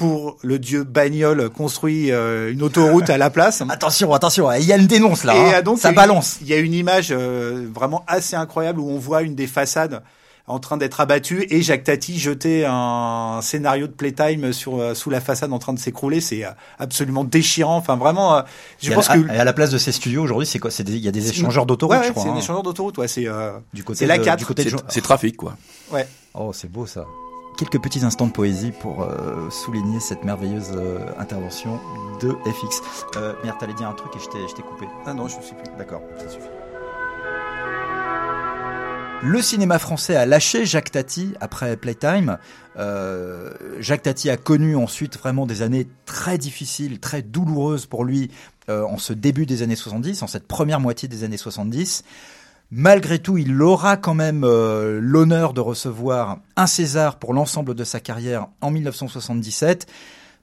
pour 0.00 0.38
le 0.40 0.58
dieu 0.58 0.82
bagnole 0.82 1.50
construit 1.50 2.10
euh, 2.10 2.50
une 2.50 2.62
autoroute 2.62 3.10
à 3.10 3.18
la 3.18 3.28
place. 3.28 3.62
Attention, 3.68 4.14
attention, 4.14 4.50
il 4.52 4.64
y 4.64 4.72
a 4.72 4.78
une 4.78 4.86
dénonce 4.86 5.24
là. 5.24 5.36
Et 5.36 5.54
hein. 5.56 5.60
donc, 5.60 5.78
ça 5.78 5.92
balance. 5.92 6.38
Il 6.40 6.48
y 6.48 6.54
a 6.54 6.56
une 6.56 6.72
image 6.72 7.08
euh, 7.10 7.68
vraiment 7.70 8.02
assez 8.06 8.34
incroyable 8.34 8.80
où 8.80 8.88
on 8.88 8.96
voit 8.96 9.20
une 9.20 9.34
des 9.34 9.46
façades 9.46 10.00
en 10.46 10.58
train 10.58 10.78
d'être 10.78 11.02
abattue 11.02 11.46
et 11.50 11.60
Jacques 11.60 11.84
Tati 11.84 12.18
jeter 12.18 12.64
un 12.66 13.40
scénario 13.42 13.88
de 13.88 13.92
Playtime 13.92 14.54
sur 14.54 14.80
euh, 14.80 14.94
sous 14.94 15.10
la 15.10 15.20
façade 15.20 15.52
en 15.52 15.58
train 15.58 15.74
de 15.74 15.78
s'écrouler. 15.78 16.22
C'est 16.22 16.44
absolument 16.78 17.24
déchirant. 17.24 17.76
Enfin, 17.76 17.96
vraiment. 17.96 18.42
je 18.80 18.94
pense 18.94 19.06
que 19.06 19.18
et 19.30 19.38
à 19.38 19.44
la 19.44 19.52
place 19.52 19.68
de 19.68 19.76
ces 19.76 19.92
studios 19.92 20.22
aujourd'hui, 20.22 20.46
c'est 20.46 20.58
quoi? 20.58 20.70
C'est 20.70 20.88
il 20.88 20.96
y 20.96 21.08
a 21.08 21.12
des 21.12 21.28
échangeurs 21.28 21.66
d'autoroute, 21.66 21.98
ouais, 21.98 22.06
je 22.06 22.12
crois. 22.12 22.22
C'est 22.22 22.30
des 22.30 22.36
hein. 22.36 22.38
échangeurs 22.38 22.62
d'autoroute. 22.62 22.96
Ouais, 22.96 23.08
c'est 23.08 23.26
du 23.74 23.84
côté 23.84 24.06
la 24.06 24.18
4. 24.18 24.46
C'est 24.88 25.02
trafic, 25.02 25.36
quoi. 25.36 25.58
Ouais. 25.92 26.08
Oh, 26.32 26.52
c'est 26.54 26.72
beau 26.72 26.86
ça 26.86 27.04
quelques 27.60 27.82
petits 27.82 28.06
instants 28.06 28.26
de 28.26 28.32
poésie 28.32 28.72
pour 28.72 29.02
euh, 29.02 29.50
souligner 29.50 30.00
cette 30.00 30.24
merveilleuse 30.24 30.70
euh, 30.74 30.98
intervention 31.18 31.78
de 32.22 32.30
FX. 32.50 32.80
Euh, 33.16 33.34
merde, 33.44 33.58
t'allais 33.60 33.74
dire 33.74 33.86
un 33.86 33.92
truc 33.92 34.16
et 34.16 34.18
je 34.18 34.54
t'ai 34.54 34.62
coupé. 34.62 34.86
Ah 35.04 35.12
non, 35.12 35.28
je 35.28 35.34
suis 35.42 35.54
plus. 35.54 35.70
D'accord, 35.76 36.00
ça 36.18 36.26
suffit. 36.30 36.48
Le 39.22 39.42
cinéma 39.42 39.78
français 39.78 40.16
a 40.16 40.24
lâché 40.24 40.64
Jacques 40.64 40.92
Tati 40.92 41.34
après 41.38 41.76
Playtime. 41.76 42.38
Euh, 42.78 43.50
Jacques 43.78 44.04
Tati 44.04 44.30
a 44.30 44.38
connu 44.38 44.74
ensuite 44.74 45.18
vraiment 45.18 45.44
des 45.44 45.60
années 45.60 45.86
très 46.06 46.38
difficiles, 46.38 46.98
très 46.98 47.20
douloureuses 47.20 47.84
pour 47.84 48.04
lui 48.04 48.30
en 48.68 48.98
ce 48.98 49.12
début 49.12 49.46
des 49.46 49.62
années 49.62 49.74
70, 49.74 50.22
en 50.22 50.28
cette 50.28 50.46
première 50.46 50.78
moitié 50.78 51.08
des 51.08 51.24
années 51.24 51.36
70. 51.36 52.04
Malgré 52.72 53.18
tout, 53.18 53.36
il 53.36 53.60
aura 53.62 53.96
quand 53.96 54.14
même 54.14 54.44
euh, 54.44 55.00
l'honneur 55.02 55.54
de 55.54 55.60
recevoir 55.60 56.38
un 56.54 56.68
César 56.68 57.18
pour 57.18 57.34
l'ensemble 57.34 57.74
de 57.74 57.82
sa 57.82 57.98
carrière 57.98 58.46
en 58.60 58.70
1977. 58.70 59.90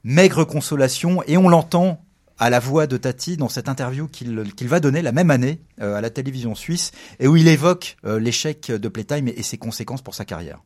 Maigre 0.04 0.44
consolation, 0.44 1.24
et 1.26 1.38
on 1.38 1.48
l'entend 1.48 2.04
à 2.38 2.50
la 2.50 2.60
voix 2.60 2.86
de 2.86 2.98
Tati 2.98 3.36
dans 3.38 3.50
cette 3.50 3.68
interview 3.68 4.08
qu'il 4.08 4.68
va 4.68 4.80
donner 4.80 5.02
la 5.02 5.12
même 5.12 5.32
année 5.32 5.60
à 5.82 6.00
la 6.02 6.10
télévision 6.10 6.54
suisse 6.54 6.92
et 7.20 7.28
où 7.28 7.36
il 7.36 7.48
évoque 7.48 7.98
l'échec 8.04 8.72
de 8.72 8.88
Playtime 8.88 9.28
et, 9.28 9.42
ses 9.42 9.58
conséquences 9.58 10.04
pour 10.04 10.14
sa 10.14 10.24
carrière. 10.24 10.60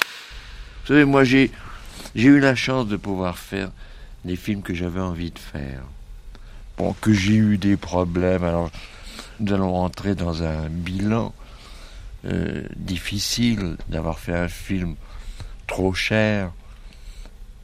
Vous 0.00 0.88
savez, 0.88 1.04
moi 1.04 1.22
j'ai 1.24 1.50
eu 2.14 2.40
la 2.40 2.54
chance 2.54 2.88
de 2.88 2.96
pouvoir 2.96 3.38
faire 3.38 3.70
les 4.24 4.36
films 4.36 4.62
que 4.62 4.72
j'avais 4.74 5.00
envie 5.00 5.30
de 5.30 5.38
faire. 5.38 5.82
Bon, 6.78 6.94
que 7.00 7.12
j'ai 7.12 7.34
eu 7.34 7.58
des 7.58 7.76
problèmes, 7.76 8.42
alors 8.42 8.70
nous 9.40 9.52
allons 9.52 9.72
rentrer 9.72 10.14
dans 10.14 10.42
un 10.42 10.68
bilan 10.68 11.32
euh, 12.24 12.64
difficile 12.76 13.76
d'avoir 13.88 14.18
fait 14.18 14.34
un 14.34 14.48
film 14.48 14.96
trop 15.66 15.94
cher, 15.94 16.50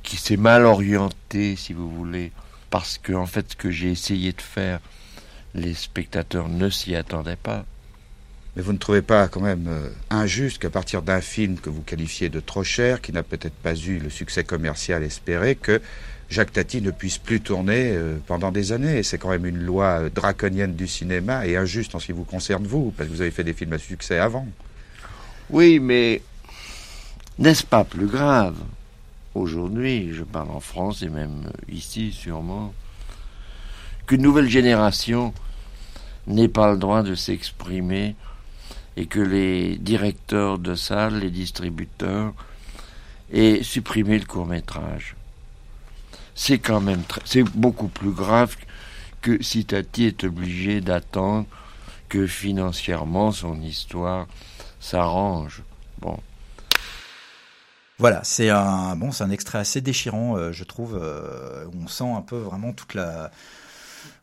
qui 0.02 0.16
s'est 0.16 0.36
mal 0.36 0.64
orienté, 0.64 1.56
si 1.56 1.72
vous 1.72 1.90
voulez, 1.90 2.30
parce 2.70 2.98
que 2.98 3.12
en 3.12 3.26
fait 3.26 3.52
ce 3.52 3.56
que 3.56 3.70
j'ai 3.70 3.90
essayé 3.90 4.32
de 4.32 4.40
faire, 4.40 4.80
les 5.54 5.74
spectateurs 5.74 6.48
ne 6.48 6.68
s'y 6.68 6.94
attendaient 6.94 7.36
pas. 7.36 7.64
Mais 8.56 8.62
vous 8.62 8.72
ne 8.72 8.78
trouvez 8.78 9.02
pas 9.02 9.26
quand 9.26 9.40
même 9.40 9.66
euh, 9.68 9.88
injuste 10.10 10.58
qu'à 10.58 10.70
partir 10.70 11.02
d'un 11.02 11.20
film 11.20 11.56
que 11.56 11.70
vous 11.70 11.82
qualifiez 11.82 12.28
de 12.28 12.38
trop 12.38 12.62
cher, 12.62 13.00
qui 13.00 13.12
n'a 13.12 13.24
peut-être 13.24 13.54
pas 13.54 13.74
eu 13.74 13.98
le 13.98 14.10
succès 14.10 14.44
commercial 14.44 15.02
espéré, 15.02 15.56
que 15.56 15.80
Jacques 16.30 16.52
Tati 16.52 16.80
ne 16.80 16.90
puisse 16.92 17.18
plus 17.18 17.40
tourner 17.40 17.90
euh, 17.92 18.16
pendant 18.26 18.52
des 18.52 18.70
années? 18.70 19.02
C'est 19.02 19.18
quand 19.18 19.30
même 19.30 19.44
une 19.46 19.58
loi 19.58 20.02
euh, 20.02 20.10
draconienne 20.10 20.74
du 20.74 20.86
cinéma 20.86 21.46
et 21.46 21.56
injuste 21.56 21.96
en 21.96 21.98
ce 21.98 22.06
qui 22.06 22.12
vous 22.12 22.24
concerne 22.24 22.64
vous, 22.64 22.92
parce 22.96 23.08
que 23.08 23.14
vous 23.14 23.20
avez 23.22 23.32
fait 23.32 23.44
des 23.44 23.54
films 23.54 23.72
à 23.72 23.78
succès 23.78 24.18
avant. 24.18 24.46
Oui, 25.50 25.80
mais 25.80 26.22
n'est-ce 27.38 27.66
pas 27.66 27.82
plus 27.82 28.06
grave? 28.06 28.56
Aujourd'hui, 29.34 30.12
je 30.12 30.22
parle 30.22 30.52
en 30.52 30.60
France 30.60 31.02
et 31.02 31.08
même 31.08 31.50
ici 31.68 32.12
sûrement, 32.12 32.72
qu'une 34.06 34.22
nouvelle 34.22 34.48
génération 34.48 35.34
n'ait 36.28 36.48
pas 36.48 36.70
le 36.70 36.78
droit 36.78 37.02
de 37.02 37.16
s'exprimer 37.16 38.14
et 38.96 39.06
que 39.06 39.20
les 39.20 39.76
directeurs 39.76 40.58
de 40.58 40.74
salles, 40.74 41.18
les 41.18 41.30
distributeurs, 41.30 42.32
aient 43.32 43.62
supprimé 43.62 44.18
le 44.18 44.26
court 44.26 44.46
métrage 44.46 45.16
c'est 46.34 46.58
quand 46.58 46.80
même 46.80 47.02
c'est 47.24 47.42
beaucoup 47.42 47.88
plus 47.88 48.10
grave 48.10 48.56
que 49.22 49.42
si 49.42 49.64
Tati 49.64 50.04
est 50.04 50.24
obligé 50.24 50.80
d'attendre 50.80 51.46
que 52.08 52.26
financièrement 52.26 53.32
son 53.32 53.60
histoire 53.60 54.26
s'arrange. 54.80 55.62
Bon. 55.98 56.18
Voilà, 57.98 58.22
c'est 58.24 58.50
un 58.50 58.96
bon, 58.96 59.12
c'est 59.12 59.24
un 59.24 59.30
extrait 59.30 59.58
assez 59.58 59.80
déchirant, 59.80 60.36
euh, 60.36 60.52
je 60.52 60.64
trouve. 60.64 60.98
Euh, 61.00 61.64
on 61.80 61.86
sent 61.86 62.10
un 62.10 62.22
peu 62.22 62.36
vraiment 62.36 62.72
toute 62.72 62.94
la, 62.94 63.30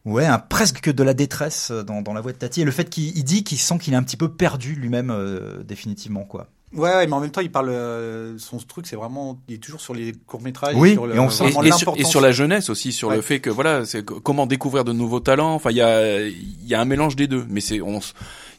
ouais, 0.05 0.25
un, 0.25 0.39
presque 0.39 0.81
que 0.81 0.91
de 0.91 1.03
la 1.03 1.13
détresse 1.13 1.71
dans, 1.71 2.01
dans 2.01 2.13
la 2.13 2.21
voix 2.21 2.31
de 2.31 2.37
Tati 2.37 2.61
et 2.61 2.65
le 2.65 2.71
fait 2.71 2.89
qu'il 2.89 3.23
dit 3.23 3.43
qu'il 3.43 3.57
sent 3.57 3.77
qu'il 3.79 3.93
est 3.93 3.97
un 3.97 4.03
petit 4.03 4.17
peu 4.17 4.29
perdu 4.29 4.75
lui-même 4.75 5.11
euh, 5.11 5.63
définitivement, 5.63 6.23
quoi. 6.23 6.47
Ouais, 6.73 7.05
mais 7.05 7.13
en 7.13 7.19
même 7.19 7.31
temps, 7.31 7.41
il 7.41 7.51
parle. 7.51 7.69
Euh, 7.69 8.37
son 8.37 8.57
truc, 8.57 8.87
c'est 8.87 8.95
vraiment. 8.95 9.37
Il 9.49 9.55
est 9.55 9.57
toujours 9.57 9.81
sur 9.81 9.93
les 9.93 10.13
courts 10.13 10.41
métrages. 10.41 10.75
Oui, 10.77 10.93
sur 10.93 11.13
et, 11.13 11.19
on 11.19 11.29
sent 11.29 11.45
et, 11.47 11.71
sur, 11.73 11.93
et, 11.97 12.05
sur, 12.05 12.21
la 12.21 12.31
jeunesse 12.31 12.69
aussi, 12.69 12.93
sur 12.93 13.11
le 13.11 13.19
fait 13.19 13.41
que 13.41 13.49
voilà, 13.49 13.85
c'est 13.85 14.05
comment 14.05 14.47
découvrir 14.47 14.85
de 14.85 14.93
nouveaux 14.93 15.19
talents. 15.19 15.53
Enfin, 15.53 15.71
il 15.71 15.77
y 15.77 15.81
a, 15.81 16.21
il 16.21 16.65
y 16.65 16.73
a 16.73 16.79
un 16.79 16.85
mélange 16.85 17.17
des 17.17 17.27
deux, 17.27 17.45
mais 17.49 17.59
c'est 17.59 17.81
on 17.81 17.99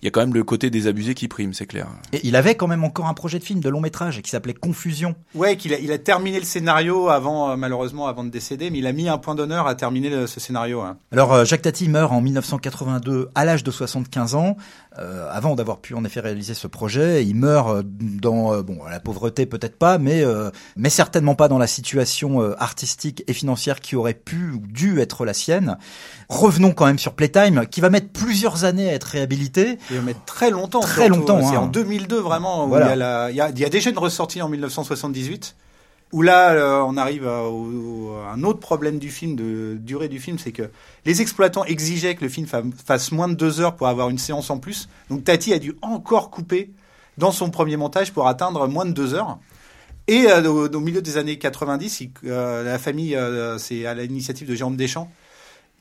il 0.03 0.07
y 0.07 0.09
a 0.09 0.11
quand 0.11 0.21
même 0.21 0.35
le 0.35 0.43
côté 0.43 0.69
des 0.69 0.89
abusés 0.89 1.15
qui 1.15 1.29
prime, 1.29 1.55
c'est 1.55 1.67
clair. 1.67 1.87
Et 2.13 2.21
il 2.25 2.35
avait 2.35 2.57
quand 2.57 2.67
même 2.67 2.83
encore 2.83 3.07
un 3.07 3.15
projet 3.15 3.39
de 3.39 3.45
film 3.45 3.61
de 3.61 3.69
long 3.69 3.81
métrage 3.81 4.21
qui 4.21 4.31
s'appelait 4.31 4.53
Confusion. 4.53 5.15
Ouais, 5.37 5.57
qu'il 5.57 5.73
a, 5.73 5.79
il 5.79 5.93
a 5.93 5.99
terminé 5.99 6.41
le 6.41 6.45
scénario 6.45 7.09
avant, 7.09 7.51
euh, 7.51 7.57
malheureusement, 7.57 8.09
avant 8.09 8.25
de 8.25 8.29
décéder, 8.29 8.71
mais 8.71 8.79
il 8.79 8.87
a 8.89 8.93
mis 8.93 9.09
un 9.09 9.19
point 9.19 9.37
d'honneur 9.37 9.69
à 9.69 9.77
terminer 9.77 10.27
ce 10.27 10.41
scénario. 10.41 10.81
Hein. 10.81 10.97
Alors, 11.13 11.33
euh, 11.33 11.45
Jacques 11.45 11.63
Tati 11.63 11.89
meurt 11.89 12.13
en 12.13 12.21
1982 12.21 13.29
à 13.37 13.45
l'âge 13.45 13.63
de 13.63 13.71
75 13.71 14.35
ans. 14.35 14.57
Euh, 14.99 15.27
avant 15.31 15.55
d'avoir 15.55 15.79
pu 15.79 15.95
en 15.95 16.05
effet 16.05 16.21
réaliser 16.21 16.53
ce 16.53 16.67
projet, 16.67 17.25
il 17.25 17.35
meurt 17.35 17.71
euh, 17.71 17.83
dans 17.85 18.61
bon 18.61 18.85
la 18.91 19.01
pauvreté 19.01 19.47
peut-être 19.47 19.79
pas, 19.79 19.99
mais 19.99 20.25
mais 20.77 20.91
certainement 20.91 21.35
pas 21.35 21.49
dans 21.49 21.59
la 21.59 21.67
situation 21.67 22.41
artistique 22.59 23.25
et 23.27 23.33
financière 23.33 23.81
qui 23.81 23.97
aurait 23.97 24.15
pu 24.15 24.51
ou 24.51 24.63
dû 24.67 25.01
être 25.01 25.25
la 25.25 25.35
sienne. 25.35 25.79
Revenons 26.29 26.73
quand 26.73 26.87
même 26.87 26.99
sur 26.99 27.15
Playtime, 27.15 27.67
qui 27.71 27.81
va 27.81 27.91
mettre 27.91 28.09
plusieurs 28.09 28.65
années 28.65 28.89
à 28.89 28.95
être 28.95 29.05
réhabilité. 29.05 29.79
Très 30.27 30.51
longtemps. 30.51 30.81
Très 30.81 31.09
longtemps. 31.09 31.43
C'est 31.43 31.57
en 31.57 31.67
2002 31.67 32.19
hein. 32.19 32.21
vraiment. 32.23 32.67
Où 32.67 32.77
il, 32.77 32.81
y 32.81 32.83
a 32.83 32.97
la, 32.97 33.31
il, 33.31 33.37
y 33.37 33.41
a, 33.41 33.51
il 33.51 33.59
y 33.59 33.65
a 33.65 33.69
déjà 33.69 33.91
une 33.91 33.99
ressortie 33.99 34.43
en 34.43 34.49
1978. 34.49 35.57
Où 36.13 36.21
là, 36.21 36.53
euh, 36.53 36.85
on 36.87 36.99
arrive 36.99 37.27
à, 37.27 37.41
un 38.33 38.43
autre 38.43 38.61
problème 38.61 38.99
du 38.99 39.11
film, 39.11 39.35
de 39.35 39.79
durée 39.81 40.09
du 40.09 40.21
film, 40.21 40.39
c'est 40.39 40.53
que 40.53 40.71
les 41.07 41.23
exploitants 41.23 41.65
exigeaient 41.65 42.15
que 42.15 42.23
le 42.23 42.29
film 42.29 42.47
fasse 42.47 43.13
moins 43.13 43.29
de 43.29 43.35
deux 43.35 43.61
heures 43.61 43.77
pour 43.77 43.89
avoir 43.89 44.11
une 44.11 44.19
séance 44.19 44.51
en 44.51 44.59
plus. 44.59 44.91
Donc 45.09 45.25
Tati 45.25 45.55
a 45.55 45.59
dû 45.59 45.75
encore 45.81 46.31
couper 46.31 46.71
dans 47.17 47.33
son 47.33 47.49
premier 47.49 47.79
montage 47.79 48.13
pour 48.13 48.29
atteindre 48.29 48.69
moins 48.69 48.85
de 48.85 48.93
deux 48.93 49.15
heures. 49.15 49.39
Et 50.07 50.27
euh, 50.27 50.69
au, 50.69 50.81
milieu 50.81 51.01
des 51.01 51.17
années 51.17 51.39
90, 51.39 52.03
euh, 52.25 52.63
la 52.63 52.79
famille, 52.79 53.19
c'est 53.57 53.87
à 53.87 53.95
l'initiative 53.95 54.47
de 54.47 54.55
Jérôme 54.55 54.77
Deschamps, 54.77 55.11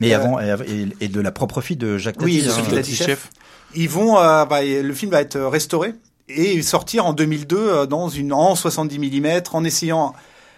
mais 0.01 0.13
avant 0.13 0.39
et, 0.39 1.07
de 1.07 1.21
la 1.21 1.31
propre 1.31 1.61
fille 1.61 1.77
de 1.77 1.97
Jacques 1.97 2.17
Tati. 2.17 2.25
Oui, 2.25 2.43
de 2.43 2.75
Tati 2.75 2.95
chef. 2.95 3.29
Ils 3.75 3.89
vont, 3.89 4.17
euh, 4.17 4.45
bah, 4.45 4.63
le 4.63 4.93
film 4.93 5.11
va 5.11 5.21
être 5.21 5.39
restauré 5.39 5.93
et 6.27 6.61
sortir 6.61 7.05
en 7.05 7.13
2002 7.13 7.57
euh, 7.57 7.85
dans 7.85 8.09
une 8.09 8.33
en 8.33 8.55
70 8.55 8.99
mm 8.99 9.41
en 9.53 9.63
essayant 9.63 10.13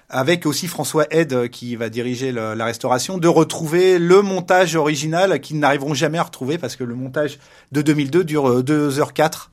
avec 0.10 0.46
aussi 0.46 0.68
François 0.68 1.06
Ed 1.12 1.34
euh, 1.34 1.48
qui 1.48 1.76
va 1.76 1.90
diriger 1.90 2.32
la 2.32 2.66
restauration, 2.66 3.18
de 3.18 3.28
retrouver 3.28 4.00
le 4.00 4.22
montage 4.22 4.76
original 4.76 5.40
qu'ils 5.42 5.60
n'arriveront 5.60 5.94
jamais 5.94 6.18
à 6.18 6.24
retrouver 6.24 6.58
parce 6.58 6.76
que 6.76 6.84
le 6.84 6.96
montage 6.96 7.40
de 7.72 7.82
2002 7.82 8.24
dure 8.24 8.64
2h04. 8.64 9.50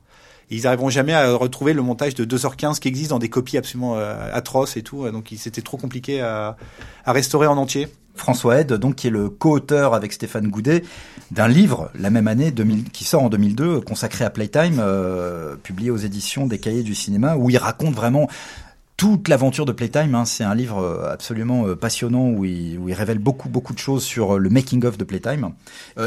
Ils 0.53 0.63
n'arriveront 0.63 0.91
jamais 0.91 1.13
à 1.13 1.33
retrouver 1.35 1.73
le 1.73 1.83
montage 1.83 2.15
de 2.15 2.25
2h15 2.25 2.81
qui 2.81 2.89
existe 2.89 3.11
dans 3.11 3.21
des 3.21 3.29
copies 3.29 3.57
absolument 3.57 3.97
atroces 4.33 4.77
et 4.77 4.83
tout. 4.83 5.09
Donc 5.13 5.33
c'était 5.37 5.63
trop 5.63 5.77
compliqué 5.77 6.21
à, 6.21 6.57
à 7.05 7.13
restaurer 7.13 7.47
en 7.47 7.57
entier. 7.57 7.87
François 8.21 8.61
Ed, 8.61 8.75
donc 8.75 8.97
qui 8.97 9.07
est 9.07 9.11
le 9.11 9.31
co-auteur 9.31 9.95
avec 9.95 10.13
Stéphane 10.13 10.49
Goudet 10.49 10.85
d'un 11.31 11.49
livre 11.49 11.91
la 11.99 12.11
même 12.11 12.29
année 12.29 12.51
2000, 12.51 12.91
qui 12.91 13.05
sort 13.05 13.23
en 13.23 13.29
2002 13.31 13.81
consacré 13.81 14.25
à 14.25 14.31
Playtime, 14.31 14.77
euh, 14.79 15.57
publié 15.57 15.91
aux 15.91 15.97
éditions 15.97 16.47
des 16.47 16.59
Cahiers 16.59 16.83
du 16.83 16.95
cinéma, 16.95 17.37
où 17.37 17.51
il 17.51 17.57
raconte 17.57 17.95
vraiment 17.95 18.29
toute 19.01 19.29
l'aventure 19.29 19.65
de 19.65 19.73
Playtime. 19.73 20.15
Hein, 20.15 20.27
c'est 20.27 20.45
un 20.45 20.55
livre 20.55 20.83
euh, 20.83 21.11
absolument 21.11 21.67
euh, 21.67 21.75
passionnant 21.75 22.29
où 22.29 22.45
il, 22.45 22.79
où 22.79 22.85
révèle 22.93 23.19
beaucoup 23.19 23.49
beaucoup 23.49 23.73
de 23.73 23.79
choses 23.79 24.05
sur 24.05 24.35
euh, 24.35 24.39
le 24.39 24.51
making 24.51 24.85
of 24.85 24.99
de 24.99 25.05
Playtime. 25.05 25.53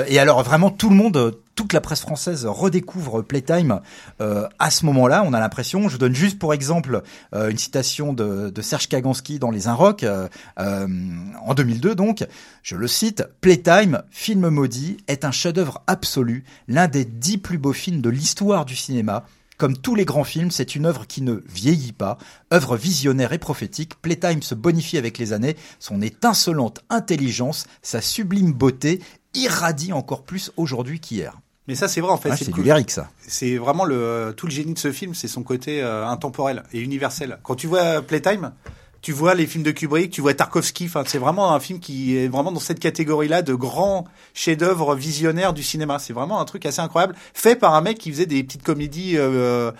et 0.08 0.20
alors 0.20 0.44
vraiment 0.44 0.70
tout 0.70 0.92
le 0.92 0.96
monde, 0.96 1.34
toute 1.56 1.74
la 1.74 1.82
presse 1.82 2.02
française 2.02 2.46
redécouvre 2.46 3.24
Playtime 3.24 3.82
euh, 4.22 4.48
à 4.60 4.72
ce 4.72 4.86
moment-là. 4.86 5.24
On 5.26 5.34
a 5.34 5.40
l'impression. 5.40 5.90
Je 5.90 5.98
donne 5.98 6.16
juste 6.16 6.40
pour 6.40 6.54
exemple 6.54 7.02
une 7.34 7.58
citation 7.58 8.14
de, 8.14 8.52
Serge 8.62 8.88
Kaganski 8.88 9.40
dans 9.40 9.52
Les 9.52 9.68
Inrocks 9.68 10.04
euh, 10.04 10.28
en 10.58 11.54
2002. 11.54 11.96
Donc, 11.96 12.26
je 12.62 12.76
le 12.76 12.88
cite 12.88 13.24
Playtime, 13.42 14.04
film 14.12 14.50
maudit, 14.50 14.98
est 15.08 15.26
un 15.26 15.32
chef-d'œuvre 15.32 15.82
absolu, 15.88 16.44
l'un 16.68 16.88
des 16.88 17.06
dix 17.06 17.38
plus 17.38 17.58
beaux 17.58 17.74
films 17.74 18.02
de 18.02 18.10
l'histoire 18.10 18.66
du 18.66 18.76
cinéma 18.76 19.26
comme 19.64 19.78
tous 19.78 19.96
les 19.96 20.04
grands 20.04 20.26
films, 20.26 20.52
c'est 20.52 20.76
une 20.76 20.86
œuvre 20.86 21.08
qui 21.08 21.22
ne 21.22 21.42
vieillit 21.48 21.94
pas, 21.94 22.18
œuvre 22.54 22.76
visionnaire 22.76 23.32
et 23.32 23.38
prophétique. 23.38 23.96
Playtime 24.02 24.42
se 24.42 24.56
bonifie 24.56 24.98
avec 24.98 25.18
les 25.18 25.32
années, 25.32 25.56
son 25.80 26.02
étincelante 26.02 26.82
intelligence, 26.90 27.66
sa 27.82 28.02
sublime 28.02 28.52
beauté 28.52 29.02
irradie 29.34 29.94
encore 29.94 30.24
plus 30.24 30.52
aujourd'hui 30.58 31.00
qu'hier. 31.00 31.40
Mais 31.70 31.76
ça, 31.76 31.88
c'est 31.88 32.02
vrai 32.02 32.12
en 32.12 32.18
fait. 32.18 32.36
c'est 32.36 32.52
du 32.52 32.62
lyrique, 32.62 32.92
ça. 32.92 33.10
C'est 33.26 33.56
vraiment 33.56 33.86
le 33.86 34.34
tout 34.36 34.48
le 34.48 34.52
génie 34.52 34.74
de 34.74 34.80
ce 34.80 34.92
film, 34.92 35.16
c'est 35.16 35.30
son 35.30 35.44
côté 35.44 35.82
euh, 35.82 36.06
intemporel 36.06 36.64
et 36.74 36.82
universel. 36.82 37.40
Quand 37.42 37.56
tu 37.56 37.68
vois 37.68 38.02
Playtime, 38.02 38.52
tu 39.04 39.12
vois 39.12 39.36
les 39.36 39.46
films 39.46 39.66
de 39.66 39.72
Kubrick, 39.72 40.12
tu 40.12 40.22
vois 40.22 40.34
Tarkovsky. 40.34 40.86
Enfin, 40.86 41.04
c'est 41.06 41.18
vraiment 41.18 41.54
un 41.54 41.60
film 41.60 41.80
qui 41.80 42.18
est 42.18 42.30
vraiment 42.30 42.54
dans 42.54 42.62
cette 42.62 42.80
catégorie-là 42.80 43.42
de 43.42 43.54
grands 43.54 44.06
chefs-d'œuvre 44.34 44.96
visionnaires 44.96 45.52
du 45.52 45.62
cinéma. 45.62 46.00
C'est 46.00 46.14
vraiment 46.14 46.40
un 46.40 46.46
truc 46.46 46.66
assez 46.66 46.80
incroyable, 46.80 47.14
fait 47.34 47.58
par 47.58 47.76
un 47.76 47.82
mec 47.82 47.98
qui 47.98 48.12
faisait 48.12 48.26
des 48.26 48.42
petites 48.46 48.64
comédies 48.64 49.18
euh, 49.18 49.72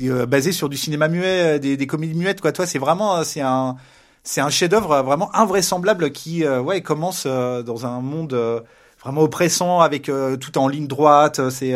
euh 0.00 0.26
basées 0.26 0.52
sur 0.52 0.68
du 0.68 0.76
cinéma 0.76 1.08
muet, 1.08 1.58
des, 1.58 1.76
des 1.76 1.86
comédies 1.88 2.14
muettes. 2.14 2.40
Quoi, 2.40 2.52
toi, 2.52 2.66
c'est 2.66 2.78
vraiment, 2.78 3.24
c'est 3.24 3.40
un, 3.40 3.74
c'est 4.22 4.40
un 4.40 4.48
chef-d'œuvre 4.48 5.02
vraiment 5.02 5.34
invraisemblable 5.34 6.12
qui, 6.12 6.44
euh, 6.44 6.60
ouais, 6.60 6.80
commence 6.80 7.24
euh, 7.26 7.64
dans 7.64 7.84
un 7.84 8.00
monde 8.00 8.64
vraiment 9.02 9.22
oppressant 9.22 9.80
avec 9.80 10.10
tout 10.40 10.58
en 10.58 10.66
ligne 10.66 10.88
droite 10.88 11.50
c'est 11.50 11.72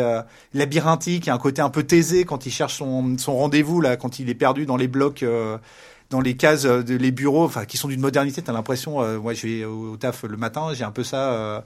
labyrinthique 0.53 1.25
il 1.25 1.27
y 1.27 1.29
a 1.29 1.33
un 1.33 1.37
côté 1.37 1.61
un 1.61 1.69
peu 1.69 1.83
taisé 1.83 2.25
quand 2.25 2.45
il 2.45 2.51
cherche 2.51 2.75
son, 2.75 3.17
son 3.17 3.37
rendez-vous 3.37 3.79
là 3.79 3.95
quand 3.95 4.19
il 4.19 4.29
est 4.29 4.35
perdu 4.35 4.65
dans 4.65 4.75
les 4.75 4.89
blocs 4.89 5.23
dans 6.13 6.21
les 6.21 6.35
cases, 6.35 6.65
euh, 6.65 6.83
de, 6.83 6.95
les 6.95 7.11
bureaux, 7.11 7.43
enfin 7.43 7.65
qui 7.65 7.77
sont 7.77 7.87
d'une 7.87 7.99
modernité. 7.99 8.41
T'as 8.41 8.53
l'impression, 8.53 9.01
euh, 9.01 9.17
moi 9.17 9.33
je 9.33 9.47
vais 9.47 9.65
au, 9.65 9.97
taf 9.97 10.23
le 10.23 10.37
matin, 10.37 10.67
j'ai 10.73 10.83
un 10.83 10.91
peu 10.91 11.03
ça 11.03 11.33
euh, 11.33 11.61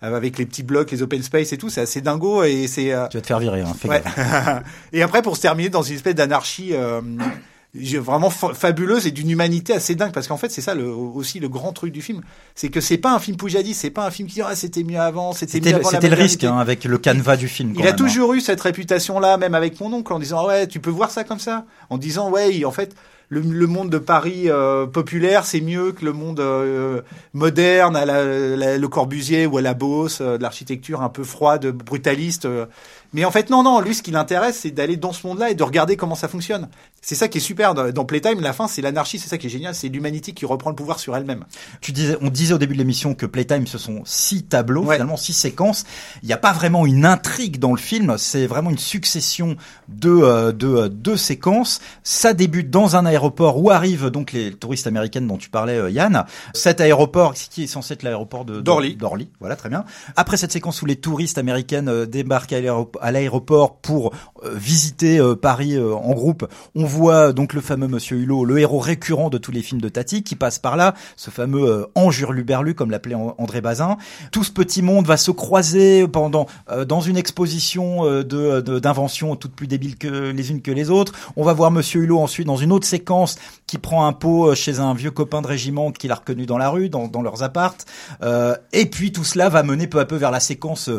avec 0.00 0.38
les 0.38 0.46
petits 0.46 0.62
blocs, 0.62 0.90
les 0.90 1.02
open 1.02 1.22
space 1.22 1.52
et 1.52 1.58
tout, 1.58 1.68
c'est 1.68 1.82
assez 1.82 2.00
dingo 2.00 2.42
et 2.42 2.66
c'est. 2.66 2.94
tu 3.10 3.18
vas 3.18 3.20
te 3.20 3.26
faire 3.26 3.38
virer, 3.38 3.60
hein, 3.60 3.74
ouais. 3.84 4.02
Et 4.94 5.02
après 5.02 5.20
pour 5.20 5.36
se 5.36 5.42
terminer 5.42 5.68
dans 5.68 5.82
une 5.82 5.96
espèce 5.96 6.14
d'anarchie 6.14 6.72
vraiment 7.74 8.30
fabuleuse 8.30 9.06
et 9.06 9.12
d'une 9.12 9.30
humanité 9.30 9.72
assez 9.72 9.94
dingue 9.94 10.12
parce 10.12 10.26
qu'en 10.26 10.36
fait 10.36 10.50
c'est 10.50 10.60
ça 10.60 10.74
le, 10.74 10.88
aussi 10.88 11.38
le 11.38 11.48
grand 11.48 11.72
truc 11.72 11.92
du 11.92 12.02
film 12.02 12.20
c'est 12.56 12.68
que 12.68 12.80
c'est 12.80 12.98
pas 12.98 13.14
un 13.14 13.20
film 13.20 13.36
Poujadi 13.36 13.74
c'est 13.74 13.90
pas 13.90 14.04
un 14.04 14.10
film 14.10 14.28
qui 14.28 14.34
dit 14.34 14.42
ah, 14.42 14.56
c'était 14.56 14.82
mieux 14.82 14.98
avant 14.98 15.32
c'était 15.32 15.60
mieux 15.60 15.80
c'était 15.84 16.08
le 16.08 16.16
risque 16.16 16.42
hein, 16.42 16.58
avec 16.58 16.84
le 16.84 16.98
canevas 16.98 17.36
du 17.36 17.46
film 17.46 17.74
il 17.78 17.86
a 17.86 17.90
hein. 17.90 17.92
toujours 17.92 18.34
eu 18.34 18.40
cette 18.40 18.60
réputation 18.60 19.20
là 19.20 19.36
même 19.36 19.54
avec 19.54 19.78
mon 19.80 19.92
oncle 19.92 20.12
en 20.12 20.18
disant 20.18 20.46
ouais 20.48 20.66
tu 20.66 20.80
peux 20.80 20.90
voir 20.90 21.12
ça 21.12 21.22
comme 21.22 21.38
ça 21.38 21.64
en 21.90 21.98
disant 21.98 22.28
ouais 22.30 22.64
en 22.64 22.72
fait 22.72 22.96
le, 23.30 23.40
le, 23.40 23.66
monde 23.68 23.90
de 23.90 23.98
Paris 23.98 24.50
euh, 24.50 24.86
populaire, 24.86 25.46
c'est 25.46 25.60
mieux 25.60 25.92
que 25.92 26.04
le 26.04 26.12
monde 26.12 26.40
euh, 26.40 27.00
moderne, 27.32 27.94
à 27.94 28.04
la, 28.04 28.76
le 28.76 28.88
Corbusier 28.88 29.46
ou 29.46 29.56
à 29.56 29.62
la 29.62 29.72
Beauce, 29.72 30.20
euh, 30.20 30.36
de 30.36 30.42
l'architecture 30.42 31.00
un 31.00 31.08
peu 31.08 31.22
froide, 31.22 31.66
brutaliste. 31.66 32.48
Mais 33.12 33.24
en 33.24 33.30
fait, 33.30 33.50
non, 33.50 33.62
non, 33.62 33.80
lui, 33.80 33.94
ce 33.94 34.02
qui 34.02 34.10
l'intéresse, 34.10 34.60
c'est 34.60 34.70
d'aller 34.70 34.96
dans 34.96 35.12
ce 35.12 35.26
monde-là 35.26 35.50
et 35.50 35.54
de 35.54 35.62
regarder 35.62 35.96
comment 35.96 36.14
ça 36.14 36.28
fonctionne. 36.28 36.68
C'est 37.02 37.14
ça 37.14 37.28
qui 37.28 37.38
est 37.38 37.40
super 37.40 37.74
dans 37.74 38.04
Playtime. 38.04 38.40
La 38.40 38.52
fin, 38.52 38.68
c'est 38.68 38.82
l'anarchie, 38.82 39.18
c'est 39.18 39.28
ça 39.28 39.38
qui 39.38 39.46
est 39.46 39.50
génial. 39.50 39.74
C'est 39.74 39.88
l'humanité 39.88 40.32
qui 40.32 40.44
reprend 40.44 40.70
le 40.70 40.76
pouvoir 40.76 41.00
sur 41.00 41.16
elle-même. 41.16 41.44
Tu 41.80 41.92
disais, 41.92 42.16
on 42.20 42.28
disait 42.28 42.54
au 42.54 42.58
début 42.58 42.74
de 42.74 42.78
l'émission 42.78 43.14
que 43.14 43.26
Playtime, 43.26 43.66
ce 43.66 43.78
sont 43.78 44.02
six 44.04 44.44
tableaux, 44.44 44.82
finalement 44.82 45.16
six 45.16 45.32
séquences. 45.32 45.84
Il 46.22 46.26
n'y 46.26 46.34
a 46.34 46.38
pas 46.38 46.52
vraiment 46.52 46.86
une 46.86 47.06
intrigue 47.06 47.58
dans 47.58 47.72
le 47.72 47.78
film. 47.78 48.16
C'est 48.18 48.46
vraiment 48.46 48.70
une 48.70 48.78
succession 48.78 49.56
de, 49.88 50.10
euh, 50.10 50.52
de 50.52 50.66
euh, 50.68 50.88
deux 50.88 51.16
séquences. 51.16 51.80
Ça 52.02 52.34
débute 52.34 52.70
dans 52.70 52.96
un 52.96 53.06
aéroport 53.06 53.62
où 53.62 53.70
arrivent 53.70 54.10
donc 54.10 54.32
les 54.32 54.52
touristes 54.52 54.86
américaines 54.86 55.26
dont 55.26 55.38
tu 55.38 55.48
parlais, 55.48 55.78
euh, 55.78 55.90
Yann. 55.90 56.24
Cet 56.52 56.82
aéroport, 56.82 57.34
qui 57.34 57.64
est 57.64 57.66
censé 57.66 57.94
être 57.94 58.02
l'aéroport 58.02 58.44
de 58.44 58.60
d'Orly. 58.60 58.96
D'Orly, 58.96 59.30
voilà, 59.40 59.56
très 59.56 59.70
bien. 59.70 59.84
Après 60.16 60.36
cette 60.36 60.52
séquence 60.52 60.82
où 60.82 60.86
les 60.86 60.96
touristes 60.96 61.38
américaines 61.38 62.04
débarquent 62.04 62.52
à 62.52 62.60
l'aéroport 62.60 62.99
à 63.00 63.10
l'aéroport 63.12 63.76
pour 63.76 64.12
euh, 64.44 64.54
visiter 64.54 65.18
euh, 65.18 65.34
Paris 65.34 65.74
euh, 65.74 65.94
en 65.94 66.12
groupe, 66.12 66.46
on 66.74 66.84
voit 66.84 67.32
donc 67.32 67.52
le 67.52 67.60
fameux 67.60 67.88
Monsieur 67.88 68.16
Hulot, 68.16 68.44
le 68.44 68.58
héros 68.58 68.78
récurrent 68.78 69.30
de 69.30 69.38
tous 69.38 69.52
les 69.52 69.62
films 69.62 69.80
de 69.80 69.88
Tati, 69.88 70.22
qui 70.22 70.36
passe 70.36 70.58
par 70.58 70.76
là, 70.76 70.94
ce 71.16 71.30
fameux 71.30 71.86
ange 71.94 72.20
hurluberlu 72.20 72.74
comme 72.74 72.90
l'appelait 72.90 73.14
André 73.14 73.60
Bazin. 73.60 73.96
Tout 74.32 74.44
ce 74.44 74.52
petit 74.52 74.82
monde 74.82 75.06
va 75.06 75.16
se 75.16 75.30
croiser 75.30 76.06
pendant 76.08 76.46
dans 76.86 77.00
une 77.00 77.16
exposition 77.16 78.04
de 78.04 78.60
d'inventions 78.60 79.36
toutes 79.36 79.54
plus 79.54 79.66
débiles 79.66 79.96
que 79.96 80.30
les 80.30 80.50
unes 80.50 80.62
que 80.62 80.70
les 80.70 80.90
autres. 80.90 81.12
On 81.36 81.44
va 81.44 81.52
voir 81.52 81.70
Monsieur 81.70 82.02
Hulot 82.02 82.18
ensuite 82.18 82.46
dans 82.46 82.56
une 82.56 82.72
autre 82.72 82.86
séquence 82.86 83.36
qui 83.66 83.78
prend 83.78 84.06
un 84.06 84.12
pot 84.12 84.54
chez 84.54 84.80
un 84.80 84.94
vieux 84.94 85.10
copain 85.10 85.42
de 85.42 85.46
régiment 85.46 85.92
qu'il 85.92 86.12
a 86.12 86.16
reconnu 86.16 86.46
dans 86.46 86.58
la 86.58 86.68
rue, 86.68 86.88
dans, 86.88 87.08
dans 87.08 87.22
leurs 87.22 87.42
appartes. 87.42 87.86
et 88.72 88.86
puis 88.86 89.12
tout 89.12 89.24
cela 89.24 89.48
va 89.48 89.62
mener 89.62 89.86
peu 89.86 89.98
à 90.00 90.04
peu 90.04 90.16
vers 90.16 90.30
la 90.30 90.40
séquence 90.40 90.90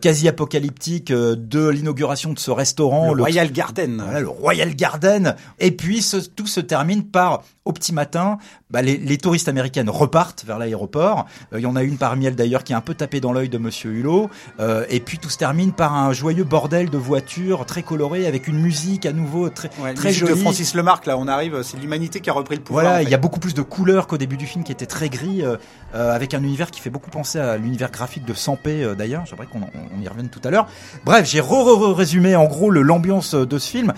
quasi 0.00 0.28
apocalyptique 0.28 1.12
de 1.46 1.68
l'inauguration 1.68 2.32
de 2.32 2.38
ce 2.38 2.50
restaurant. 2.50 3.14
Le, 3.14 3.22
Royal 3.22 3.52
Garden. 3.52 4.02
Voilà, 4.02 4.20
le 4.20 4.28
Royal 4.28 4.74
Garden. 4.74 5.36
Et 5.58 5.70
puis 5.70 6.04
tout 6.36 6.46
se 6.46 6.60
termine 6.60 7.04
par, 7.04 7.42
au 7.64 7.72
petit 7.72 7.92
matin, 7.92 8.38
bah, 8.70 8.82
les, 8.82 8.96
les, 8.96 9.18
touristes 9.18 9.48
américaines 9.48 9.90
repartent 9.90 10.44
vers 10.44 10.58
l'aéroport. 10.58 11.26
Euh, 11.52 11.60
il 11.60 11.62
y 11.62 11.66
en 11.66 11.76
a 11.76 11.82
une 11.82 11.96
parmi 11.96 12.26
elles 12.26 12.36
d'ailleurs 12.36 12.64
qui 12.64 12.72
est 12.72 12.76
un 12.76 12.80
peu 12.80 12.94
tapée 12.94 13.20
dans 13.20 13.32
l'œil 13.32 13.48
de 13.48 13.58
Monsieur 13.58 13.90
Hulot. 13.90 14.30
Euh, 14.60 14.84
et 14.90 15.00
puis 15.00 15.18
tout 15.18 15.30
se 15.30 15.38
termine 15.38 15.72
par 15.72 15.94
un 15.94 16.12
joyeux 16.12 16.44
bordel 16.44 16.90
de 16.90 16.98
voitures 16.98 17.66
très 17.66 17.82
coloré 17.82 18.26
avec 18.26 18.48
une 18.48 18.58
musique 18.60 19.06
à 19.06 19.12
nouveau 19.12 19.48
très 19.48 19.70
ouais, 19.80 19.94
très 19.94 20.12
jolie. 20.12 20.32
de 20.32 20.36
Francis 20.36 20.74
Lemarque 20.74 21.06
là, 21.06 21.16
on 21.18 21.28
arrive, 21.28 21.62
c'est 21.62 21.78
l'humanité 21.78 22.20
qui 22.20 22.30
a 22.30 22.32
repris 22.32 22.56
le 22.56 22.62
pouvoir. 22.62 22.84
Voilà, 22.84 23.02
il 23.02 23.08
y 23.08 23.14
a 23.14 23.18
beaucoup 23.18 23.40
plus 23.40 23.54
de 23.54 23.62
couleurs 23.62 24.06
qu'au 24.06 24.18
début 24.18 24.36
du 24.36 24.46
film 24.46 24.64
qui 24.64 24.72
était 24.72 24.86
très 24.86 25.08
gris, 25.08 25.42
euh, 25.42 25.56
euh 25.94 26.12
avec 26.12 26.34
un 26.34 26.42
univers 26.42 26.70
qui 26.70 26.80
fait 26.80 26.90
beaucoup 26.90 27.10
penser 27.10 27.38
à 27.38 27.56
l'univers 27.56 27.90
graphique 27.90 28.24
de 28.24 28.34
Sampé 28.34 28.82
euh, 28.82 28.94
d'ailleurs. 28.94 29.24
J'aimerais 29.26 29.46
qu'on 29.46 29.60
on 29.60 30.00
y 30.00 30.08
revienne 30.08 30.28
tout 30.28 30.40
à 30.44 30.50
l'heure. 30.50 30.68
Bref, 31.04 31.27
j'ai 31.28 31.40
re-re-résumé 31.40 32.36
en 32.36 32.46
gros 32.46 32.70
l'ambiance 32.70 33.34
de 33.34 33.58
ce 33.58 33.70
film. 33.70 33.92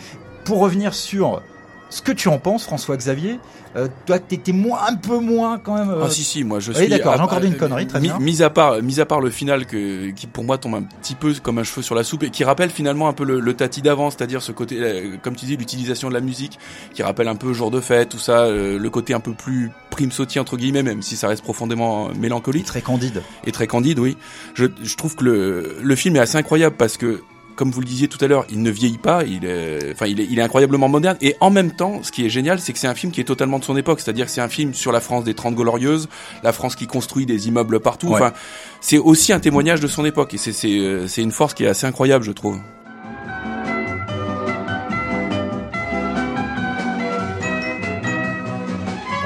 Pour 0.44 0.58
revenir 0.58 0.94
sur 0.94 1.42
ce 1.90 2.02
que 2.02 2.12
tu 2.12 2.28
en 2.28 2.38
penses, 2.38 2.64
François 2.64 2.96
Xavier. 2.96 3.38
Euh, 3.76 3.86
toi, 4.06 4.18
t'étais 4.18 4.52
moins, 4.52 4.80
un 4.88 4.96
peu 4.96 5.18
moins 5.18 5.58
quand 5.58 5.74
même. 5.74 5.90
Euh... 5.90 6.04
Ah 6.04 6.10
si 6.10 6.24
si, 6.24 6.42
moi 6.42 6.58
je 6.58 6.72
suis. 6.72 6.84
Oui, 6.84 6.88
d'accord. 6.88 7.14
J'ai 7.16 7.22
encore 7.22 7.40
dit 7.40 7.46
une 7.46 7.56
connerie, 7.56 7.86
très 7.86 8.00
bien. 8.00 8.18
Mis 8.18 8.42
à 8.42 8.50
part, 8.50 8.82
mis 8.82 9.00
à 9.00 9.06
part 9.06 9.20
le 9.20 9.30
final 9.30 9.66
que, 9.66 10.10
qui 10.10 10.26
pour 10.26 10.42
moi 10.42 10.58
tombe 10.58 10.74
un 10.74 10.82
petit 10.82 11.14
peu 11.14 11.34
comme 11.42 11.58
un 11.58 11.64
cheveu 11.64 11.82
sur 11.82 11.94
la 11.94 12.02
soupe 12.02 12.22
et 12.22 12.30
qui 12.30 12.42
rappelle 12.42 12.70
finalement 12.70 13.08
un 13.08 13.12
peu 13.12 13.24
le, 13.24 13.38
le 13.38 13.54
tati 13.54 13.82
d'avant, 13.82 14.10
c'est-à-dire 14.10 14.42
ce 14.42 14.50
côté, 14.52 14.78
euh, 14.80 15.16
comme 15.22 15.36
tu 15.36 15.46
dis, 15.46 15.56
l'utilisation 15.56 16.08
de 16.08 16.14
la 16.14 16.20
musique, 16.20 16.58
qui 16.94 17.02
rappelle 17.02 17.28
un 17.28 17.36
peu 17.36 17.52
jour 17.52 17.70
de 17.70 17.80
fête, 17.80 18.08
tout 18.08 18.18
ça, 18.18 18.40
euh, 18.44 18.78
le 18.78 18.90
côté 18.90 19.14
un 19.14 19.20
peu 19.20 19.34
plus 19.34 19.70
prime 19.90 20.10
sautier 20.12 20.40
entre 20.40 20.56
guillemets, 20.56 20.82
même 20.82 21.02
si 21.02 21.16
ça 21.16 21.28
reste 21.28 21.42
profondément 21.42 22.08
mélancolique. 22.18 22.64
Et 22.64 22.66
très 22.66 22.82
candide. 22.82 23.22
Et 23.44 23.52
très 23.52 23.66
candide, 23.66 23.98
oui. 23.98 24.16
Je, 24.54 24.66
je 24.82 24.96
trouve 24.96 25.14
que 25.16 25.24
le, 25.24 25.76
le 25.80 25.96
film 25.96 26.16
est 26.16 26.20
assez 26.20 26.36
incroyable 26.36 26.76
parce 26.76 26.96
que 26.96 27.22
comme 27.60 27.72
vous 27.72 27.82
le 27.82 27.86
disiez 27.86 28.08
tout 28.08 28.16
à 28.24 28.26
l'heure, 28.26 28.46
il 28.48 28.62
ne 28.62 28.70
vieillit 28.70 28.96
pas, 28.96 29.22
il 29.22 29.44
est, 29.44 29.92
enfin, 29.92 30.06
il 30.06 30.18
est, 30.18 30.26
il 30.30 30.38
est 30.38 30.42
incroyablement 30.42 30.88
moderne. 30.88 31.18
Et 31.20 31.36
en 31.40 31.50
même 31.50 31.72
temps, 31.72 32.02
ce 32.02 32.10
qui 32.10 32.24
est 32.24 32.30
génial, 32.30 32.58
c'est 32.58 32.72
que 32.72 32.78
c'est 32.78 32.86
un 32.86 32.94
film 32.94 33.12
qui 33.12 33.20
est 33.20 33.24
totalement 33.24 33.58
de 33.58 33.64
son 33.64 33.76
époque. 33.76 34.00
C'est-à-dire 34.00 34.24
que 34.24 34.32
c'est 34.32 34.40
un 34.40 34.48
film 34.48 34.72
sur 34.72 34.92
la 34.92 35.00
France 35.00 35.24
des 35.24 35.34
Trente 35.34 35.56
Glorieuses, 35.56 36.08
la 36.42 36.54
France 36.54 36.74
qui 36.74 36.86
construit 36.86 37.26
des 37.26 37.48
immeubles 37.48 37.78
partout. 37.78 38.14
Enfin, 38.14 38.32
c'est 38.80 38.96
aussi 38.96 39.34
un 39.34 39.40
témoignage 39.40 39.80
de 39.80 39.88
son 39.88 40.06
époque. 40.06 40.32
Et 40.32 40.38
c'est, 40.38 40.52
c'est, 40.52 41.06
c'est 41.06 41.20
une 41.20 41.32
force 41.32 41.52
qui 41.52 41.64
est 41.64 41.68
assez 41.68 41.86
incroyable, 41.86 42.24
je 42.24 42.32
trouve. 42.32 42.58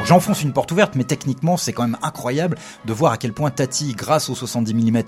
J'enfonce 0.06 0.42
une 0.42 0.52
porte 0.52 0.70
ouverte, 0.70 0.96
mais 0.96 1.04
techniquement, 1.04 1.56
c'est 1.56 1.72
quand 1.72 1.84
même 1.84 1.96
incroyable 2.02 2.58
de 2.84 2.92
voir 2.92 3.12
à 3.12 3.16
quel 3.16 3.32
point 3.32 3.50
Tati, 3.50 3.94
grâce 3.94 4.28
aux 4.28 4.34
70 4.34 4.74
mm 4.74 5.02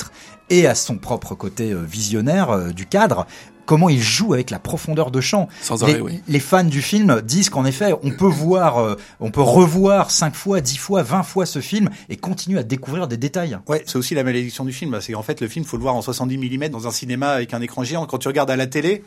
et 0.49 0.67
à 0.67 0.75
son 0.75 0.97
propre 0.97 1.35
côté 1.35 1.73
euh, 1.73 1.83
visionnaire 1.83 2.51
euh, 2.51 2.71
du 2.71 2.87
cadre, 2.87 3.27
comment 3.67 3.91
il 3.91 4.01
joue 4.01 4.33
avec 4.33 4.49
la 4.49 4.59
profondeur 4.59 5.11
de 5.11 5.21
champ. 5.21 5.49
Sans 5.61 5.83
arrêt, 5.83 5.95
les, 5.95 6.01
oui. 6.01 6.23
les 6.27 6.41
fans 6.41 6.65
du 6.65 6.81
film 6.81 7.21
disent 7.21 7.51
qu'en 7.51 7.67
effet, 7.67 7.93
on 8.03 8.11
peut 8.11 8.25
voir, 8.25 8.79
euh, 8.79 8.95
on 9.21 9.31
peut 9.31 9.43
revoir 9.43 10.11
5 10.11 10.35
fois, 10.35 10.63
10 10.63 10.79
fois, 10.79 11.03
20 11.03 11.25
fois 11.25 11.45
ce 11.45 11.61
film 11.61 11.91
et 12.09 12.17
continuer 12.17 12.59
à 12.59 12.63
découvrir 12.63 13.07
des 13.07 13.19
détails. 13.19 13.59
Ouais, 13.69 13.83
c'est 13.87 13.97
aussi 13.97 14.15
la 14.15 14.25
malédiction 14.25 14.65
du 14.65 14.73
film. 14.73 14.99
C'est 15.03 15.13
qu'en 15.13 15.23
fait, 15.23 15.43
le 15.43 15.49
film, 15.49 15.67
faut 15.67 15.77
le 15.77 15.83
voir 15.83 15.95
en 15.95 16.01
70 16.01 16.39
mm 16.39 16.69
dans 16.71 16.87
un 16.87 16.91
cinéma 16.91 17.33
avec 17.33 17.53
un 17.53 17.61
écran 17.61 17.85
géant. 17.85 18.07
Quand 18.07 18.19
tu 18.19 18.29
regardes 18.29 18.51
à 18.51 18.57
la 18.57 18.67
télé, 18.67 19.05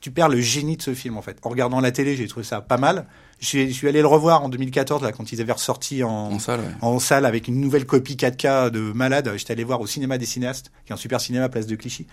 tu 0.00 0.10
perds 0.10 0.28
le 0.30 0.40
génie 0.40 0.76
de 0.76 0.82
ce 0.82 0.94
film 0.94 1.16
en 1.16 1.22
fait. 1.22 1.38
En 1.44 1.48
regardant 1.48 1.80
la 1.80 1.92
télé, 1.92 2.16
j'ai 2.16 2.26
trouvé 2.26 2.44
ça 2.44 2.60
pas 2.60 2.76
mal. 2.76 3.06
Je 3.40 3.70
suis 3.70 3.88
allé 3.88 4.00
le 4.00 4.06
revoir 4.08 4.42
en 4.42 4.48
2014 4.48 5.02
là 5.02 5.12
quand 5.12 5.30
ils 5.30 5.40
avaient 5.40 5.52
ressorti 5.52 6.02
en, 6.02 6.10
en 6.10 6.38
salle, 6.38 6.60
ouais. 6.60 6.66
en 6.80 6.98
salle 6.98 7.24
avec 7.24 7.46
une 7.46 7.60
nouvelle 7.60 7.86
copie 7.86 8.16
4K 8.16 8.70
de 8.70 8.80
malade. 8.92 9.32
J'étais 9.36 9.52
allé 9.52 9.64
voir 9.64 9.80
au 9.80 9.86
cinéma 9.86 10.18
des 10.18 10.26
cinéastes, 10.26 10.72
qui 10.84 10.92
est 10.92 10.94
un 10.94 10.98
super 10.98 11.20
cinéma 11.20 11.48
place 11.48 11.66
de 11.66 11.76
Clichy 11.76 12.06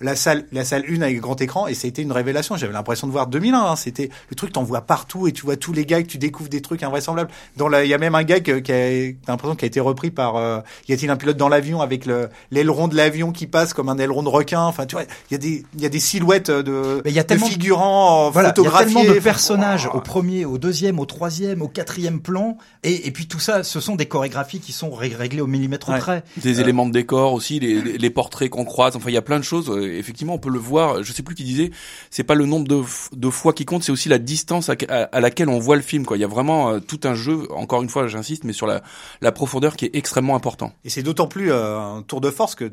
la 0.00 0.16
salle, 0.16 0.44
la 0.52 0.64
salle 0.64 0.84
1 0.88 1.02
avec 1.02 1.20
grand 1.20 1.40
écran 1.40 1.66
et 1.66 1.74
c'était 1.74 2.02
une 2.02 2.12
révélation. 2.12 2.56
J'avais 2.56 2.72
l'impression 2.72 3.06
de 3.06 3.12
voir 3.12 3.26
2001. 3.26 3.58
Hein. 3.58 3.76
C'était 3.76 4.10
le 4.30 4.36
truc, 4.36 4.52
t'en 4.52 4.62
vois 4.62 4.80
partout 4.80 5.26
et 5.28 5.32
tu 5.32 5.42
vois 5.42 5.56
tous 5.56 5.72
les 5.72 5.84
gags, 5.84 6.06
tu 6.06 6.18
découvres 6.18 6.48
des 6.48 6.62
trucs 6.62 6.82
invraisemblables. 6.82 7.30
Dans 7.56 7.68
la, 7.68 7.84
il 7.84 7.88
y 7.90 7.94
a 7.94 7.98
même 7.98 8.14
un 8.14 8.22
gag 8.22 8.62
qui 8.62 8.72
a, 8.72 9.12
t'as 9.24 9.32
l'impression 9.32 9.56
qui 9.56 9.64
a 9.64 9.68
été 9.68 9.80
repris 9.80 10.10
par. 10.10 10.36
Euh, 10.36 10.60
y 10.88 10.92
a-t-il 10.92 11.10
un 11.10 11.16
pilote 11.16 11.36
dans 11.36 11.48
l'avion 11.48 11.80
avec 11.80 12.06
le 12.06 12.28
l'aileron 12.50 12.88
de 12.88 12.96
l'avion 12.96 13.32
qui 13.32 13.46
passe 13.46 13.74
comme 13.74 13.88
un 13.88 13.98
aileron 13.98 14.22
de 14.22 14.28
requin? 14.28 14.62
Enfin, 14.62 14.86
tu 14.86 14.96
vois, 14.96 15.04
il 15.30 15.32
y 15.32 15.34
a 15.34 15.38
des, 15.38 15.64
il 15.74 15.80
y 15.82 15.86
a 15.86 15.90
des 15.90 16.00
silhouettes 16.00 16.50
de, 16.50 17.02
Mais 17.04 17.12
y 17.12 17.18
a 17.18 17.24
tellement 17.24 17.46
de 17.46 17.52
figurants 17.52 18.30
voilà, 18.30 18.54
Il 18.56 18.62
y 18.64 18.66
a 18.66 18.70
tellement 18.84 19.04
de 19.04 19.18
personnages 19.20 19.88
Oh. 19.92 19.96
au 19.98 20.00
premier, 20.00 20.44
au 20.44 20.58
deuxième, 20.58 20.98
au 20.98 21.06
troisième, 21.06 21.62
au 21.62 21.68
quatrième 21.68 22.20
plan, 22.20 22.56
et, 22.82 23.06
et 23.06 23.10
puis 23.10 23.26
tout 23.26 23.38
ça, 23.40 23.62
ce 23.62 23.80
sont 23.80 23.96
des 23.96 24.06
chorégraphies 24.06 24.60
qui 24.60 24.72
sont 24.72 24.90
ré- 24.90 25.14
réglées 25.16 25.40
au 25.40 25.46
millimètre 25.46 25.88
Ouais. 25.90 25.98
près. 25.98 26.22
Des 26.36 26.58
Euh, 26.58 26.62
éléments 26.62 26.86
de 26.86 26.92
décor 26.92 27.32
aussi, 27.32 27.60
les, 27.60 27.80
les- 27.80 27.98
les 27.98 28.10
portraits 28.10 28.48
qu'on 28.50 28.64
croise. 28.64 28.96
Enfin, 28.96 29.08
il 29.10 29.14
y 29.14 29.18
a 29.18 29.22
plein 29.22 29.38
de 29.38 29.44
choses. 29.44 29.68
Effectivement, 29.98 30.34
on 30.34 30.38
peut 30.38 30.50
le 30.50 30.58
voir. 30.58 31.02
Je 31.02 31.12
sais 31.12 31.22
plus 31.22 31.34
qui 31.34 31.44
disait. 31.44 31.70
C'est 32.10 32.24
pas 32.24 32.34
le 32.34 32.46
nombre 32.46 32.66
de, 32.68 32.82
de 33.16 33.30
fois 33.30 33.52
qui 33.52 33.64
compte, 33.64 33.82
c'est 33.84 33.92
aussi 33.92 34.08
la 34.08 34.18
distance 34.18 34.70
à, 34.70 35.20
laquelle 35.20 35.48
on 35.48 35.58
voit 35.58 35.76
le 35.76 35.82
film. 35.82 36.04
Quoi. 36.06 36.16
Il 36.16 36.20
y 36.20 36.24
a 36.24 36.28
vraiment 36.28 36.70
euh, 36.70 36.80
tout 36.80 37.00
un 37.04 37.14
jeu. 37.14 37.46
Encore 37.52 37.82
une 37.82 37.88
fois, 37.88 38.06
j'insiste, 38.08 38.44
mais 38.44 38.52
sur 38.52 38.66
la, 38.66 38.82
la 39.20 39.32
profondeur 39.32 39.76
qui 39.76 39.84
est 39.86 39.94
extrêmement 39.94 40.36
important. 40.36 40.72
Et 40.84 40.90
c'est 40.90 41.02
d'autant 41.02 41.26
plus 41.26 41.52
euh, 41.52 41.78
un 41.78 42.02
tour 42.02 42.20
de 42.20 42.30
force 42.30 42.54
que 42.54 42.72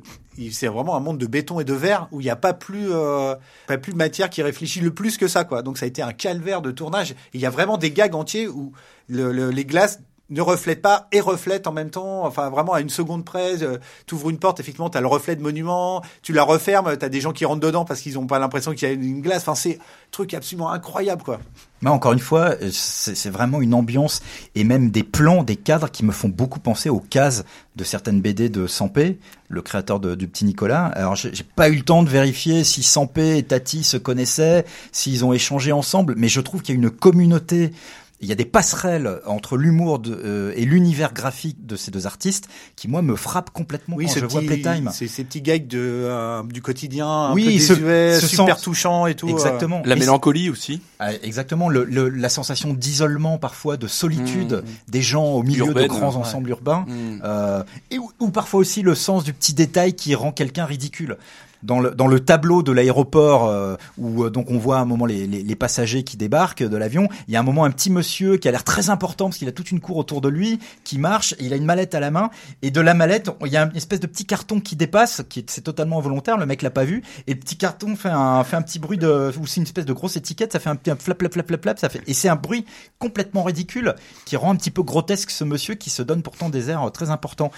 c'est 0.52 0.68
vraiment 0.68 0.96
un 0.96 1.00
monde 1.00 1.18
de 1.18 1.26
béton 1.26 1.60
et 1.60 1.64
de 1.64 1.74
verre 1.74 2.08
où 2.12 2.22
il 2.22 2.24
n'y 2.26 2.30
a 2.30 2.36
pas 2.36 2.54
plus 2.54 2.92
euh, 2.92 3.34
pas 3.66 3.80
plus 3.80 3.92
de 3.94 3.98
matière 3.98 4.30
qui 4.30 4.44
réfléchit 4.44 4.82
le 4.82 4.94
plus 4.94 5.18
que 5.18 5.28
ça 5.28 5.44
quoi. 5.46 5.64
Donc 5.64 5.80
ça 5.80 5.86
a 5.86 5.88
été 5.88 6.04
un 6.04 6.14
calvaire 6.14 6.62
de 6.62 6.70
tournage. 6.70 7.16
Il 7.34 7.42
y 7.42 7.46
a 7.48 7.50
vraiment 7.50 7.78
des 7.78 7.90
gags 7.90 8.14
entiers 8.14 8.48
où 8.48 8.72
le, 9.08 9.32
le- 9.32 9.50
les 9.50 9.66
glaces 9.66 10.00
ne 10.30 10.42
reflètent 10.42 10.82
pas 10.82 11.08
et 11.12 11.22
reflètent 11.22 11.68
en 11.68 11.72
même 11.72 11.90
temps. 11.90 12.26
Enfin 12.26 12.50
vraiment 12.50 12.74
à 12.74 12.82
une 12.82 12.90
seconde 12.90 13.26
près, 13.26 13.64
euh, 13.64 13.78
t'ouvres 14.06 14.30
une 14.30 14.40
porte, 14.40 14.60
effectivement 14.60 14.90
t'as 14.90 15.02
le 15.02 15.08
reflet 15.08 15.36
de 15.36 15.42
monument, 15.42 16.02
tu 16.22 16.34
la 16.34 16.44
refermes, 16.44 16.98
t'as 16.98 17.10
des 17.10 17.22
gens 17.22 17.34
qui 17.34 17.46
rentrent 17.46 17.62
dedans 17.62 17.86
parce 17.86 18.02
qu'ils 18.02 18.20
ont 18.20 18.28
pas 18.28 18.40
l'impression 18.40 18.74
qu'il 18.74 18.88
y 18.88 18.92
a 18.92 18.94
une 18.94 19.22
glace. 19.22 19.44
Enfin 19.44 19.56
c'est 19.56 19.76
un 19.76 20.12
truc 20.12 20.34
absolument 20.34 20.72
incroyable 20.72 21.24
quoi. 21.24 21.40
Mais 21.82 21.92
encore 21.92 22.14
une 22.14 22.20
fois, 22.20 22.56
euh, 22.62 22.70
c'est 22.72 23.30
vraiment 23.30 23.62
une 23.62 23.74
ambiance 23.74 24.22
et 24.56 24.64
même 24.64 24.90
des 24.90 25.04
plans, 25.04 25.44
des 25.44 25.56
cadres 25.56 25.92
qui 25.92 26.04
me 26.04 26.12
font 26.12 26.30
beaucoup 26.30 26.60
penser 26.60 26.90
aux 26.90 27.00
cases 27.00 27.46
de 27.76 27.84
certaines 27.84 28.20
BD 28.20 28.50
de 28.50 28.66
Sampé, 28.66 29.20
le 29.50 29.62
créateur 29.62 30.00
du 30.00 30.28
petit 30.28 30.46
Nicolas. 30.46 30.86
Alors 30.88 31.16
j'ai 31.16 31.32
pas 31.56 31.70
eu 31.70 31.76
le 31.76 31.84
temps 31.84 32.02
de 32.02 32.10
vérifier 32.10 32.64
si 32.64 32.82
Sampé 32.82 33.38
et 33.38 33.44
Tati 33.44 33.84
se 33.84 33.98
connaissaient, 33.98 34.66
s'ils 34.92 35.24
ont 35.24 35.34
échangé 35.34 35.72
ensemble, 35.72 36.16
mais 36.18 36.28
je 36.28 36.42
trouve 36.42 36.64
qu'il 36.64 36.74
y 36.74 36.78
a 36.78 36.82
une 36.82 36.90
communauté 36.90 37.72
Il 38.20 38.28
y 38.28 38.32
a 38.32 38.36
des 38.36 38.46
passerelles 38.46 39.22
entre 39.28 39.58
l'humour 39.58 40.02
euh, 40.08 40.52
et 40.56 40.66
l'univers 40.66 41.14
graphique 41.14 41.68
de 41.68 41.76
ces 41.76 41.92
deux 41.92 42.08
artistes 42.08 42.50
qui, 42.76 42.88
moi, 42.88 43.04
me 43.04 43.16
frappent 43.16 43.52
complètement 43.52 43.96
oui, 43.96 44.08
quand 44.08 44.20
je 44.20 44.26
vois 44.26 44.42
Playtime. 44.42 44.90
C'est 44.92 45.08
ces 45.08 45.24
petits 45.24 45.42
gags 45.42 45.68
de, 45.68 45.78
euh, 45.80 46.42
du 46.44 46.64
quotidien, 46.64 47.08
un 47.08 47.34
oui, 47.34 47.46
peu 47.46 47.52
désuet, 47.52 48.20
super 48.20 48.60
touchant 48.60 49.06
et 49.06 49.14
tout. 49.14 49.30
Exactement. 49.30 49.84
La 49.86 49.96
mélancolie 49.96 50.50
aussi. 50.50 50.82
Ah, 50.98 51.14
exactement. 51.14 51.70
Le, 51.70 51.84
le, 51.84 52.10
la 52.10 52.30
sensation 52.30 52.74
d'isolement 52.74 53.38
parfois, 53.38 53.78
de 53.78 53.88
solitude 53.88 54.64
mmh. 54.64 54.92
des 54.92 55.02
gens 55.04 55.26
au 55.26 55.44
milieu 55.44 55.74
de 55.74 55.86
grands 55.86 56.16
ensembles 56.16 56.50
urbains. 56.50 56.86
Mmh. 56.88 57.22
Euh, 57.24 57.64
et, 57.92 58.00
ou 58.00 58.30
parfois 58.32 58.60
aussi 58.60 58.82
le 58.82 58.96
sens 58.96 59.24
du 59.24 59.34
petit 59.34 59.54
détail 59.54 59.94
qui 59.94 60.16
rend 60.16 60.32
quelqu'un 60.32 60.66
ridicule 60.66 61.18
dans 61.64 61.80
le, 61.80 61.92
dans 61.92 62.08
le 62.08 62.20
tableau 62.20 62.64
de 62.64 62.72
l'aéroport 62.72 63.48
euh, 63.48 63.76
où 63.98 64.24
euh, 64.24 64.30
donc 64.30 64.50
on 64.50 64.58
voit 64.58 64.78
un 64.78 64.86
moment 64.86 65.06
les, 65.06 65.28
les, 65.28 65.44
les 65.44 65.56
passagers 65.56 66.04
qui 66.04 66.18
débarquent 66.18 66.64
de 66.64 66.78
l'avion, 66.78 67.08
il 67.28 67.34
y 67.34 67.38
a 67.38 67.40
un 67.40 67.44
moment 67.44 67.66
un 67.66 67.72
petit 67.72 67.90
monsieur 67.90 68.38
qui 68.38 68.48
a 68.48 68.52
l'air 68.52 68.64
très 68.64 68.90
important 68.90 69.26
parce 69.26 69.38
qu'il 69.38 69.48
a 69.48 69.52
toute 69.52 69.72
une 69.72 69.80
cour 69.80 69.98
autour 69.98 70.22
de 70.22 70.30
lui 70.30 70.60
qui 70.84 70.98
marche, 70.98 71.36
il 71.40 71.54
a 71.54 71.56
une 71.56 71.66
mallette 71.66 71.96
à 71.96 72.00
la 72.00 72.12
main. 72.12 72.30
Et 72.62 72.72
de 72.72 72.82
la 72.82 72.94
mallette 72.94 73.30
il 73.46 73.52
y 73.52 73.58
a 73.58 73.64
une 73.64 73.76
espèce 73.76 74.00
de 74.00 74.08
petit 74.08 74.26
carton 74.26 74.60
qui 74.60 74.76
dépasse, 74.76 75.24
qui 75.30 75.46
c'est 75.48 75.62
totalement 75.62 76.00
volontaire, 76.00 76.38
le 76.38 76.46
mec 76.46 76.62
l'a 76.62 76.70
pas 76.70 76.84
vu. 76.84 77.04
Et 77.28 77.34
le 77.34 77.40
petit 77.40 77.58
carton 77.58 77.96
fait 77.96 78.10
un 78.10 78.44
fait 78.44 78.56
un 78.56 78.62
petit 78.62 78.80
bruit 78.80 78.98
de 78.98 79.32
ou 79.40 79.48
c'est 79.48 79.58
une 79.58 79.64
espèce 79.64 79.86
de 79.86 79.94
grosse 79.94 80.16
étiquette, 80.16 80.54
ça 80.54 80.60
fait 80.60 80.70
un 80.70 80.76
petit 80.76 80.92
flap 81.00 81.20
flap 81.20 81.34
flap 81.34 81.48
flap 81.48 81.62
flap, 81.62 81.80
ça 81.80 81.90
fait 81.90 82.02
et 82.08 82.14
c'est 82.14 82.30
un 82.30 82.36
bruit 82.36 82.66
complètement 83.00 83.44
ridicule 83.44 83.96
qui 84.26 84.36
rend 84.36 84.52
un 84.52 84.56
petit 84.56 84.72
peu 84.72 84.84
grotesque 84.84 85.32
ce 85.32 85.44
monsieur 85.44 85.76
qui 85.76 85.90
se 85.90 86.02
donne 86.02 86.22
pourtant 86.22 86.50
des 86.50 86.70
airs 86.70 86.92
très 86.92 87.10
importants. 87.10 87.52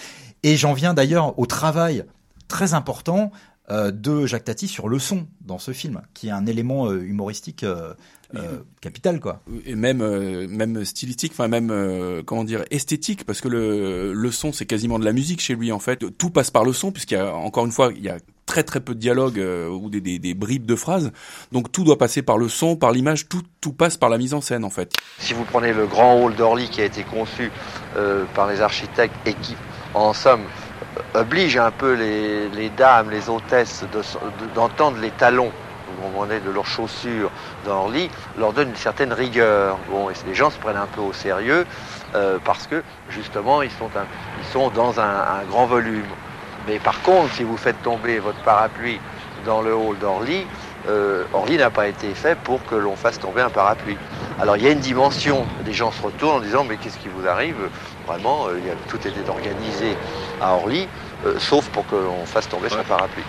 Et 0.44 0.56
j'en 0.56 0.74
viens 0.74 0.94
d'ailleurs 0.94 1.38
au 1.38 1.46
travail 1.46 2.06
très 2.48 2.74
important 2.74 3.32
euh, 3.32 3.59
de 3.70 4.26
Jacques 4.26 4.46
Tati 4.46 4.68
sur 4.68 4.90
le 4.90 5.00
son 5.00 5.28
dans 5.42 5.60
ce 5.60 5.72
film, 5.72 6.02
qui 6.14 6.28
est 6.28 6.32
un 6.32 6.46
élément 6.46 6.88
euh, 6.88 7.04
humoristique 7.04 7.64
euh, 7.64 7.94
capital, 8.82 9.20
quoi. 9.20 9.42
Et 9.66 9.76
même 9.76 9.98
même 10.48 10.86
stylistique, 10.86 11.32
enfin 11.34 11.48
même 11.48 11.74
comment 12.26 12.44
dire 12.44 12.64
esthétique, 12.70 13.26
parce 13.26 13.42
que 13.42 13.48
le 13.48 14.14
le 14.14 14.32
son 14.32 14.54
c'est 14.54 14.66
quasiment 14.66 15.00
de 15.00 15.06
la 15.06 15.14
musique 15.14 15.42
chez 15.42 15.56
lui 15.56 15.72
en 15.72 15.80
fait. 15.80 16.06
Tout 16.18 16.30
passe 16.30 16.52
par 16.52 16.64
le 16.64 16.74
son, 16.74 16.92
puisqu'il 16.92 17.16
y 17.16 17.18
a 17.18 17.34
encore 17.34 17.66
une 17.66 17.72
fois 17.72 17.92
il 17.96 18.04
y 18.04 18.10
a 18.10 18.18
très 18.46 18.64
très 18.64 18.80
peu 18.80 18.96
de 18.96 19.00
dialogue 19.00 19.38
ou 19.38 19.90
des, 19.90 20.02
des, 20.02 20.18
des, 20.20 20.34
bribes 20.34 20.66
de 20.66 20.76
phrases. 20.76 21.12
Donc 21.52 21.72
tout 21.72 21.84
doit 21.84 21.98
passer 21.98 22.22
par 22.22 22.38
le 22.38 22.50
son, 22.50 22.76
par 22.76 22.92
l'image, 22.92 23.30
tout, 23.30 23.44
tout 23.62 23.74
passe 23.74 23.98
par 23.98 24.10
la 24.10 24.18
mise 24.18 24.34
en 24.34 24.42
scène 24.42 24.64
en 24.64 24.72
fait. 24.72 24.94
Si 25.20 25.34
vous 25.34 25.46
prenez 25.46 25.74
le 25.74 25.88
grand 25.88 26.24
hall 26.24 26.36
d'Orly 26.36 26.70
qui 26.70 26.82
a 26.82 26.86
été 26.86 27.04
conçu 27.04 27.52
par 28.36 28.48
les 28.48 28.62
architectes 28.62 29.16
et 29.26 29.34
qui, 29.34 29.56
en 29.94 30.14
somme, 30.14 30.42
oblige 31.14 31.58
un 31.58 31.72
peu 31.72 31.94
les, 31.94 32.70
dames, 32.70 33.10
les 33.10 33.30
hôtesses 33.30 33.84
d'entendre 34.56 34.98
de, 34.98 35.02
les 35.02 35.12
talons 35.12 35.52
au 35.90 36.08
moment 36.10 36.26
de 36.26 36.52
leurs 36.52 36.66
chaussures 36.66 37.32
dans 37.66 37.74
leur 37.74 37.90
lit, 37.90 38.10
leur 38.38 38.54
donne 38.54 38.70
une 38.70 38.76
certaine 38.76 39.14
rigueur. 39.14 39.78
Bon, 39.90 40.10
et 40.10 40.14
les 40.28 40.36
gens 40.36 40.50
se 40.50 40.58
prennent 40.58 40.78
un 40.78 40.88
peu 40.88 41.02
au 41.02 41.14
sérieux 41.14 41.66
euh, 42.16 42.38
parce 42.44 42.68
que 42.68 42.84
justement 43.10 43.62
ils 43.62 43.72
sont, 43.72 44.70
dans 44.70 45.00
un, 45.00 45.04
un, 45.04 45.44
grand 45.50 45.66
volume. 45.66 46.06
Mais 46.68 46.80
par 46.80 47.02
contre, 47.02 47.34
si 47.34 47.44
vous 47.44 47.58
faites 47.58 47.82
tomber 47.82 48.20
votre 48.20 48.42
parapluie 48.44 49.00
dans 49.46 49.62
le 49.62 49.74
hall 49.74 49.98
d'Orly, 49.98 50.46
euh, 50.88 51.24
Orly 51.34 51.58
n'a 51.58 51.70
pas 51.70 51.88
été 51.88 52.14
fait 52.14 52.38
pour 52.38 52.64
que 52.66 52.76
l'on 52.76 52.96
fasse 52.96 53.20
tomber 53.20 53.42
un 53.42 53.50
parapluie. 53.50 53.98
Alors 54.40 54.58
il 54.58 54.64
y 54.64 54.68
a 54.68 54.72
une 54.72 54.80
dimension, 54.80 55.46
les 55.66 55.74
gens 55.74 55.92
se 55.92 56.02
retournent 56.02 56.38
en 56.38 56.40
disant 56.40 56.64
mais 56.64 56.78
qu'est-ce 56.78 56.98
qui 56.98 57.10
vous 57.10 57.28
arrive? 57.28 57.56
Vraiment, 58.10 58.48
euh, 58.48 58.60
tout 58.88 58.98
était 59.08 59.30
organisé 59.30 59.96
à 60.42 60.56
Orly, 60.56 60.88
euh, 61.28 61.38
sauf 61.38 61.70
pour 61.70 61.86
que 61.86 61.96
l'on 61.96 62.26
fasse 62.26 62.50
tomber 62.50 62.68
son 62.68 62.84
parapluie. 62.84 63.22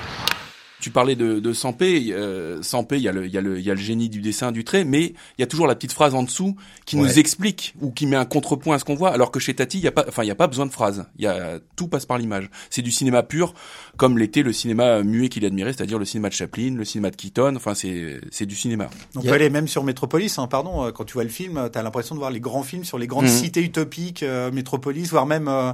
Tu 0.81 0.91
parlais 0.91 1.15
de, 1.15 1.41
de 1.41 1.53
Sampé, 1.53 2.13
euh, 2.13 2.63
Sampé, 2.63 2.97
il 2.97 3.03
y, 3.03 3.09
a 3.09 3.13
le, 3.13 3.27
il, 3.27 3.33
y 3.33 3.39
a 3.39 3.41
le, 3.41 3.59
il 3.59 3.65
y 3.65 3.71
a 3.71 3.75
le 3.75 3.81
génie 3.81 4.09
du 4.09 4.21
dessin, 4.21 4.53
du 4.53 4.65
trait, 4.65 4.85
mais 4.85 5.05
il 5.05 5.41
y 5.41 5.43
a 5.43 5.47
toujours 5.47 5.67
la 5.67 5.75
petite 5.75 5.93
phrase 5.93 6.15
en 6.15 6.23
dessous 6.23 6.57
qui 6.87 6.97
nous 6.97 7.19
explique 7.19 7.75
ou 7.81 7.91
qui 7.91 8.07
met 8.07 8.17
un 8.17 8.25
contrepoint 8.25 8.77
à 8.77 8.79
ce 8.79 8.85
qu'on 8.85 8.95
voit, 8.95 9.11
alors 9.11 9.31
que 9.31 9.41
chez 9.41 9.55
Tati, 9.55 9.79
il 9.79 9.85
y 9.85 9.89
a 9.89 9.93
pas, 9.93 10.05
enfin, 10.09 10.25
il 10.25 10.27
y 10.27 10.33
a 10.33 10.35
pas 10.37 10.47
besoin 10.47 10.67
de 10.67 10.73
phrase. 10.73 11.07
Il 11.19 11.25
y 11.25 11.27
a 11.27 11.59
tout 11.77 11.89
passe 11.89 12.07
par 12.07 12.19
l'image. 12.19 12.51
C'est 12.71 12.83
du 12.83 12.91
cinéma 12.91 13.23
pur, 13.23 13.55
comme 13.97 14.19
l'était 14.19 14.43
le 14.43 14.53
cinéma 14.53 15.03
muet 15.03 15.29
qu'il 15.29 15.45
admirait, 15.45 15.73
c'est-à-dire 15.73 15.99
le 15.99 16.05
cinéma 16.05 16.29
de 16.29 16.35
Chaplin, 16.35 16.75
le 16.75 16.85
cinéma 16.85 17.11
de 17.11 17.17
Keaton. 17.17 17.55
Enfin, 17.57 17.75
c'est 17.75 18.21
c'est 18.31 18.47
du 18.47 18.57
cinéma. 18.57 18.89
On 19.17 19.21
peut 19.21 19.33
aller 19.33 19.51
même 19.51 19.69
sur 19.69 19.85
Métropolis, 19.85 20.39
hein, 20.39 20.47
pardon. 20.47 20.85
Euh, 20.85 20.93
quand 20.93 21.05
tu 21.05 21.15
vois 21.15 21.25
le 21.25 21.31
film, 21.31 21.69
tu 21.73 21.79
as 21.79 21.83
l'impression 21.83 22.15
de 22.15 22.21
voir 22.21 22.31
les 22.31 22.41
grands 22.41 22.63
films 22.63 22.85
sur 22.85 22.99
les 22.99 23.07
grandes 23.07 23.27
mmh. 23.27 23.29
cités 23.29 23.63
utopiques, 23.63 24.23
euh, 24.23 24.51
Métropolis, 24.51 25.11
voire 25.11 25.27
même 25.27 25.49
euh, 25.49 25.73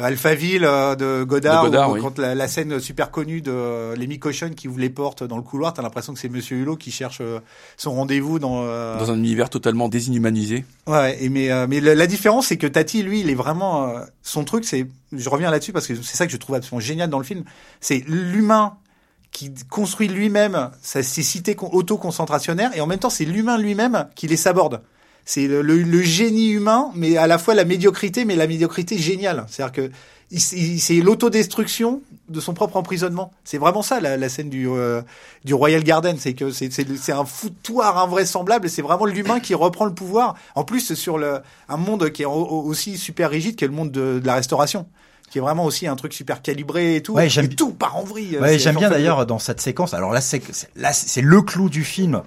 Alphaville 0.00 0.64
euh, 0.64 0.94
de 0.94 1.24
Godard, 1.24 1.64
de 1.64 1.68
Godard 1.68 1.96
quand 2.00 2.18
la, 2.18 2.34
la, 2.34 2.48
scène 2.48 2.80
super 2.80 3.10
connue 3.10 3.40
de 3.40 3.50
euh, 3.50 3.96
Lemmy 3.96 4.18
Cochon 4.18 4.50
qui 4.56 4.68
ouvre 4.68 4.78
les 4.78 4.90
portes 4.90 5.24
dans 5.24 5.36
le 5.36 5.42
couloir, 5.42 5.74
t'as 5.74 5.82
l'impression 5.82 6.14
que 6.14 6.18
c'est 6.18 6.28
Monsieur 6.28 6.56
Hulot 6.58 6.76
qui 6.76 6.90
cherche 6.90 7.18
euh, 7.20 7.40
son 7.76 7.92
rendez-vous 7.92 8.38
dans 8.38 8.58
dans 8.58 9.10
un 9.10 9.18
univers 9.18 9.50
totalement 9.50 9.88
désinhumanisé. 9.88 10.64
Ouais, 10.86 11.22
et 11.22 11.28
mais 11.28 11.50
mais 11.66 11.80
la, 11.80 12.06
différence 12.06 12.46
c'est 12.46 12.56
que 12.56 12.66
Tati 12.66 13.02
lui, 13.02 13.20
il 13.20 13.30
est 13.30 13.34
vraiment 13.34 13.92
son 14.22 14.44
truc, 14.44 14.64
c'est 14.64 14.86
je 15.12 15.28
reviens 15.28 15.50
là-dessus 15.50 15.72
parce 15.72 15.86
que 15.86 15.94
c'est 15.94 16.16
ça 16.16 16.26
que 16.26 16.32
je 16.32 16.36
trouve 16.36 16.56
absolument 16.56 16.80
génial 16.80 17.10
dans 17.10 17.18
le 17.18 17.24
film, 17.24 17.44
c'est 17.80 18.02
l'humain 18.06 18.74
qui 19.30 19.52
construit 19.68 20.08
lui-même 20.08 20.70
ses 20.80 21.02
cités 21.02 21.56
auto-concentrationnaires 21.60 22.70
et 22.74 22.80
en 22.80 22.86
même 22.86 22.98
temps 22.98 23.10
c'est 23.10 23.24
l'humain 23.24 23.58
lui-même 23.58 24.06
qui 24.14 24.26
les 24.26 24.36
saborde 24.36 24.80
c'est 25.28 25.46
le, 25.46 25.60
le, 25.60 26.02
génie 26.02 26.48
humain, 26.48 26.90
mais 26.94 27.18
à 27.18 27.26
la 27.26 27.36
fois 27.36 27.54
la 27.54 27.66
médiocrité, 27.66 28.24
mais 28.24 28.34
la 28.34 28.46
médiocrité 28.46 28.96
géniale. 28.96 29.44
C'est-à-dire 29.50 29.72
que 29.72 29.90
c'est 30.38 31.02
l'autodestruction 31.02 32.00
de 32.30 32.40
son 32.40 32.54
propre 32.54 32.78
emprisonnement. 32.78 33.30
C'est 33.44 33.58
vraiment 33.58 33.82
ça 33.82 34.00
la, 34.00 34.16
la 34.16 34.28
scène 34.30 34.48
du 34.48 34.66
euh, 34.70 35.02
du 35.44 35.52
Royal 35.52 35.84
Garden, 35.84 36.16
c'est 36.18 36.32
que 36.32 36.50
c'est 36.50 36.70
c'est 36.72 37.12
un 37.12 37.26
foutoir 37.26 37.98
invraisemblable. 37.98 38.70
C'est 38.70 38.80
vraiment 38.80 39.04
l'humain 39.04 39.38
qui 39.38 39.54
reprend 39.54 39.84
le 39.84 39.92
pouvoir. 39.92 40.34
En 40.54 40.64
plus 40.64 40.94
sur 40.94 41.18
le 41.18 41.40
un 41.68 41.76
monde 41.76 42.08
qui 42.08 42.22
est 42.22 42.26
aussi 42.26 42.96
super 42.96 43.28
rigide, 43.28 43.54
qui 43.54 43.64
est 43.64 43.68
le 43.68 43.74
monde 43.74 43.90
de, 43.90 44.20
de 44.20 44.26
la 44.26 44.36
restauration 44.36 44.86
qui 45.30 45.36
est 45.36 45.42
vraiment 45.42 45.66
aussi 45.66 45.86
un 45.86 45.94
truc 45.94 46.14
super 46.14 46.40
calibré 46.40 46.96
et 46.96 47.02
tout. 47.02 47.12
Ouais, 47.12 47.28
j'aime 47.28 47.50
tout 47.50 47.72
part 47.72 47.98
en 47.98 48.02
vrille. 48.02 48.38
Ouais, 48.38 48.58
j'aime 48.58 48.76
bien 48.76 48.88
d'ailleurs 48.88 49.26
dans 49.26 49.38
cette 49.38 49.60
séquence. 49.60 49.92
Alors 49.92 50.10
là, 50.12 50.22
c'est 50.22 50.40
là, 50.74 50.94
c'est 50.94 51.20
le 51.20 51.42
clou 51.42 51.68
du 51.68 51.84
film 51.84 52.22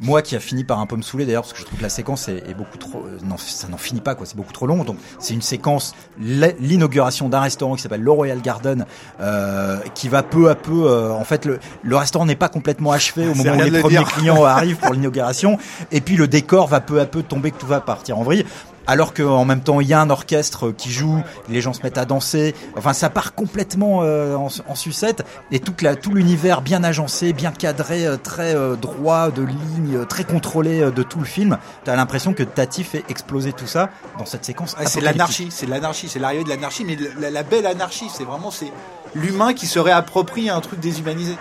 moi 0.00 0.22
qui 0.22 0.36
a 0.36 0.40
fini 0.40 0.64
par 0.64 0.80
un 0.80 0.86
peu 0.86 0.96
me 0.96 1.02
saouler 1.02 1.24
d'ailleurs 1.24 1.42
parce 1.42 1.54
que 1.54 1.58
je 1.58 1.64
trouve 1.64 1.78
que 1.78 1.82
la 1.82 1.88
séquence 1.88 2.28
est, 2.28 2.44
est 2.48 2.54
beaucoup 2.54 2.76
trop 2.76 2.98
euh, 3.06 3.18
non 3.24 3.36
ça 3.38 3.68
n'en 3.68 3.78
finit 3.78 4.00
pas 4.00 4.14
quoi 4.14 4.26
c'est 4.26 4.36
beaucoup 4.36 4.52
trop 4.52 4.66
long. 4.66 4.84
Donc 4.84 4.98
c'est 5.18 5.34
une 5.34 5.42
séquence 5.42 5.94
l'inauguration 6.18 7.28
d'un 7.28 7.40
restaurant 7.40 7.76
qui 7.76 7.82
s'appelle 7.82 8.02
le 8.02 8.10
Royal 8.10 8.40
Garden 8.40 8.84
euh, 9.20 9.78
qui 9.94 10.08
va 10.08 10.22
peu 10.22 10.50
à 10.50 10.54
peu 10.54 10.86
euh, 10.86 11.12
en 11.12 11.24
fait 11.24 11.44
le, 11.44 11.58
le 11.82 11.96
restaurant 11.96 12.26
n'est 12.26 12.36
pas 12.36 12.48
complètement 12.48 12.92
achevé 12.92 13.28
au 13.28 13.34
moment 13.34 13.56
où 13.56 13.70
les 13.70 13.80
premiers 13.80 14.04
clients 14.04 14.44
arrivent 14.44 14.76
pour 14.76 14.92
l'inauguration. 14.92 15.58
Et 15.92 16.00
puis 16.00 16.16
le 16.16 16.28
décor 16.28 16.66
va 16.66 16.80
peu 16.80 17.00
à 17.00 17.06
peu 17.06 17.22
tomber 17.22 17.50
que 17.50 17.58
tout 17.58 17.66
va 17.66 17.80
partir 17.80 18.18
en 18.18 18.22
vrille 18.22 18.44
alors 18.86 19.14
qu'en 19.14 19.44
même 19.44 19.60
temps 19.60 19.80
il 19.80 19.88
y 19.88 19.94
a 19.94 20.00
un 20.00 20.10
orchestre 20.10 20.72
qui 20.72 20.90
joue, 20.90 21.22
les 21.48 21.60
gens 21.60 21.72
se 21.72 21.82
mettent 21.82 21.98
à 21.98 22.04
danser. 22.04 22.54
Enfin, 22.76 22.92
ça 22.92 23.10
part 23.10 23.34
complètement 23.34 24.00
euh, 24.02 24.36
en, 24.36 24.74
sucette 24.74 25.24
et 25.50 25.60
toute 25.60 25.82
la, 25.82 25.96
tout 25.96 26.12
l'univers 26.12 26.60
bien 26.60 26.84
agencé, 26.84 27.32
bien 27.32 27.50
cadré, 27.50 28.06
euh, 28.06 28.16
très 28.16 28.54
euh, 28.54 28.76
droit 28.76 29.30
de 29.30 29.42
ligne, 29.42 30.04
très 30.06 30.24
contrôlé 30.24 30.90
de 30.90 31.02
tout 31.02 31.18
le 31.18 31.24
film. 31.24 31.58
T'as 31.84 31.96
l'impression 31.96 32.34
que 32.34 32.42
Tati 32.42 32.84
fait 32.84 33.04
exploser 33.08 33.52
tout 33.52 33.66
ça 33.66 33.90
dans 34.18 34.26
cette 34.26 34.44
séquence. 34.44 34.76
c'est 34.86 35.00
l'anarchie, 35.00 35.48
c'est 35.50 35.66
l'anarchie, 35.66 36.08
c'est 36.08 36.18
l'arrivée 36.18 36.44
de 36.44 36.48
l'anarchie, 36.48 36.84
mais 36.84 36.96
la, 37.18 37.30
la 37.30 37.42
belle 37.42 37.66
anarchie, 37.66 38.08
c'est 38.12 38.24
vraiment 38.24 38.50
c'est 38.50 38.72
l'humain 39.14 39.54
qui 39.54 39.66
se 39.66 39.78
réapproprie 39.78 40.50
un 40.50 40.60
truc 40.60 40.80
déshumanisé. 40.80 41.36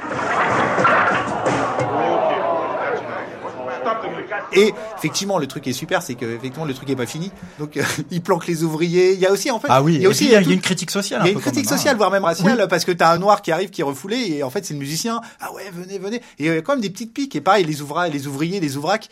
Et 4.54 4.74
effectivement, 4.98 5.38
le 5.38 5.48
truc 5.48 5.68
est 5.68 5.74
super, 5.74 6.02
c'est 6.02 6.16
que 6.16 6.26
effectivement 6.26 6.66
le 6.66 6.74
truc 6.74 6.90
est 6.90 6.96
pas 6.96 7.06
fini. 7.06 7.32
Donc 7.60 7.78
euh, 7.78 7.84
il 8.12 8.22
planque 8.22 8.48
les 8.48 8.64
ouvriers. 8.64 9.14
Il 9.14 9.20
y 9.20 9.26
a 9.26 9.32
aussi 9.32 9.52
en 9.52 9.60
fait. 9.60 9.68
Ah 9.70 9.82
oui. 9.82 9.96
Il 9.96 10.02
y 10.02 10.06
a 10.06 10.10
aussi 10.10 10.26
il 10.26 10.32
y 10.32 10.36
a, 10.36 10.42
une 10.42 10.62
critique 10.62 10.92
sociale. 10.92 11.22
Il 11.24 11.28
y 11.28 11.30
a 11.30 11.34
une 11.34 11.40
critique 11.40 11.68
sociale, 11.68 11.96
hein. 11.96 11.98
voire 11.98 12.12
même 12.12 12.24
raciale, 12.24 12.68
parce 12.70 12.86
que 12.86 12.92
t'as 12.92 13.12
un 13.14 13.18
noir 13.18 13.42
qui 13.42 13.52
arrive, 13.52 13.70
qui 13.70 13.82
est 13.82 13.86
refoulé, 13.86 14.18
et 14.18 14.44
en 14.44 14.50
fait 14.50 14.66
c'est 14.66 14.74
le 14.74 14.80
musicien. 14.80 15.22
Ah 15.40 15.54
ouais, 15.54 15.64
venez, 15.74 16.00
venez. 16.00 16.18
Et 16.40 16.46
il 16.46 16.46
y 16.46 16.50
a 16.50 16.62
quand 16.62 16.74
même 16.74 16.82
des 16.82 16.90
petites 16.90 17.14
piques. 17.14 17.36
Et 17.36 17.42
pareil, 17.42 17.66
les 17.66 17.82
ouvriers, 17.82 18.12
les 18.12 18.28
ouvriers, 18.28 18.60
les 18.60 18.78
ouvracs 18.78 19.10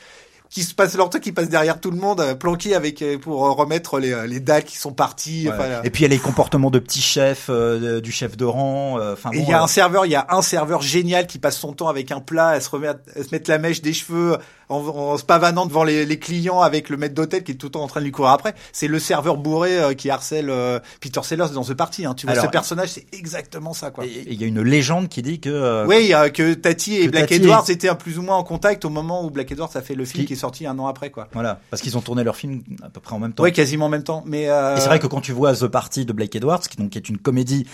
qui 0.50 0.62
se 0.62 0.76
passe 0.76 0.96
leur 0.96 1.10
temps, 1.10 1.18
qui 1.18 1.32
passe 1.32 1.50
derrière 1.50 1.80
tout 1.80 1.90
le 1.90 1.98
monde, 1.98 2.20
euh, 2.20 2.36
planqué 2.36 2.76
avec 2.76 3.02
euh, 3.02 3.18
pour 3.18 3.40
remettre 3.58 3.98
les, 3.98 4.28
les 4.28 4.40
dalles 4.40 4.64
qui 4.64 4.78
sont 4.78 4.94
partis. 4.94 5.48
et 5.84 5.90
puis 5.90 6.04
il 6.04 6.04
y 6.04 6.06
a 6.06 6.16
les 6.16 6.20
comportements 6.20 6.70
de 6.70 6.78
petits 6.78 7.02
chefs, 7.02 7.50
du 7.50 8.12
chef 8.12 8.38
de 8.38 8.46
rang. 8.46 9.00
Enfin, 9.12 9.32
il 9.34 9.50
y 9.50 9.54
a 9.54 9.64
un 9.64 9.68
serveur, 9.68 10.06
il 10.06 10.12
y 10.12 10.16
a 10.16 10.28
un 10.30 10.44
serveur 10.44 10.84
génial 10.84 11.26
qui 11.26 11.40
passe 11.40 11.58
son 11.58 11.74
temps 11.74 11.88
avec 11.88 12.12
un 12.12 12.20
plat, 12.20 12.56
elle 12.56 12.62
se 12.62 12.70
remet, 12.70 12.90
à, 12.90 12.98
se 13.16 13.30
mettre 13.32 13.50
la 13.50 13.58
mèche 13.58 13.82
des 13.82 13.94
cheveux, 13.94 14.38
en, 14.74 15.18
se 15.18 15.24
pavanant 15.24 15.66
devant 15.66 15.84
les, 15.84 16.06
les, 16.06 16.20
clients 16.20 16.62
avec 16.62 16.90
le 16.90 16.98
maître 16.98 17.16
d'hôtel 17.16 17.44
qui 17.44 17.54
est 17.54 17.56
tout 17.56 17.68
le 17.68 17.72
temps 17.72 17.84
en 17.84 17.88
train 17.88 18.00
de 18.00 18.06
lui 18.06 18.12
courir 18.12 18.32
après. 18.32 18.54
C'est 18.72 18.88
le 18.88 19.00
serveur 19.00 19.38
bourré 19.38 19.78
euh, 19.78 19.94
qui 19.94 20.10
harcèle 20.10 20.50
euh, 20.50 20.80
Peter 21.02 21.22
Sellers 21.24 21.50
dans 21.54 21.64
The 21.64 21.74
Party. 21.74 22.06
Hein. 22.06 22.14
Tu 22.16 22.26
vois, 22.26 22.36
ce 22.36 22.48
personnage, 22.48 22.90
c'est 22.90 23.06
exactement 23.14 23.74
ça. 23.74 23.92
quoi. 23.92 24.06
Et 24.06 24.24
il 24.28 24.42
y 24.42 24.44
a 24.44 24.48
une 24.48 24.62
légende 24.62 25.10
qui 25.10 25.22
dit 25.22 25.40
que... 25.40 25.50
Euh, 25.50 25.86
oui, 25.86 26.14
que 26.34 26.54
Tati 26.54 26.96
et 26.96 27.08
Black 27.08 27.32
Edwards 27.32 27.70
étaient 27.70 27.90
un 27.90 27.96
plus 27.96 28.18
ou 28.18 28.22
moins 28.22 28.38
en 28.38 28.44
contact 28.44 28.86
au 28.86 28.90
moment 28.90 29.26
où 29.26 29.30
Black 29.30 29.52
Edwards 29.52 29.72
a 29.76 29.82
fait 29.82 29.96
le 29.96 30.06
film 30.06 30.26
qui, 30.26 30.34
est 30.34 30.38
sorti 30.38 30.66
un 30.66 30.78
an 30.80 30.88
après. 30.88 31.12
quoi. 31.12 31.28
Voilà, 31.34 31.60
parce 31.70 31.82
qu'ils 31.82 31.98
ont 31.98 32.02
tourné 32.02 32.24
leur 32.24 32.36
film 32.36 32.64
à 32.84 32.90
peu 32.90 33.00
près 33.00 33.16
en 33.16 33.20
même 33.20 33.34
temps. 33.34 33.44
Oui, 33.44 33.52
quasiment 33.52 33.86
en 33.86 33.90
même 33.90 34.04
temps. 34.04 34.24
Mais 34.26 34.44
Et 34.44 34.80
c'est 34.80 34.88
vrai 34.88 35.00
que 35.00 35.08
quand 35.08 35.22
tu 35.22 35.32
vois 35.32 35.54
The 35.56 35.68
Party 35.68 36.06
de 36.06 36.14
Blake 36.14 36.36
Edwards, 36.36 36.62
qui 36.62 36.78
donc 36.78 36.96
est 36.96 37.10
une 37.10 37.18
comédie 37.18 37.66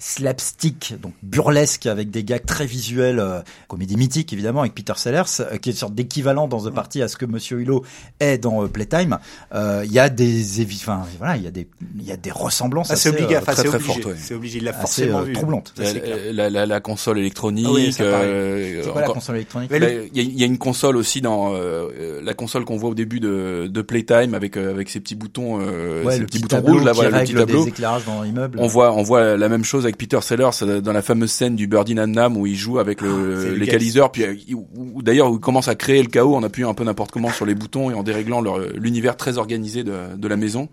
slapstick, 0.00 0.94
donc 1.00 1.12
burlesque 1.22 1.84
avec 1.84 2.10
des 2.10 2.24
gags 2.24 2.44
très 2.44 2.64
visuels, 2.64 3.20
euh, 3.20 3.40
comédie 3.68 3.96
mythique 3.96 4.32
évidemment 4.32 4.62
avec 4.62 4.74
Peter 4.74 4.94
Sellers, 4.96 5.22
euh, 5.40 5.58
qui 5.58 5.68
est 5.68 5.72
une 5.72 5.78
sorte 5.78 5.94
d'équivalent 5.94 6.48
dans 6.48 6.64
The 6.64 6.70
Party 6.70 7.02
à 7.02 7.08
ce 7.08 7.18
que 7.18 7.26
Monsieur 7.26 7.60
Hulot 7.60 7.84
est 8.18 8.38
dans 8.38 8.64
euh, 8.64 8.66
Playtime. 8.66 9.18
Il 9.52 9.92
y 9.92 9.98
a 9.98 10.08
des, 10.08 10.42
enfin 10.74 11.02
voilà, 11.18 11.36
il 11.36 11.42
y 11.42 11.46
a 11.46 11.50
des, 11.50 11.68
il 11.98 12.04
y 12.04 12.12
a 12.12 12.16
des 12.16 12.30
ressemblances 12.30 12.90
ah, 12.90 12.94
assez, 12.94 13.14
très, 13.14 13.40
très, 13.40 13.54
très 13.64 13.78
fortes. 13.78 14.08
C'est 14.16 14.34
obligé, 14.34 14.58
il 14.58 14.64
l'a 14.64 14.72
forcément 14.72 15.20
vu. 15.20 15.34
Troublantes. 15.34 15.74
La, 16.32 16.48
la, 16.48 16.66
la, 16.66 16.80
console 16.80 17.18
électronique. 17.18 17.66
Ah 17.68 17.72
oui, 17.72 17.92
c'est 17.92 18.90
quoi 18.90 19.02
la 19.02 19.08
console 19.08 19.36
électronique 19.36 19.70
Il 20.14 20.22
y, 20.22 20.40
y, 20.40 20.42
a 20.42 20.46
une 20.46 20.58
console 20.58 20.96
aussi 20.96 21.20
dans 21.20 21.52
la 21.52 22.34
console 22.34 22.64
qu'on 22.64 22.78
voit 22.78 22.90
au 22.90 22.94
début 22.94 23.20
de, 23.20 23.68
de 23.70 23.82
Playtime 23.82 24.32
avec 24.32 24.56
avec 24.56 24.88
ses 24.88 25.00
petits 25.00 25.14
boutons, 25.14 25.58
ouais, 25.58 26.18
le 26.18 26.24
petits 26.24 26.38
boutons 26.38 26.62
rouges 26.62 26.84
là, 26.84 26.92
voilà, 26.92 27.18
le 27.18 27.24
petit 27.24 27.34
tableau. 27.34 27.64
Des 27.64 27.68
éclairages 27.68 28.06
dans 28.06 28.22
l'immeuble. 28.22 28.58
On 28.60 28.66
voit 28.66 28.94
on 28.94 29.02
voit 29.02 29.36
la 29.36 29.48
même 29.50 29.64
chose 29.64 29.84
avec 29.84 29.89
Peter 29.96 30.20
Sellers 30.20 30.62
euh, 30.62 30.80
dans 30.80 30.92
la 30.92 31.02
fameuse 31.02 31.30
scène 31.30 31.56
du 31.56 31.66
Birdie 31.66 31.94
Nam 31.94 32.36
où 32.36 32.46
il 32.46 32.56
joue 32.56 32.78
avec 32.78 33.00
le, 33.00 33.52
Ah, 33.52 33.56
l'équaliseur, 33.56 34.12
puis 34.12 34.24
euh, 34.24 34.34
où, 34.76 35.02
d'ailleurs 35.02 35.30
où 35.30 35.36
il 35.36 35.40
commence 35.40 35.68
à 35.68 35.74
créer 35.74 36.02
le 36.02 36.08
chaos 36.08 36.34
en 36.34 36.42
appuyant 36.42 36.70
un 36.70 36.74
peu 36.74 36.84
n'importe 36.84 37.10
comment 37.10 37.30
sur 37.30 37.46
les 37.46 37.54
boutons 37.54 37.90
et 37.90 37.94
en 37.94 38.02
déréglant 38.02 38.42
l'univers 38.74 39.16
très 39.16 39.38
organisé 39.38 39.84
de, 39.84 40.16
de, 40.16 40.28
la 40.28 40.36
maison. 40.36 40.68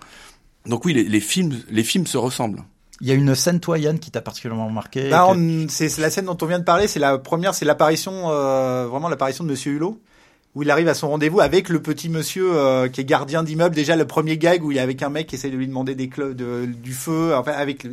Donc 0.65 0.85
oui, 0.85 0.93
les, 0.93 1.03
les, 1.03 1.19
films, 1.19 1.55
les 1.69 1.83
films 1.83 2.07
se 2.07 2.17
ressemblent. 2.17 2.63
Il 3.01 3.07
y 3.07 3.11
a 3.11 3.13
une 3.13 3.35
scène, 3.35 3.59
toi, 3.59 3.77
Yann, 3.77 3.99
qui 3.99 4.09
t'a 4.09 4.21
particulièrement 4.21 4.69
marqué. 4.71 5.09
Bah, 5.09 5.33
C'est 5.69 5.95
la 5.99 6.09
scène 6.09 6.25
dont 6.25 6.37
on 6.41 6.45
vient 6.45 6.59
de 6.59 6.63
parler. 6.63 6.87
C'est 6.87 6.99
la 6.99 7.17
première, 7.19 7.53
c'est 7.53 7.65
l'apparition, 7.65 8.31
euh, 8.31 8.87
vraiment 8.87 9.07
l'apparition 9.07 9.43
de 9.43 9.49
Monsieur 9.49 9.73
Hulot 9.73 9.99
où 10.57 10.63
il 10.63 10.71
arrive 10.71 10.87
à 10.87 10.95
son 10.95 11.09
rendez-vous 11.09 11.39
avec 11.39 11.69
le 11.69 11.83
petit 11.83 12.09
monsieur 12.09 12.55
euh, 12.55 12.87
qui 12.87 13.01
est 13.01 13.05
gardien 13.05 13.43
d'immeuble. 13.43 13.75
Déjà 13.75 13.95
le 13.95 14.07
premier 14.07 14.39
gag 14.39 14.63
où 14.63 14.71
il 14.71 14.77
est 14.77 14.81
avec 14.81 15.03
un 15.03 15.09
mec 15.09 15.27
qui 15.27 15.35
essaie 15.35 15.51
de 15.51 15.55
lui 15.55 15.67
demander 15.67 15.93
des 15.93 16.07
de, 16.07 16.65
du 16.65 16.93
feu, 16.93 17.35
enfin 17.35 17.51
avec 17.51 17.85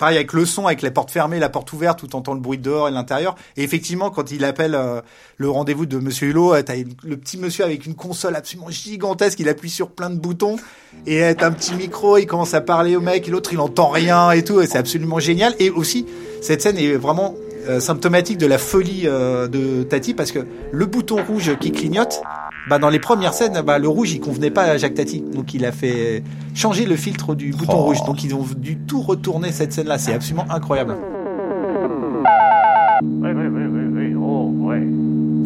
pareil 0.00 0.16
avec 0.16 0.32
le 0.32 0.46
son, 0.46 0.66
avec 0.66 0.80
la 0.80 0.90
porte 0.90 1.10
fermée, 1.10 1.38
la 1.38 1.50
porte 1.50 1.72
ouverte, 1.74 2.00
tout 2.00 2.16
entend 2.16 2.32
le 2.32 2.40
bruit 2.40 2.58
dehors 2.58 2.88
et 2.88 2.90
l'intérieur. 2.90 3.36
Et 3.58 3.62
effectivement, 3.62 4.10
quand 4.10 4.32
il 4.32 4.44
appelle 4.44 4.74
euh, 4.74 5.02
le 5.36 5.50
rendez-vous 5.50 5.84
de 5.84 5.98
Monsieur 5.98 6.28
Hulot, 6.28 6.54
euh, 6.54 6.62
t'as 6.62 6.74
le 7.04 7.16
petit 7.18 7.36
monsieur 7.36 7.64
avec 7.64 7.84
une 7.84 7.94
console 7.94 8.34
absolument 8.34 8.70
gigantesque, 8.70 9.38
il 9.40 9.48
appuie 9.48 9.68
sur 9.68 9.90
plein 9.90 10.08
de 10.08 10.16
boutons 10.16 10.56
et 11.06 11.34
t'as 11.36 11.46
un 11.46 11.52
petit 11.52 11.74
micro, 11.74 12.16
il 12.16 12.26
commence 12.26 12.54
à 12.54 12.62
parler 12.62 12.96
au 12.96 13.00
mec 13.00 13.28
et 13.28 13.30
l'autre 13.30 13.52
il 13.52 13.60
entend 13.60 13.90
rien 13.90 14.30
et 14.30 14.42
tout, 14.42 14.62
et 14.62 14.66
c'est 14.66 14.78
absolument 14.78 15.20
génial. 15.20 15.54
Et 15.58 15.68
aussi, 15.68 16.06
cette 16.40 16.62
scène 16.62 16.78
est 16.78 16.96
vraiment 16.96 17.34
symptomatique 17.78 18.38
de 18.38 18.46
la 18.46 18.56
folie 18.56 19.02
de 19.02 19.82
Tati 19.82 20.14
parce 20.14 20.32
que 20.32 20.40
le 20.72 20.86
bouton 20.86 21.22
rouge 21.22 21.56
qui 21.60 21.72
clignote, 21.72 22.22
bah 22.68 22.78
dans 22.78 22.90
les 22.90 22.98
premières 22.98 23.32
scènes, 23.34 23.60
bah, 23.64 23.78
le 23.78 23.88
rouge 23.88 24.12
il 24.12 24.20
convenait 24.20 24.50
pas 24.50 24.62
à 24.64 24.76
Jacques 24.76 24.94
Tati, 24.94 25.20
donc 25.22 25.54
il 25.54 25.64
a 25.64 25.72
fait 25.72 26.22
changer 26.54 26.84
le 26.86 26.96
filtre 26.96 27.34
du 27.34 27.50
bouton 27.52 27.72
Oh. 27.76 27.82
rouge. 27.84 28.02
Donc 28.06 28.22
ils 28.22 28.34
ont 28.34 28.46
dû 28.56 28.76
tout 28.76 29.00
retourner 29.00 29.50
cette 29.52 29.72
scène-là, 29.72 29.98
c'est 29.98 30.12
absolument 30.12 30.46
incroyable. 30.50 30.96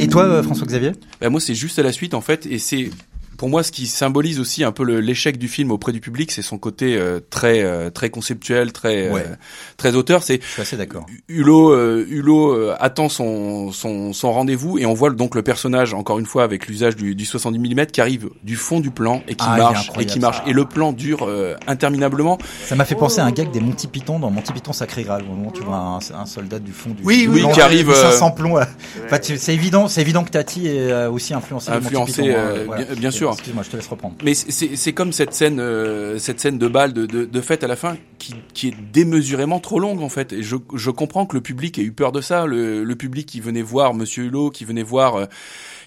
Et 0.00 0.08
toi, 0.08 0.24
euh, 0.24 0.42
François-Xavier? 0.42 0.92
Bah, 1.20 1.30
Moi, 1.30 1.40
c'est 1.40 1.54
juste 1.54 1.78
à 1.78 1.82
la 1.82 1.92
suite 1.92 2.14
en 2.14 2.20
fait, 2.20 2.46
et 2.46 2.58
c'est 2.58 2.90
pour 3.36 3.48
moi, 3.48 3.62
ce 3.62 3.72
qui 3.72 3.86
symbolise 3.86 4.40
aussi 4.40 4.64
un 4.64 4.72
peu 4.72 4.84
l'échec 4.98 5.38
du 5.38 5.48
film 5.48 5.70
auprès 5.70 5.92
du 5.92 6.00
public, 6.00 6.30
c'est 6.32 6.42
son 6.42 6.58
côté 6.58 6.96
euh, 6.96 7.20
très 7.30 7.62
euh, 7.62 7.90
très 7.90 8.10
conceptuel, 8.10 8.72
très 8.72 9.10
Ouais. 9.10 9.24
euh, 9.28 9.34
très 9.76 9.94
auteur. 9.94 10.22
C'est 10.22 10.40
Je 10.42 10.46
suis 10.48 10.62
assez 10.62 10.76
d'accord. 10.76 11.06
Hulot, 11.28 11.72
euh, 11.72 12.06
Hulot 12.08 12.52
euh, 12.52 12.74
attend 12.80 13.08
son 13.08 13.72
son, 13.72 14.12
son 14.12 14.32
rendez-vous 14.32 14.78
et 14.78 14.86
on 14.86 14.94
voit 14.94 15.10
donc 15.10 15.34
le 15.34 15.42
personnage 15.42 15.94
encore 15.94 16.18
une 16.18 16.26
fois 16.26 16.44
avec 16.44 16.66
l'usage 16.68 16.96
du, 16.96 17.14
du 17.14 17.24
70 17.24 17.58
mm 17.58 17.86
qui 17.86 18.00
arrive 18.00 18.30
du 18.42 18.56
fond 18.56 18.80
du 18.80 18.90
plan 18.90 19.22
et 19.28 19.34
qui 19.34 19.44
Ah, 19.48 19.56
marche 19.56 19.90
et 19.98 20.06
qui 20.06 20.20
marche 20.20 20.38
ça. 20.38 20.44
et 20.46 20.52
le 20.52 20.64
plan 20.64 20.92
dure 20.92 21.26
euh, 21.28 21.54
interminablement. 21.66 22.38
Ça 22.66 22.74
m'a 22.76 22.84
fait 22.84 22.94
penser 22.94 23.20
à 23.20 23.24
un 23.24 23.30
gag 23.32 23.50
des 23.50 23.60
Monty 23.60 23.86
Python 23.88 24.18
dans 24.18 24.30
Monty 24.30 24.52
Python 24.52 24.72
Sacré 24.72 25.02
Graal. 25.02 25.22
Au 25.22 25.34
moment 25.34 25.48
où 25.48 25.52
tu 25.52 25.62
vois 25.62 25.76
un, 25.76 25.98
un 25.98 26.26
soldat 26.26 26.58
du 26.58 26.72
fond 26.72 26.90
du 26.90 27.02
Oui, 27.04 27.22
du 27.22 27.28
oui, 27.28 27.44
qui 27.52 27.60
arrive, 27.60 27.88
avec 27.90 28.02
euh, 28.04 28.10
500 28.12 28.30
plombs. 28.32 28.58
Enfin, 29.06 29.18
c'est 29.20 29.54
évident, 29.54 29.88
c'est 29.88 30.00
évident 30.00 30.24
que 30.24 30.30
Tati 30.30 30.66
est 30.66 30.90
euh, 30.90 31.10
aussi 31.10 31.34
influencé. 31.34 31.70
Influencé, 31.70 32.22
Python, 32.22 32.34
euh, 32.36 32.62
voilà. 32.66 32.84
bien- 32.84 32.94
bien 32.94 33.10
sûr. 33.10 33.23
Excuse-moi, 33.32 33.62
je 33.64 33.70
te 33.70 33.76
laisse 33.76 33.86
reprendre. 33.88 34.14
Mais 34.22 34.34
c'est- 34.34 34.50
c'est 34.50 34.76
c'est 34.76 34.92
comme 34.92 35.12
cette 35.12 35.32
scène, 35.34 35.58
euh, 35.60 36.18
cette 36.18 36.38
scène 36.40 36.58
de 36.58 36.68
balle 36.68 36.92
de, 36.92 37.06
de, 37.06 37.24
de 37.24 37.40
fête 37.40 37.64
à 37.64 37.66
la 37.66 37.76
fin 37.76 37.96
qui, 38.18 38.34
qui 38.52 38.68
est 38.68 38.74
démesurément 38.92 39.58
trop 39.60 39.80
longue 39.80 40.02
en 40.02 40.08
fait. 40.08 40.32
Et 40.32 40.42
je, 40.42 40.56
je 40.74 40.90
comprends 40.90 41.26
que 41.26 41.34
le 41.36 41.40
public 41.42 41.78
ait 41.78 41.82
eu 41.82 41.92
peur 41.92 42.12
de 42.12 42.20
ça. 42.20 42.46
Le, 42.46 42.84
le 42.84 42.96
public 42.96 43.26
qui 43.26 43.40
venait 43.40 43.62
voir 43.62 43.94
Monsieur 43.94 44.24
Hulot, 44.24 44.50
qui 44.50 44.64
venait 44.64 44.82
voir 44.82 45.16
euh, 45.16 45.26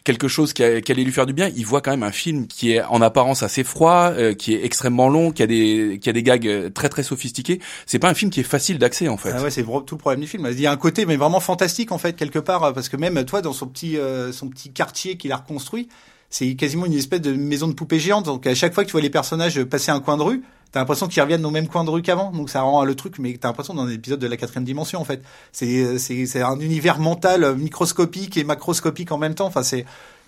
quelque 0.04 0.28
chose 0.28 0.54
qui, 0.54 0.64
a- 0.64 0.82
qui 0.82 0.92
allait 0.92 1.04
lui 1.04 1.12
faire 1.12 1.26
du 1.26 1.34
bien, 1.34 1.50
il 1.56 1.66
voit 1.66 1.82
quand 1.82 1.92
même 1.92 2.04
un 2.04 2.12
film 2.12 2.48
qui 2.48 2.72
est 2.74 2.82
en 2.84 3.02
apparence 3.02 3.44
assez 3.44 3.64
froid, 3.64 4.12
euh, 4.12 4.34
qui 4.34 4.54
est 4.54 4.64
extrêmement 4.66 5.10
long, 5.10 5.32
qui 5.32 5.44
a 5.44 5.48
des 5.48 6.00
qui 6.02 6.10
a 6.10 6.14
des 6.14 6.24
gags 6.24 6.48
euh, 6.48 6.70
très 6.70 6.90
très 6.90 7.04
sophistiqués. 7.04 7.60
C'est 7.86 8.00
pas 8.00 8.10
un 8.10 8.14
film 8.14 8.32
qui 8.32 8.40
est 8.40 8.44
facile 8.44 8.78
d'accès 8.80 9.08
en 9.08 9.18
fait. 9.18 9.32
Ah 9.36 9.42
ouais, 9.44 9.52
c'est 9.52 9.64
tout 9.64 9.84
le 9.92 9.98
problème 9.98 10.22
du 10.22 10.28
film. 10.28 10.48
Il 10.52 10.60
y 10.62 10.68
a 10.68 10.72
un 10.72 10.78
côté 10.78 11.06
mais 11.06 11.16
vraiment 11.18 11.40
fantastique 11.40 11.92
en 11.92 11.98
fait 11.98 12.16
quelque 12.16 12.40
part 12.40 12.74
parce 12.74 12.90
que 12.90 12.98
même 12.98 13.24
toi 13.26 13.42
dans 13.42 13.54
son 13.54 13.68
petit 13.68 13.98
euh, 13.98 14.32
son 14.32 14.48
petit 14.50 14.72
quartier 14.72 15.18
qu'il 15.18 15.32
a 15.32 15.38
reconstruit, 15.38 15.90
c'est 16.30 16.56
quasiment 16.56 16.86
une 16.86 16.94
espèce 16.94 17.22
de 17.22 17.34
maison 17.34 17.68
de 17.68 17.74
poupée 17.74 18.00
géante. 18.00 18.26
Donc 18.26 18.46
à 18.48 18.56
chaque 18.56 18.74
fois 18.74 18.84
que 18.84 18.90
tu 18.90 18.94
vois 18.94 19.02
les 19.02 19.10
personnages 19.10 19.64
passer 19.64 19.92
un 19.92 20.00
coin 20.00 20.18
de 20.18 20.24
rue, 20.24 20.44
t'as 20.72 20.80
l'impression 20.82 21.08
qu'ils 21.08 21.22
reviennent 21.22 21.46
au 21.46 21.52
même 21.52 21.68
coin 21.68 21.84
de 21.84 21.90
rue 21.90 22.02
qu'avant. 22.02 22.32
Donc 22.32 22.50
ça 22.50 22.62
rend 22.62 22.84
le 22.84 22.96
truc, 22.96 23.20
mais 23.20 23.38
t'as 23.40 23.48
l'impression 23.48 23.74
dans 23.74 23.84
un 23.84 23.90
épisode 23.90 24.20
de 24.20 24.28
la 24.28 24.36
quatrième 24.38 24.66
dimension 24.66 25.00
en 25.00 25.06
fait. 25.06 25.22
C'est 25.52 26.42
un 26.42 26.60
univers 26.60 27.00
mental 27.00 27.56
microscopique 27.56 28.38
et 28.38 28.44
macroscopique 28.44 29.12
en 29.12 29.18
même 29.18 29.36
temps. 29.36 29.46
Enfin 29.48 29.62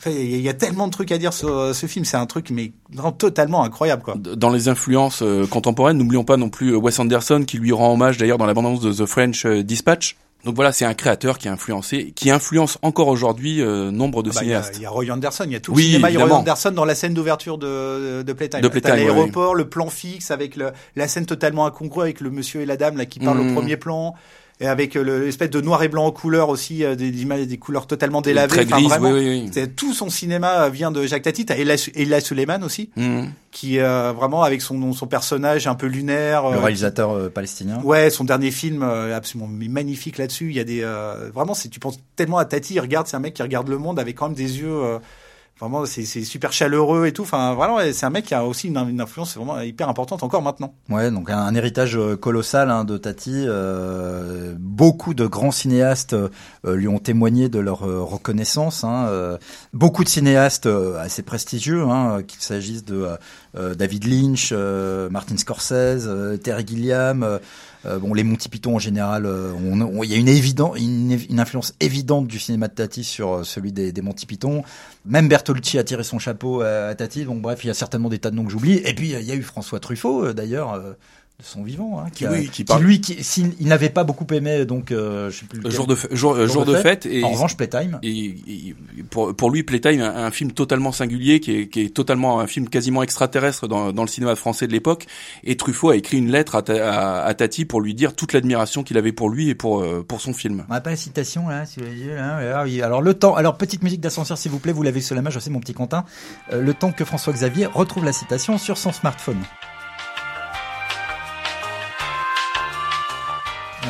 il 0.05 0.39
y, 0.39 0.47
a- 0.47 0.53
tellement 0.53 0.87
de 0.87 0.93
trucs 0.93 1.11
à 1.11 1.17
dire 1.17 1.33
sur 1.33 1.49
euh, 1.49 1.73
ce 1.73 1.85
film. 1.85 2.05
C'est 2.05 2.15
un 2.15 2.25
truc 2.25 2.51
mais 2.51 2.71
totalement 3.17 3.63
incroyable. 3.63 4.03
Dans 4.15 4.49
les 4.49 4.69
influences 4.69 5.21
euh, 5.21 5.45
contemporaines, 5.45 5.97
n'oublions 5.97 6.23
pas 6.23 6.37
non 6.37 6.49
plus 6.49 6.69
euh, 6.73 6.77
Wes 6.77 6.97
Anderson 6.99 7.43
qui 7.45 7.57
lui 7.57 7.73
rend 7.73 7.91
hommage 7.91 8.17
d'ailleurs 8.17 8.37
dans 8.37 8.45
l'abondance 8.45 8.79
de 8.79 8.93
The 8.93 9.05
French 9.05 9.45
Dispatch. 9.45 10.15
Donc 10.45 10.55
voilà, 10.55 10.71
c'est 10.71 10.85
un 10.85 10.93
créateur 10.93 11.37
qui 11.37 11.49
a 11.49 11.51
influencé, 11.51 12.13
qui 12.15 12.31
influence 12.31 12.77
encore 12.81 13.09
aujourd'hui 13.09 13.61
euh, 13.61 13.91
nombre 13.91 14.23
de 14.23 14.29
Ah 14.29 14.33
bah, 14.35 14.39
cinéastes. 14.39 14.75
il 14.77 14.83
y 14.83 14.85
a 14.85 14.89
Roy 14.89 15.11
Anderson, 15.11 15.43
il 15.45 15.51
y 15.51 15.55
a 15.55 15.59
tout 15.59 15.73
Oui, 15.73 15.83
le 15.83 15.87
cinéma. 15.89 16.09
Il 16.11 16.17
y 16.17 16.21
a 16.21 16.25
Roy. 16.25 16.33
Anderson 16.37 16.71
dans 16.71 16.85
la 16.85 16.95
scène 16.95 17.13
d'ouverture 17.13 17.57
de, 17.57 18.21
de 18.23 18.33
Playtime. 18.33 18.61
De 18.61 18.69
Playtime, 18.69 18.91
l'aéroport, 18.95 19.53
le 19.53 19.67
plan 19.67 19.89
fixe 19.89 20.31
avec 20.31 20.55
le, 20.55 20.71
la 20.95 21.07
scène 21.09 21.25
totalement 21.25 21.65
incongrue 21.65 22.03
avec 22.03 22.21
le 22.21 22.29
monsieur 22.29 22.61
et 22.61 22.65
la 22.65 22.77
dame 22.77 22.95
là 22.97 23.05
qui 23.05 23.19
parlent 23.19 23.41
au 23.41 23.53
premier 23.53 23.75
plan. 23.75 24.15
Et 24.62 24.68
avec 24.68 24.97
euh, 24.97 25.03
le- 25.03 25.24
l'espèce 25.24 25.49
de 25.51 25.62
noir 25.62 25.82
et 25.84 25.88
blanc 25.88 26.05
en 26.05 26.12
couleur 26.12 26.49
aussi, 26.49 26.84
euh, 26.84 26.93
des, 26.95 27.22
images- 27.22 27.47
des 27.47 27.57
couleurs 27.57 27.88
totalement 27.88 28.20
délavées. 28.22 28.49
Très 28.57 28.66
Enfin, 28.66 28.76
grise, 28.76 28.89
vraiment, 28.89 29.12
oui, 29.12 29.20
oui, 29.20 29.41
oui. 29.45 29.49
c'est- 29.53 29.74
tout 29.74 29.93
son 29.93 30.10
cinéma 30.10 30.64
euh, 30.66 30.70
vient 30.70 30.91
de 30.91 31.05
Jacques 31.05 31.22
Tati. 31.22 31.45
T'as 31.45 31.55
Ella, 31.55 32.20
Suleiman 32.20 32.62
aussi, 32.64 32.89
Mhm. 32.97 33.30
qui 33.51 33.80
euh, 33.80 34.12
vraiment 34.12 34.43
avec 34.43 34.62
son, 34.62 34.91
son 34.91 35.07
personnage 35.07 35.66
un 35.68 35.76
peu 35.76 35.86
lunaire. 35.88 36.49
Le 36.49 36.57
réalisateur 36.60 37.12
euh, 37.12 37.30
palestinien. 37.30 37.80
Ouais, 37.86 38.10
son 38.10 38.26
dernier 38.26 38.51
film 38.51 38.84
euh, 38.84 39.16
absolument 39.16 39.47
magnifique 39.49 40.18
là-dessus. 40.18 40.49
Il 40.49 40.55
y 40.57 40.60
a 40.60 40.66
des 40.66 40.82
euh, 40.84 41.30
vraiment, 41.34 41.53
si 41.53 41.70
tu 41.70 41.80
penses 41.80 41.97
tellement 42.18 42.38
à 42.38 42.43
Tati, 42.43 42.74
il 42.74 42.80
regarde, 42.82 43.07
c'est 43.07 43.16
un 43.16 43.22
mec 43.22 43.36
qui 43.36 43.41
regarde 43.43 43.70
le 43.70 43.78
monde 43.78 43.97
avec 43.97 44.18
quand 44.18 44.28
même 44.28 44.36
des 44.36 44.60
yeux. 44.60 44.99
Vraiment, 45.60 45.86
c'est 45.86 46.05
super 46.05 46.53
chaleureux 46.53 47.05
et 47.05 47.12
tout. 47.12 47.24
Enfin, 47.24 47.55
ouais, 47.55 47.93
c'est 47.93 48.05
un 48.05 48.10
mec 48.10 48.26
qui 48.26 48.34
a 48.34 48.45
aussi 48.45 48.68
une, 48.68 48.78
une 48.78 49.01
influence 49.01 49.36
vraiment 49.36 49.60
hyper 49.60 49.89
importante 49.89 50.24
encore 50.24 50.41
maintenant. 50.41 50.74
Ouais, 50.89 51.12
donc 51.12 51.30
un, 51.30 51.53
héritage 51.53 51.97
euh, 51.97 52.16
colossal 52.16 52.72
hein, 52.72 52.86
de 52.86 52.97
Tati. 52.97 53.45
Euh, 53.47 54.55
beaucoup 54.57 55.14
de 55.14 55.26
grands 55.26 55.51
cinéastes 55.51 56.16
euh, 56.66 56.76
lui 56.76 56.88
ont 56.88 56.99
témoigné 56.99 57.49
de 57.49 57.60
leur 57.60 57.84
euh, 57.84 58.01
reconnaissance. 58.01 58.84
Hein, 58.84 59.07
euh, 59.07 59.38
beaucoup 59.74 60.03
de 60.03 60.10
cinéastes 60.10 60.68
assez 60.68 61.24
prestigieux, 61.24 61.84
hein, 61.84 62.22
qu'il 62.24 62.41
s'agisse 62.41 62.86
de 62.86 63.07
David 63.53 64.05
Lynch, 64.05 64.53
Martin 65.12 65.38
Scorsese, 65.38 66.07
Terry 66.43 66.66
Gilliam. 66.66 67.39
Euh, 67.86 67.97
bon, 67.99 68.13
les 68.13 68.23
Monty 68.23 68.49
Python 68.49 68.75
en 68.75 68.80
général, 68.80 69.25
euh, 69.25 69.53
il 70.03 70.09
y 70.09 70.13
a 70.13 70.17
une, 70.17 70.27
évident, 70.27 70.75
une, 70.75 71.17
une 71.30 71.39
influence 71.39 71.73
évidente 71.80 72.27
du 72.27 72.39
cinéma 72.39 72.67
de 72.67 72.73
Tati 72.73 73.03
sur 73.03 73.34
euh, 73.34 73.43
celui 73.43 73.71
des, 73.71 73.91
des 73.91 74.01
Monty 74.01 74.25
Python. 74.25 74.63
Même 75.05 75.30
Bertolucci 75.30 75.77
a 75.80 75.84
tiré 75.84 76.03
son 76.03 76.19
chapeau 76.19 76.61
à, 76.61 76.88
à 76.88 76.95
Tati. 76.95 77.25
Donc 77.25 77.41
bref, 77.41 77.63
il 77.63 77.67
y 77.67 77.69
a 77.69 77.73
certainement 77.73 78.09
des 78.09 78.19
tas 78.19 78.32
de 78.32 78.36
noms 78.36 78.45
que 78.45 78.51
j'oublie. 78.51 78.82
Et 78.86 78.93
puis 78.93 79.11
il 79.11 79.21
y 79.21 79.32
a 79.32 79.36
eu 79.36 79.43
François 79.43 79.80
Truffaut 79.80 80.34
d'ailleurs. 80.34 80.95
Euh, 81.39 81.41
de 81.41 81.45
son 81.45 81.63
vivant, 81.63 81.99
hein, 81.99 82.09
qui, 82.13 82.25
a- 82.25 82.31
Oui, 82.31 82.49
qui 82.49 82.65
lui, 82.79 83.01
qui, 83.01 83.23
s'il 83.23 83.53
il 83.59 83.67
n'avait 83.67 83.89
pas 83.89 84.03
beaucoup 84.03 84.27
aimé, 84.33 84.65
donc 84.65 84.91
euh, 84.91 85.29
je 85.29 85.39
sais 85.39 85.45
plus. 85.45 85.59
lequel. 85.59 85.71
Jour 85.71 85.87
de, 85.87 85.95
f- 85.95 86.13
jour, 86.13 86.33
euh, 86.35 86.47
jour 86.47 86.65
de 86.65 86.75
fête. 86.75 87.05
Et, 87.05 87.23
En 87.23 87.29
revanche, 87.29 87.55
Playtime. 87.57 87.99
et, 88.03 88.25
et 88.47 88.75
pour, 89.09 89.35
pour 89.35 89.49
lui, 89.49 89.63
Playtime, 89.63 90.01
un, 90.01 90.25
un 90.25 90.31
film 90.31 90.51
totalement 90.51 90.91
singulier, 90.91 91.39
qui 91.39 91.51
est, 91.55 91.67
qui 91.67 91.81
est 91.81 91.89
totalement 91.95 92.39
un 92.39 92.47
film 92.47 92.67
quasiment 92.69 93.03
extraterrestre 93.03 93.67
dans, 93.67 93.91
dans 93.93 94.03
le 94.03 94.07
cinéma 94.09 94.35
français 94.35 94.67
de 94.67 94.71
l'époque. 94.73 95.07
Et 95.43 95.55
Truffaut 95.57 95.89
a 95.91 95.95
écrit 95.95 96.17
une 96.17 96.31
lettre 96.31 96.55
à, 96.55 96.61
Ta- 96.61 97.21
à, 97.21 97.25
à 97.25 97.33
Tati 97.33 97.65
pour 97.65 97.81
lui 97.81 97.93
dire 97.93 98.15
toute 98.15 98.33
l'admiration 98.33 98.83
qu'il 98.83 98.97
avait 98.97 99.13
pour 99.13 99.29
lui 99.29 99.49
et 99.49 99.55
pour, 99.55 99.81
euh, 99.81 100.03
pour 100.07 100.21
son 100.21 100.33
film. 100.33 100.65
On 100.69 100.73
n'a 100.73 100.81
pas 100.81 100.89
la 100.91 100.95
citation 100.95 101.47
là, 101.47 101.65
sous 101.65 101.79
les 101.79 101.95
yeux. 101.95 102.15
Là. 102.15 102.65
Alors 102.83 103.01
le 103.01 103.13
temps, 103.13 103.35
alors 103.35 103.57
petite 103.57 103.83
musique 103.83 104.01
d'ascenseur 104.01 104.37
s'il 104.37 104.51
vous 104.51 104.59
plaît, 104.59 104.73
vous 104.73 104.83
l'avez 104.83 105.01
sous 105.01 105.13
la 105.13 105.21
main, 105.21 105.29
je 105.29 105.39
sais 105.39 105.49
mon 105.49 105.59
petit 105.59 105.73
Quentin. 105.73 106.05
Euh, 106.53 106.61
le 106.61 106.73
temps 106.73 106.91
que 106.91 107.05
François 107.05 107.33
Xavier 107.33 107.65
retrouve 107.65 108.03
la 108.05 108.13
citation 108.13 108.57
sur 108.57 108.77
son 108.77 108.91
smartphone. 108.91 109.37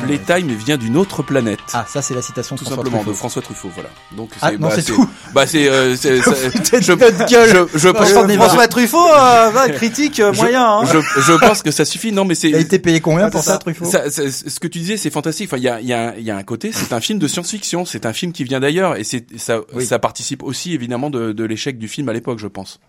Playtime 0.04 0.48
vient 0.54 0.76
d'une 0.76 0.96
autre 0.96 1.22
planète. 1.22 1.60
Ah, 1.72 1.84
ça 1.88 2.02
c'est 2.02 2.14
la 2.14 2.22
citation 2.22 2.56
tout 2.56 2.64
François 2.64 2.76
simplement 2.84 2.98
Truffaut. 3.02 3.10
de 3.12 3.16
François 3.16 3.42
Truffaut, 3.42 3.70
voilà. 3.74 3.90
Donc 4.16 4.30
Ah, 4.40 4.52
non, 4.52 4.68
bah, 4.68 4.72
c'est 4.74 4.82
tout. 4.82 5.08
Bah 5.34 5.46
c'est 5.46 5.68
euh, 5.68 5.94
c'est- 5.96 6.16
je, 6.20 6.92
gueule. 7.28 7.68
je, 7.74 7.78
je 7.78 7.88
pense 7.88 8.12
marre. 8.14 8.46
François 8.48 8.68
Truffaut, 8.68 9.08
euh, 9.12 9.68
critique 9.74 10.20
euh, 10.20 10.32
je- 10.32 10.38
moyen. 10.40 10.64
Hein. 10.66 10.84
je, 10.86 10.98
je 11.22 11.32
pense 11.38 11.62
que 11.62 11.70
ça 11.70 11.84
suffit. 11.84 12.12
Non, 12.12 12.24
mais 12.24 12.34
c'est 12.34 12.48
Il 12.50 12.54
a 12.56 12.58
été 12.58 12.78
payé 12.78 13.00
combien 13.00 13.30
pour 13.30 13.42
ça, 13.42 13.52
ça. 13.52 13.58
Truffaut 13.58 13.84
Ça, 13.84 14.10
ça- 14.10 14.30
ce 14.30 14.58
que 14.60 14.66
tu 14.68 14.78
disais, 14.78 14.96
c'est 14.96 15.10
fantastique. 15.10 15.48
Enfin, 15.48 15.58
il 15.58 15.64
y 15.64 15.68
a, 15.68 15.80
il 15.80 15.86
y, 15.86 15.92
a, 15.92 16.14
il 16.16 16.24
y 16.24 16.30
a 16.30 16.36
un 16.36 16.42
côté, 16.42 16.70
c'est 16.72 16.92
un 16.92 17.00
film 17.00 17.18
de 17.18 17.28
science-fiction, 17.28 17.84
c'est 17.84 18.06
un 18.06 18.12
film 18.12 18.32
qui 18.32 18.44
vient 18.44 18.60
d'ailleurs, 18.60 18.96
et 18.96 19.04
c'est 19.04 19.24
ça, 19.38 19.60
Oui. 19.74 19.84
ça 19.86 19.98
participe 19.98 20.42
aussi 20.42 20.74
évidemment 20.74 21.10
de, 21.10 21.32
de 21.32 21.44
l'échec 21.44 21.78
du 21.78 21.88
film 21.88 22.08
à 22.08 22.12
l'époque, 22.12 22.38
je 22.38 22.46
pense. 22.46 22.80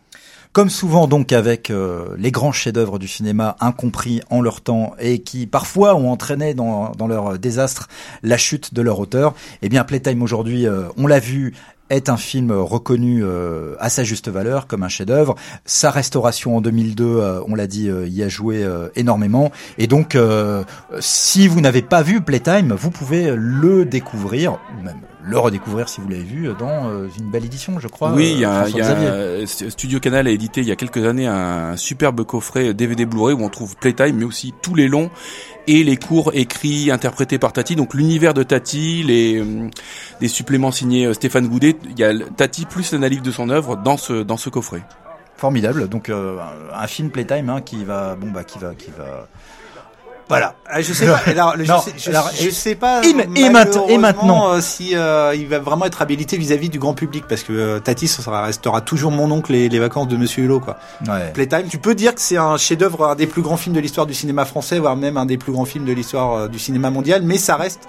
Comme 0.53 0.69
souvent 0.69 1.07
donc 1.07 1.31
avec 1.31 1.69
euh, 1.69 2.15
les 2.17 2.31
grands 2.31 2.51
chefs-d'œuvre 2.51 2.99
du 2.99 3.07
cinéma 3.07 3.55
incompris 3.61 4.21
en 4.29 4.41
leur 4.41 4.61
temps 4.61 4.93
et 4.99 5.19
qui 5.19 5.47
parfois 5.47 5.95
ont 5.95 6.11
entraîné 6.11 6.53
dans, 6.53 6.91
dans 6.91 7.07
leur 7.07 7.39
désastre 7.39 7.87
la 8.21 8.37
chute 8.37 8.73
de 8.73 8.81
leur 8.81 8.99
auteur, 8.99 9.33
eh 9.61 9.69
bien 9.69 9.85
Playtime 9.85 10.21
aujourd'hui, 10.21 10.67
euh, 10.67 10.89
on 10.97 11.07
l'a 11.07 11.19
vu, 11.19 11.53
est 11.91 12.09
un 12.09 12.17
film 12.17 12.51
reconnu 12.51 13.23
euh, 13.23 13.75
à 13.79 13.89
sa 13.89 14.03
juste 14.03 14.29
valeur 14.29 14.67
comme 14.67 14.83
un 14.83 14.89
chef-d'œuvre. 14.89 15.35
Sa 15.65 15.91
restauration 15.91 16.57
en 16.57 16.61
2002, 16.61 17.03
euh, 17.05 17.41
on 17.47 17.55
l'a 17.55 17.67
dit, 17.67 17.89
euh, 17.89 18.07
y 18.07 18.23
a 18.23 18.29
joué 18.29 18.63
euh, 18.63 18.89
énormément. 18.95 19.51
Et 19.77 19.87
donc, 19.87 20.15
euh, 20.15 20.63
si 20.99 21.47
vous 21.47 21.61
n'avez 21.61 21.81
pas 21.81 22.01
vu 22.01 22.21
Playtime, 22.21 22.73
vous 22.73 22.91
pouvez 22.91 23.33
le 23.35 23.85
découvrir 23.85 24.57
ou 24.77 24.83
même 24.83 25.01
le 25.23 25.37
redécouvrir 25.37 25.89
si 25.89 26.01
vous 26.01 26.09
l'avez 26.09 26.23
vu 26.23 26.49
dans 26.57 26.89
euh, 26.89 27.07
une 27.17 27.29
belle 27.29 27.45
édition, 27.45 27.79
je 27.79 27.87
crois. 27.87 28.13
oui, 28.13 28.31
euh, 28.31 28.33
il 28.33 28.39
y 28.39 28.45
a, 28.45 28.67
il 28.69 28.75
y 28.75 28.81
a 28.81 28.85
euh, 28.91 29.45
Studio 29.45 29.99
Canal 29.99 30.27
a 30.27 30.31
édité 30.31 30.61
il 30.61 30.67
y 30.67 30.71
a 30.71 30.75
quelques 30.75 31.05
années 31.05 31.27
un, 31.27 31.77
superbe 31.77 32.23
coffret 32.23 32.73
DVD 32.73 33.05
Blu-ray 33.05 33.35
où 33.35 33.43
on 33.43 33.49
trouve 33.49 33.75
Playtime, 33.75 34.17
mais 34.17 34.25
aussi 34.25 34.53
tous 34.61 34.75
les 34.75 34.87
longs 34.87 35.09
et 35.67 35.83
les 35.83 35.97
cours 35.97 36.31
écrits, 36.33 36.91
interprétés 36.91 37.39
par 37.39 37.53
Tati. 37.53 37.75
Donc 37.75 37.93
l'univers 37.93 38.33
de 38.33 38.43
Tati, 38.43 39.03
les 39.03 39.39
euh, 39.39 39.69
des 40.19 40.27
suppléments 40.27 40.71
signés 40.71 41.05
euh, 41.05 41.13
Stéphane 41.13 41.47
Goudet. 41.47 41.75
Il 41.89 41.99
y 41.99 42.03
a 42.03 42.13
Tati 42.35 42.65
plus 42.65 42.91
l'analyse 42.91 43.21
de 43.21 43.31
son 43.31 43.49
œuvre 43.49 43.77
dans 43.77 43.97
ce 43.97 44.23
dans 44.23 44.37
ce 44.37 44.49
coffret. 44.49 44.81
Formidable. 45.37 45.87
Donc 45.87 46.09
euh, 46.09 46.37
un 46.73 46.87
film 46.87 47.09
Playtime 47.09 47.49
hein, 47.49 47.61
qui 47.61 47.83
va, 47.83 48.15
bon 48.15 48.31
bah 48.31 48.43
qui 48.43 48.59
va, 48.59 48.75
qui 48.75 48.91
va. 48.91 49.27
Voilà. 50.31 50.55
Ah, 50.65 50.81
je 50.81 50.93
sais 50.93 51.05
pas. 51.05 51.19
Alors, 51.27 51.53
je, 51.57 51.63
Non, 51.69 51.81
sais, 51.81 51.91
je, 51.97 52.09
alors, 52.09 52.29
je 52.33 52.49
sais 52.49 52.75
pas. 52.75 53.01
et- 53.03 53.13
maintenant- 53.13 53.35
et 53.35 53.49
malheureusement, 53.49 53.97
maintenant. 53.99 54.53
euh, 54.53 54.61
si 54.61 54.95
euh, 54.95 55.35
il 55.35 55.47
va 55.47 55.59
vraiment 55.59 55.85
être 55.85 56.01
habilité 56.01 56.37
vis-à-vis 56.37 56.69
du 56.69 56.79
grand 56.79 56.93
public, 56.93 57.25
parce 57.27 57.43
que 57.43 57.51
euh, 57.51 57.79
Tati, 57.79 58.07
ça 58.07 58.41
restera 58.41 58.79
toujours 58.81 59.11
mon 59.11 59.29
oncle 59.29 59.53
et 59.53 59.67
les 59.67 59.79
vacances 59.79 60.07
de 60.07 60.15
Monsieur 60.15 60.43
Hulot, 60.45 60.61
quoi. 60.61 60.77
Ouais. 61.07 61.31
Playtime, 61.33 61.67
tu 61.69 61.77
peux 61.79 61.95
dire 61.95 62.15
que 62.15 62.21
c'est 62.21 62.37
un 62.37 62.55
chef-d'œuvre, 62.57 63.07
un 63.09 63.15
des 63.15 63.27
plus 63.27 63.41
grands 63.41 63.57
films 63.57 63.75
de 63.75 63.81
l'histoire 63.81 64.07
du 64.07 64.13
cinéma 64.13 64.45
français, 64.45 64.79
voire 64.79 64.95
même 64.95 65.17
un 65.17 65.25
des 65.25 65.37
plus 65.37 65.51
grands 65.51 65.65
films 65.65 65.85
de 65.85 65.91
l'histoire 65.93 66.33
euh, 66.33 66.47
du 66.47 66.59
cinéma 66.59 66.89
mondial, 66.89 67.21
mais 67.23 67.37
ça 67.37 67.57
reste 67.57 67.81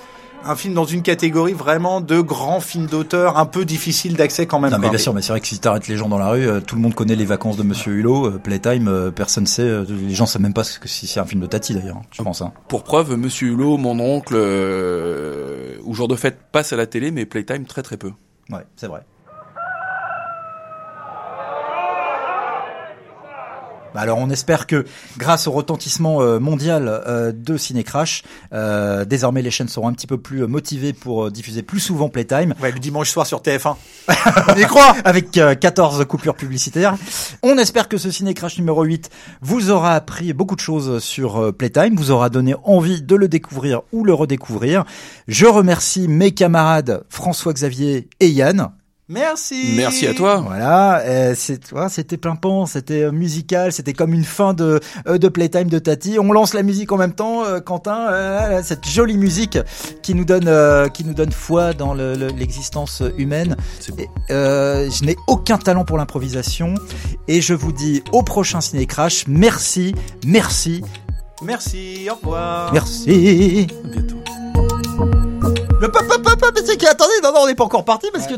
un 0.45 0.57
film 0.57 0.75
dans 0.75 0.85
une 0.85 1.03
catégorie 1.03 1.53
vraiment 1.53 2.01
de 2.01 2.21
grands 2.21 2.61
films 2.61 2.87
d'auteur, 2.87 3.39
un 3.39 3.47
peu 3.47 3.65
difficile 3.65 4.17
d'accès 4.17 4.47
quand 4.47 4.61
même. 4.61 4.71
Non 4.71 4.79
mais 4.79 4.91
bien 4.91 4.99
sûr, 4.99 5.15
mais 5.15 5.23
c'est 5.23 5.33
vrai 5.33 5.41
que 5.41 5.47
si 5.47 5.59
t'arrêtes 5.59 5.89
les 5.89 5.97
gens 5.97 6.09
dans 6.09 6.19
la 6.19 6.31
rue, 6.31 6.47
euh, 6.47 6.61
tout 6.61 6.75
le 6.75 6.81
monde 6.81 6.95
connaît 6.95 7.17
les 7.17 7.25
vacances 7.25 7.57
de 7.57 7.63
Monsieur 7.63 7.93
Hulot, 7.93 8.27
euh, 8.27 8.39
Playtime, 8.39 8.89
euh, 8.89 9.11
personne 9.11 9.47
sait, 9.47 9.63
euh, 9.63 9.85
les 9.89 10.15
gens 10.15 10.27
savent 10.27 10.43
même 10.43 10.55
pas 10.55 10.65
ce 10.65 10.79
que 10.79 10.89
si 10.89 11.07
c'est 11.07 11.21
un 11.21 11.25
film 11.25 11.41
de 11.41 11.47
Tati 11.47 11.75
d'ailleurs, 11.75 11.97
hein, 11.97 12.07
je 12.11 12.23
pense. 12.23 12.43
Hein. 12.43 12.53
Pour 12.69 12.85
preuve, 12.85 13.17
Monsieur 13.17 13.49
Hulot, 13.49 13.77
mon 13.77 13.99
oncle, 14.01 14.35
euh, 14.37 15.77
au 15.85 15.95
jour 15.95 16.09
de 16.09 16.17
fête 16.17 16.39
passe 16.51 16.73
à 16.73 16.77
la 16.77 16.87
télé, 16.87 17.11
mais 17.11 17.27
Playtime 17.27 17.65
très 17.65 17.83
très 17.83 17.97
peu. 17.97 18.13
Ouais, 18.51 18.65
c'est 18.77 18.87
vrai. 18.87 19.01
Bah 23.95 24.01
alors 24.01 24.19
on 24.19 24.31
espère 24.31 24.67
que 24.67 24.85
grâce 25.19 25.47
au 25.47 25.53
retentissement 25.53 26.23
euh, 26.23 26.39
mondial 26.39 26.89
euh, 26.89 27.33
de 27.33 27.57
Cinécrash, 27.57 28.23
euh, 28.53 29.05
désormais 29.05 29.43
les 29.43 29.51
chaînes 29.51 29.69
seront 29.69 29.89
un 29.89 29.93
petit 29.93 30.07
peu 30.07 30.19
plus 30.19 30.47
motivées 30.47 30.93
pour 30.93 31.31
diffuser 31.31 31.63
plus 31.63 31.81
souvent 31.81 32.09
Playtime. 32.09 32.55
Ouais, 32.63 32.73
le 32.73 32.79
dimanche 32.79 33.11
soir 33.11 33.27
sur 33.27 33.41
TF1. 33.41 33.77
On 34.49 34.55
y 34.57 34.65
croit 34.65 34.95
avec 35.05 35.37
euh, 35.39 35.55
14 35.55 36.05
coupures 36.07 36.35
publicitaires. 36.35 36.97
On 37.43 37.59
espère 37.59 37.89
que 37.89 37.99
ce 37.99 38.11
Ciné 38.11 38.35
Crash 38.35 38.59
numéro 38.59 38.83
8 38.83 39.11
vous 39.41 39.71
aura 39.71 39.95
appris 39.95 40.33
beaucoup 40.33 40.57
de 40.57 40.61
choses 40.61 41.03
sur 41.03 41.55
Playtime, 41.55 41.97
vous 41.97 42.11
aura 42.11 42.31
donné 42.31 42.55
envie 42.65 43.03
de 43.03 43.17
le 43.17 43.29
découvrir 43.29 43.83
ou 43.93 44.05
le 44.05 44.15
redécouvrir. 44.15 44.85
Je 45.29 45.47
remercie 45.47 46.09
mes 46.09 46.33
camarades 46.33 47.05
François-Xavier 47.09 48.09
et 48.21 48.29
Yann. 48.29 48.71
Merci. 49.13 49.75
Merci 49.77 50.07
à 50.07 50.15
toi. 50.15 50.37
Voilà, 50.47 51.01
euh, 51.01 51.35
c'est, 51.37 51.59
tu 51.59 51.75
vois, 51.75 51.89
c'était 51.89 52.17
pimpant, 52.17 52.67
c'était 52.67 53.03
euh, 53.05 53.13
musical, 53.13 53.73
c'était 53.73 53.93
comme 53.93 54.13
une 54.15 54.25
fin 54.25 54.55
de 54.55 54.81
euh, 55.07 55.19
de 55.19 55.29
Playtime 55.29 55.69
de 55.69 55.79
Tati. 55.79 56.19
On 56.19 56.33
lance 56.33 56.55
la 56.55 56.63
musique 56.63 56.91
en 56.93 56.97
même 56.97 57.13
temps, 57.15 57.45
euh, 57.45 57.61
Quentin, 57.61 58.09
euh, 58.11 58.61
cette 58.65 58.89
jolie 58.89 59.19
musique 59.19 59.59
qui 60.03 60.15
nous 60.15 60.25
donne 60.25 60.51
qui 60.93 61.05
nous 61.05 61.15
donne 61.15 61.33
foi 61.33 61.73
dans 61.75 61.95
le- 61.95 62.15
le- 62.15 62.29
l'existence 62.29 63.03
humaine. 63.19 63.57
Et, 63.99 64.09
euh, 64.31 64.89
je 64.91 65.05
n'ai 65.05 65.17
aucun 65.27 65.59
talent 65.59 65.85
pour 65.85 65.99
l'improvisation 65.99 66.75
et 67.29 67.41
je 67.41 67.55
vous 67.55 67.73
dis 67.73 68.03
au 68.13 68.23
prochain 68.23 68.61
Ciné 68.61 68.87
Crash. 68.87 69.25
Merci, 69.29 69.95
merci, 70.25 70.83
Merci, 71.43 72.09
au 72.11 72.15
revoir. 72.15 72.73
merci. 72.73 73.67
À 73.85 73.89
bientôt. 73.89 74.17
Le 75.81 75.91
pop 75.91 76.07
c'est 76.65 76.87
attendez, 76.89 77.13
non 77.23 77.33
non, 77.33 77.41
on 77.43 77.47
n'est 77.47 77.55
pas 77.55 77.65
encore 77.65 77.85
parti 77.85 78.07
parce 78.13 78.27
que 78.27 78.35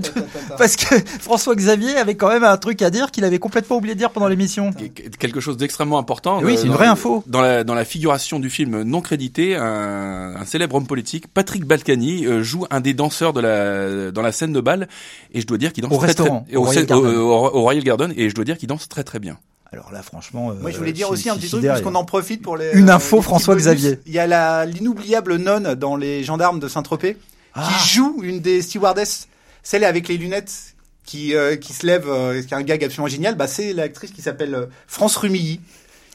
parce 0.56 0.76
que 0.76 0.94
François 1.20 1.54
Xavier 1.54 1.96
avait 1.96 2.14
quand 2.14 2.28
même 2.28 2.44
un 2.44 2.56
truc 2.56 2.82
à 2.82 2.90
dire 2.90 3.10
qu'il 3.10 3.24
avait 3.24 3.38
complètement 3.38 3.76
oublié 3.76 3.94
de 3.94 3.98
dire 3.98 4.10
pendant 4.10 4.28
l'émission. 4.28 4.72
Quelque 4.72 5.40
chose 5.40 5.56
d'extrêmement 5.56 5.98
important. 5.98 6.40
Oui, 6.42 6.52
euh, 6.54 6.56
c'est 6.56 6.62
une 6.64 6.68
dans- 6.68 6.74
vraie 6.74 6.86
info. 6.86 7.22
Dans 7.26 7.40
la, 7.40 7.64
dans 7.64 7.74
la 7.74 7.84
figuration 7.84 8.38
du 8.40 8.50
film 8.50 8.82
non 8.82 9.00
crédité, 9.00 9.56
un, 9.56 10.34
un 10.36 10.44
célèbre 10.44 10.76
homme 10.76 10.86
politique, 10.86 11.26
Patrick 11.28 11.64
Balkany, 11.64 12.26
euh, 12.26 12.42
joue 12.42 12.66
un 12.70 12.80
des 12.80 12.94
danseurs 12.94 13.32
de 13.32 13.40
la, 13.40 14.10
dans 14.10 14.22
la 14.22 14.32
scène 14.32 14.52
de 14.52 14.60
bal, 14.60 14.88
et 15.32 15.40
je 15.40 15.46
dois 15.46 15.58
dire 15.58 15.72
qu'il 15.72 15.82
danse 15.82 15.92
Au 15.92 15.98
très, 15.98 16.08
restaurant, 16.08 16.44
très, 16.48 16.56
au 16.56 16.60
au, 16.60 16.64
Royal 16.64 16.84
au- 16.84 16.86
Garden. 16.86 17.16
au- 17.16 17.30
au 17.30 17.60
Royal 17.62 17.82
Garden, 17.84 18.12
et 18.16 18.28
je 18.30 18.34
dois 18.34 18.44
dire 18.44 18.58
qu'il 18.58 18.68
danse 18.68 18.88
très 18.88 19.04
très 19.04 19.18
bien. 19.18 19.38
Alors 19.72 19.90
là, 19.92 20.02
franchement, 20.02 20.50
euh, 20.50 20.54
Moi, 20.60 20.70
je 20.70 20.78
voulais 20.78 20.92
dire 20.92 21.06
si- 21.08 21.12
aussi 21.12 21.30
un 21.30 21.36
petit 21.36 21.48
truc, 21.48 21.64
parce 21.66 21.80
qu'on 21.80 21.94
en 21.96 22.04
profite 22.04 22.42
pour 22.42 22.56
les. 22.56 22.70
Une 22.74 22.90
info, 22.90 23.16
les 23.16 23.20
petits 23.22 23.24
François 23.28 23.54
bonus. 23.54 23.66
Xavier. 23.66 23.98
Il 24.06 24.12
y 24.12 24.18
a 24.20 24.26
la, 24.28 24.66
l'inoubliable 24.66 25.36
nonne 25.36 25.74
dans 25.74 25.96
Les 25.96 26.22
Gendarmes 26.22 26.60
de 26.60 26.68
Saint-Tropez, 26.68 27.16
Ah. 27.54 27.68
qui 27.82 27.88
joue 27.94 28.20
une 28.22 28.40
des 28.40 28.62
stewardesses, 28.62 29.28
celle 29.62 29.84
avec 29.84 30.08
les 30.08 30.16
lunettes, 30.16 30.52
qui, 31.04 31.34
euh, 31.36 31.56
qui 31.56 31.72
se 31.72 31.86
lève, 31.86 32.06
euh, 32.08 32.42
qui 32.42 32.54
a 32.54 32.56
un 32.56 32.62
gag 32.62 32.82
absolument 32.82 33.08
génial, 33.08 33.34
bah, 33.36 33.46
c'est 33.46 33.72
l'actrice 33.72 34.10
qui 34.10 34.22
s'appelle 34.22 34.54
euh, 34.54 34.66
France 34.86 35.16
Rumilly, 35.16 35.60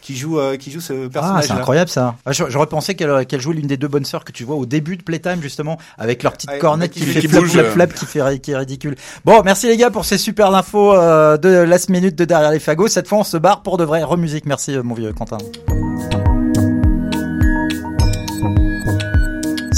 qui 0.01 0.15
joue, 0.17 0.39
euh, 0.39 0.57
qui 0.57 0.71
joue 0.71 0.79
ce 0.81 1.05
Ah, 1.05 1.09
personnage 1.09 1.45
c'est 1.45 1.51
incroyable 1.51 1.89
ça. 1.89 2.15
Ah, 2.25 2.31
je- 2.31 2.45
J'aurais 2.49 2.65
pensé 2.67 2.95
qu'elle 2.95 3.25
qu'elle 3.27 3.41
jouait 3.41 3.53
l'une 3.53 3.67
des 3.67 3.77
deux 3.77 3.87
bonnes 3.89 4.05
sœurs 4.05 4.23
que 4.25 4.31
tu 4.31 4.43
vois 4.45 4.55
au 4.55 4.65
début 4.65 4.97
de 4.97 5.03
Playtime 5.03 5.41
justement, 5.41 5.77
avec 5.97 6.23
leur 6.23 6.33
petite 6.33 6.49
Ouais, 6.49 6.57
cornette 6.57 6.91
qui 6.91 7.01
qui, 7.01 7.05
fait- 7.05 7.19
qui 7.21 7.27
flap 7.27 7.43
flap 7.45 7.67
flap, 7.73 7.93
qui 7.93 8.05
fait 8.05 8.39
qui 8.39 8.51
est 8.51 8.57
ridicule. 8.57 8.95
Bon, 9.25 9.41
merci 9.43 9.67
les 9.67 9.77
gars 9.77 9.91
pour 9.91 10.05
ces 10.05 10.17
super 10.17 10.53
infos 10.55 10.93
de 10.93 11.49
last 11.63 11.89
minute 11.89 12.15
de 12.15 12.25
derrière 12.25 12.51
les 12.51 12.59
fagots. 12.59 12.87
Cette 12.87 13.07
fois, 13.07 13.19
on 13.19 13.23
se 13.23 13.37
barre 13.37 13.61
pour 13.61 13.77
de 13.77 13.83
vrai. 13.83 14.01
Remusique. 14.03 14.45
Merci 14.45 14.75
mon 14.83 14.95
vieux 14.95 15.13
Quentin. 15.13 15.37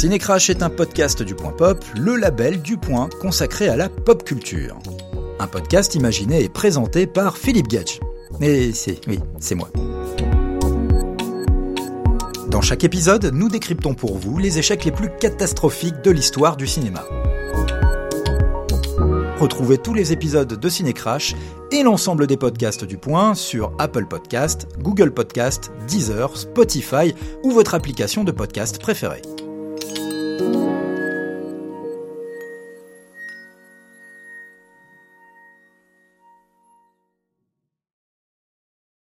Cinécrash 0.01 0.49
est 0.49 0.63
un 0.63 0.71
podcast 0.71 1.21
du 1.21 1.35
Point 1.35 1.51
Pop, 1.51 1.85
le 1.95 2.15
label 2.15 2.63
du 2.63 2.75
Point 2.75 3.07
consacré 3.21 3.69
à 3.69 3.75
la 3.75 3.87
pop 3.87 4.23
culture. 4.23 4.79
Un 5.37 5.45
podcast 5.45 5.93
imaginé 5.93 6.41
et 6.41 6.49
présenté 6.49 7.05
par 7.05 7.37
Philippe 7.37 7.67
Gage. 7.67 7.99
Et 8.41 8.73
c'est, 8.73 8.99
oui, 9.07 9.19
c'est 9.39 9.53
moi. 9.53 9.69
Dans 12.47 12.61
chaque 12.61 12.83
épisode, 12.83 13.29
nous 13.31 13.47
décryptons 13.47 13.93
pour 13.93 14.17
vous 14.17 14.39
les 14.39 14.57
échecs 14.57 14.85
les 14.85 14.91
plus 14.91 15.11
catastrophiques 15.19 16.01
de 16.03 16.09
l'histoire 16.09 16.57
du 16.57 16.65
cinéma. 16.65 17.05
Retrouvez 19.39 19.77
tous 19.77 19.93
les 19.93 20.13
épisodes 20.13 20.59
de 20.59 20.69
Cinécrash 20.69 21.35
et 21.71 21.83
l'ensemble 21.83 22.25
des 22.25 22.37
podcasts 22.37 22.85
du 22.85 22.97
Point 22.97 23.35
sur 23.35 23.71
Apple 23.77 24.07
Podcast, 24.07 24.67
Google 24.79 25.11
Podcast, 25.11 25.71
Deezer, 25.87 26.35
Spotify 26.35 27.13
ou 27.43 27.51
votre 27.51 27.75
application 27.75 28.23
de 28.23 28.31
podcast 28.31 28.81
préférée. 28.81 29.21
Thank 30.41 30.55
you. 30.55 30.90